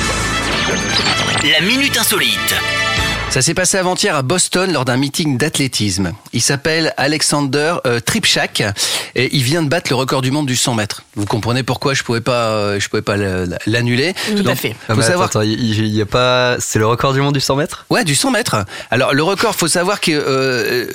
La 1.43 1.59
minute 1.65 1.97
insolite. 1.97 2.55
Ça 3.32 3.42
s'est 3.42 3.54
passé 3.54 3.78
avant-hier 3.78 4.14
à 4.14 4.24
Boston 4.24 4.74
lors 4.74 4.84
d'un 4.84 4.98
meeting 4.98 5.38
d'athlétisme. 5.38 6.12
Il 6.34 6.42
s'appelle 6.42 6.94
Alexander 6.98 7.76
euh, 7.88 8.02
Tripchak 8.02 8.62
et 9.16 9.34
il 9.34 9.42
vient 9.42 9.64
de 9.64 9.70
battre 9.70 9.90
le 9.90 9.96
record 9.96 10.22
du 10.22 10.32
monde 10.32 10.48
du 10.48 10.58
100 10.58 10.76
mètres. 10.76 11.04
Vous 11.16 11.26
comprenez 11.26 11.64
pourquoi 11.64 11.94
je 11.94 12.04
pouvais 12.04 12.20
pas, 12.20 12.50
euh, 12.50 12.78
je 12.78 12.90
pouvais 12.90 13.02
pas 13.02 13.16
le- 13.16 13.48
l'annuler. 13.68 14.14
Tout 14.36 14.44
à 14.46 14.54
fait. 14.56 14.76
Faut 14.86 15.02
savoir 15.02 15.28
attends, 15.30 15.42
il 15.44 15.54
il 15.80 15.96
y 15.96 16.02
a 16.02 16.06
pas. 16.06 16.58
C'est 16.60 16.78
le 16.78 16.86
record 16.86 17.14
du 17.14 17.22
monde 17.22 17.34
du 17.34 17.40
100 17.40 17.56
mètres? 17.56 17.86
Ouais, 17.90 18.04
du 18.04 18.16
100 18.16 18.32
mètres. 18.32 18.66
Alors 18.92 19.14
le 19.14 19.24
record, 19.24 19.56
faut 19.56 19.70
savoir 19.70 20.02
qu'il 20.02 20.22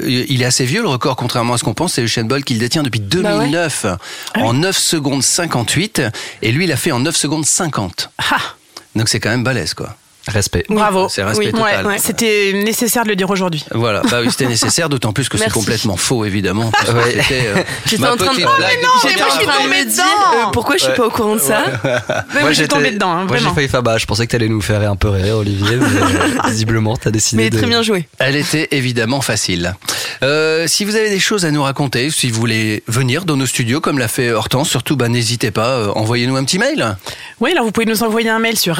il 0.05 0.43
est 0.43 0.45
assez 0.47 0.67
vieux 0.67 0.83
le 0.83 0.89
record, 0.89 1.17
contrairement 1.17 1.55
à 1.55 1.59
ce 1.59 1.65
qu'on 1.65 1.73
pense. 1.75 1.95
C'est 1.95 2.03
Usain 2.03 2.25
Bolt 2.25 2.45
qui 2.45 2.53
le 2.53 2.61
détient 2.61 2.83
depuis 2.83 3.01
2009 3.01 3.87
en 4.37 4.53
9 4.53 4.77
secondes 4.77 5.23
58 5.23 6.03
et 6.43 6.53
lui 6.53 6.65
il 6.65 6.73
a 6.73 6.77
fait 6.77 6.93
en 6.93 6.99
9 7.01 7.17
secondes 7.17 7.47
50. 7.47 8.11
Donc 8.95 9.09
c'est 9.09 9.21
quand 9.21 9.31
même 9.31 9.43
balèze 9.45 9.73
quoi. 9.73 9.97
Respect. 10.29 10.65
Bravo. 10.69 11.09
C'est 11.09 11.23
respect 11.23 11.47
Oui. 11.47 11.53
total. 11.53 11.87
Ouais, 11.87 11.93
ouais. 11.93 11.99
C'était 11.99 12.53
nécessaire 12.53 13.05
de 13.05 13.09
le 13.11 13.17
dire 13.17 13.31
aujourd'hui. 13.31 13.65
Voilà, 13.73 14.03
bah 14.11 14.19
oui, 14.23 14.29
c'était 14.31 14.47
nécessaire, 14.47 14.89
d'autant 14.89 15.13
plus 15.13 15.29
que 15.29 15.39
c'est 15.39 15.51
complètement 15.51 15.97
faux, 15.97 16.25
évidemment. 16.25 16.71
euh, 16.89 17.03
J'étais 17.87 18.03
ma 18.03 18.13
en 18.13 18.17
train 18.17 18.35
de, 18.35 18.41
Oh, 18.45 18.51
mais 18.59 18.83
non, 18.83 18.89
j'étais 19.09 19.23
en 19.23 19.27
train 19.29 19.65
de 19.65 19.69
me 19.69 19.85
dire 19.85 20.05
euh, 20.05 20.51
pourquoi 20.53 20.77
je 20.77 20.83
suis 20.83 20.91
Ouais. 20.91 20.97
pas 20.97 21.07
au 21.07 21.11
courant 21.11 21.35
de 21.37 21.41
ça. 21.41 21.65
moi, 22.41 22.53
j'ai 22.53 22.69
tombé 22.69 22.91
dedans, 22.93 23.11
hein, 23.11 23.25
moi, 23.27 23.37
j'ai 23.37 23.49
failli 23.51 23.69
faire. 23.69 23.83
Bah, 23.83 23.99
je 23.99 24.07
pensais 24.07 24.27
que 24.27 24.33
t'allais 24.33 24.49
nous 24.49 24.61
faire 24.61 24.89
un 24.91 24.97
peu 24.97 25.09
rire, 25.09 25.37
Olivier. 25.39 25.77
Mais 25.77 25.85
euh, 25.85 26.29
visiblement, 26.49 26.97
t'as 26.97 27.11
décidé 27.11 27.45
Mais 27.45 27.51
de. 27.51 27.59
très 27.59 27.67
bien 27.67 27.83
joué. 27.83 28.09
Elle 28.19 28.37
était 28.37 28.69
évidemment 28.73 29.21
facile. 29.21 29.75
Euh, 30.23 30.67
si 30.67 30.85
vous 30.85 30.97
avez 30.97 31.11
des 31.11 31.19
choses 31.21 31.45
à 31.45 31.51
nous 31.51 31.63
raconter, 31.63 32.11
si 32.11 32.31
vous 32.31 32.41
voulez 32.41 32.83
venir 32.89 33.25
dans 33.25 33.37
nos 33.37 33.47
studios 33.47 33.81
comme 33.81 33.99
l'a 33.99 34.09
fait 34.09 34.31
Hortense, 34.33 34.69
surtout 34.71 34.97
bah, 34.97 35.09
n'hésitez 35.09 35.51
pas, 35.51 35.71
euh, 35.71 35.93
envoyez-nous 35.95 36.37
un 36.37 36.45
petit 36.45 36.59
mail. 36.59 36.97
Oui, 37.41 37.53
alors 37.53 37.65
vous 37.65 37.73
pouvez 37.73 37.87
nous 37.87 38.03
envoyer 38.03 38.31
un 38.31 38.39
mail 38.39 38.57
sur 38.59 38.75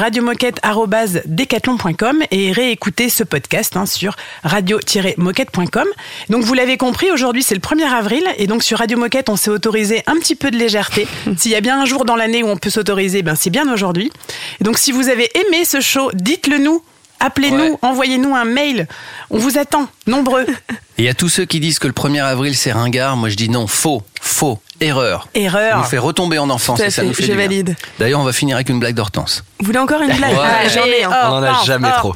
radiomoquette.decathlon.com 1.37 2.23
et 2.31 2.51
réécouter 2.51 3.09
ce 3.09 3.23
podcast 3.23 3.77
hein, 3.77 3.85
sur 3.85 4.15
radio-moquette.com. 4.43 5.87
Donc 6.29 6.43
vous 6.43 6.53
l'avez 6.53 6.77
compris, 6.77 7.11
aujourd'hui 7.11 7.43
c'est 7.43 7.55
le 7.55 7.61
1er 7.61 7.85
avril 7.85 8.23
et 8.37 8.47
donc 8.47 8.63
sur 8.63 8.79
Radio 8.79 8.97
Moquette 8.97 9.29
on 9.29 9.35
s'est 9.35 9.51
autorisé 9.51 10.03
un 10.07 10.15
petit 10.15 10.35
peu 10.35 10.51
de 10.51 10.57
légèreté. 10.57 11.07
S'il 11.37 11.51
y 11.51 11.55
a 11.55 11.61
bien 11.61 11.79
un 11.79 11.85
jour 11.85 12.05
dans 12.05 12.15
l'année 12.15 12.43
où 12.43 12.47
on 12.47 12.57
peut 12.57 12.69
s'autoriser, 12.69 13.21
ben 13.21 13.35
c'est 13.35 13.49
bien 13.49 13.71
aujourd'hui. 13.71 14.11
Et 14.59 14.63
donc 14.63 14.77
si 14.77 14.91
vous 14.91 15.09
avez 15.09 15.29
aimé 15.35 15.63
ce 15.65 15.81
show, 15.81 16.09
dites-le 16.13 16.57
nous. 16.57 16.81
Appelez-nous, 17.19 17.79
envoyez-nous 17.81 18.35
un 18.35 18.45
mail. 18.45 18.87
On 19.31 19.39
vous 19.39 19.57
attend, 19.57 19.87
nombreux. 20.05 20.45
Et 20.99 21.03
il 21.03 21.05
y 21.05 21.09
a 21.09 21.15
tous 21.15 21.29
ceux 21.29 21.45
qui 21.45 21.59
disent 21.59 21.79
que 21.79 21.87
le 21.87 21.93
1er 21.93 22.21
avril 22.21 22.55
c'est 22.55 22.71
ringard, 22.71 23.17
moi 23.17 23.29
je 23.29 23.35
dis 23.35 23.49
non, 23.49 23.65
faux, 23.65 24.03
faux, 24.21 24.59
Erreur. 24.79 25.27
Erreur. 25.33 25.83
Ça 25.83 25.89
fait 25.89 25.97
retomber 25.97 26.37
en 26.37 26.49
enfance 26.49 26.79
et 26.79 26.89
ça 26.89 27.03
nous 27.03 27.13
fait 27.13 27.23
Je 27.23 27.33
valide. 27.33 27.75
D'ailleurs, 27.99 28.19
on 28.19 28.23
va 28.23 28.33
finir 28.33 28.55
avec 28.55 28.69
une 28.69 28.79
blague 28.79 28.95
d'Hortense. 28.95 29.43
Vous 29.59 29.65
voulez 29.65 29.79
encore 29.79 30.01
une 30.01 30.15
blague 30.15 30.31
ouais. 30.31 30.69
J'en 30.73 30.85
ai. 30.85 31.03
Hein. 31.03 31.11
On 31.25 31.33
en 31.33 31.43
a 31.43 31.63
jamais 31.63 31.89
oh, 32.03 32.13
trop. 32.13 32.15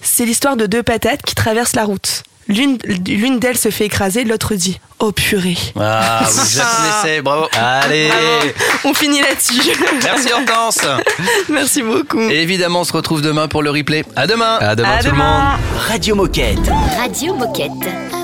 C'est 0.00 0.24
l'histoire 0.26 0.56
de 0.56 0.66
deux 0.66 0.82
patates 0.82 1.22
qui 1.22 1.34
traversent 1.34 1.76
la 1.76 1.84
route. 1.84 2.22
L'une, 2.46 2.76
d'elles 3.38 3.56
se 3.56 3.70
fait 3.70 3.86
écraser, 3.86 4.24
l'autre 4.24 4.54
dit 4.54 4.78
Oh 4.98 5.12
purée. 5.12 5.56
Ah, 5.80 6.20
vous 6.28 6.36
connaissez, 6.36 7.18
ah. 7.18 7.22
bravo. 7.22 7.46
Allez. 7.52 8.10
On 8.84 8.92
finit 8.92 9.22
là-dessus. 9.22 9.72
Merci 10.02 10.28
Hortense. 10.32 10.80
Merci 11.48 11.82
beaucoup. 11.82 12.20
Évidemment, 12.20 12.80
on 12.80 12.84
se 12.84 12.92
retrouve 12.92 13.22
demain 13.22 13.48
pour 13.48 13.62
le 13.62 13.70
replay. 13.70 14.04
À 14.14 14.26
demain. 14.26 14.58
À 14.60 14.76
demain, 14.76 14.90
à 14.90 15.02
tout 15.02 15.10
demain. 15.10 15.56
le 15.70 15.76
monde. 15.76 15.88
Radio 15.88 16.14
Moquette. 16.14 16.70
Radio 16.98 17.34
Moquette. 17.34 18.23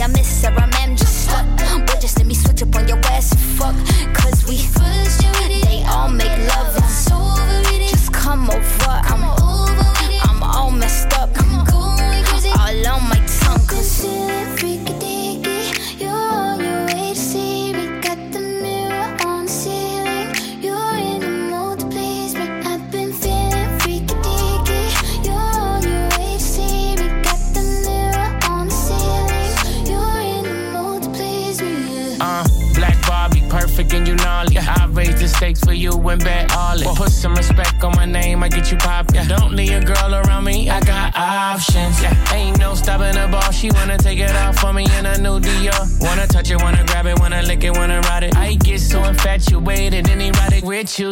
I 0.00 0.06
miss 0.06 0.44
her, 0.44 0.50
I'm 0.50 0.96
just 0.96 1.24
stuck. 1.24 1.46
But 1.86 2.00
just 2.00 2.18
let 2.18 2.26
me 2.26 2.34
switch 2.34 2.62
up 2.62 2.74
on 2.76 2.86
your 2.86 2.98
ass 3.06 3.34
fuck. 3.56 3.74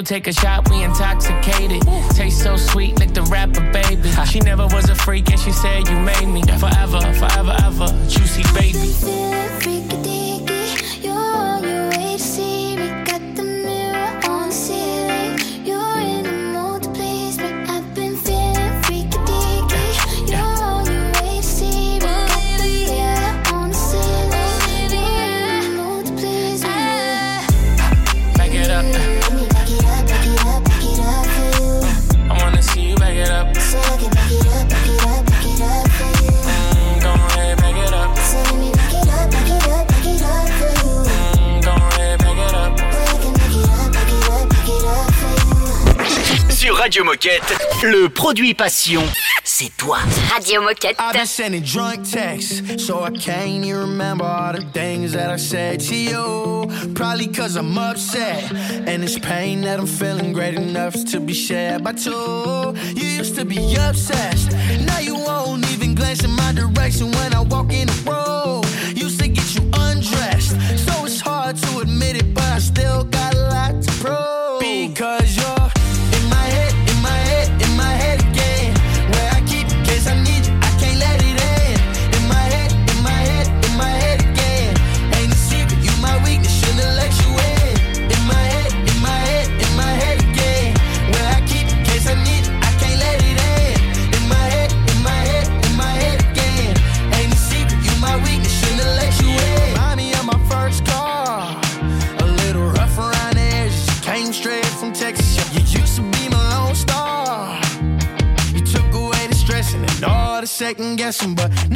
take 0.07 0.29
a 0.29 0.33
shot, 0.33 0.71
we 0.71 0.85
intoxicated. 0.85 1.83
Taste 2.11 2.43
so 2.43 2.57
sweet, 2.57 2.99
like 3.01 3.13
the 3.13 3.23
rapper, 3.23 3.61
baby. 3.73 4.11
She 4.27 4.41
never 4.41 4.67
was 4.67 4.89
a 4.89 4.95
freak, 4.95 5.31
and 5.31 5.41
she 5.41 5.51
said, 5.51 5.89
You 5.89 5.99
made 6.01 6.27
me. 6.27 6.46
Le 47.87 48.09
produit 48.09 48.53
passion, 48.53 49.01
c'est 49.45 49.71
toi. 49.77 49.99
Radio 50.35 50.61
Moquette. 50.61 50.97
I've 50.99 51.13
been 51.13 51.25
sending 51.25 51.63
drunk 51.63 52.03
texts, 52.03 52.85
so 52.85 53.05
I 53.05 53.11
can't 53.11 53.65
even 53.65 53.77
remember 53.77 54.25
all 54.25 54.53
the 54.53 54.65
things 54.73 55.13
that 55.13 55.31
I 55.31 55.37
said 55.37 55.79
to 55.83 55.95
you. 55.95 56.67
Probably 56.95 57.29
cause 57.29 57.55
I'm 57.55 57.79
upset, 57.79 58.51
and 58.89 59.05
it's 59.05 59.21
pain 59.21 59.61
that 59.61 59.79
I'm 59.79 59.87
feeling 59.87 60.33
great 60.33 60.55
enough 60.55 60.95
to 61.13 61.21
be 61.21 61.33
shared 61.33 61.85
by 61.85 61.93
two. 61.93 62.75
You 62.97 63.07
used 63.07 63.37
to 63.37 63.45
be 63.45 63.77
obsessed, 63.77 64.51
now 64.85 64.99
you 64.99 65.15
won't 65.15 65.71
even 65.71 65.95
glance 65.95 66.25
in 66.25 66.33
my 66.33 66.53
direction 66.53 67.13
when 67.13 67.35
I 67.35 67.43
walk 67.43 67.73
in 67.73 67.87
the 67.87 68.11
room. 68.11 68.26
dancing, 111.07 111.37
but 111.37 111.76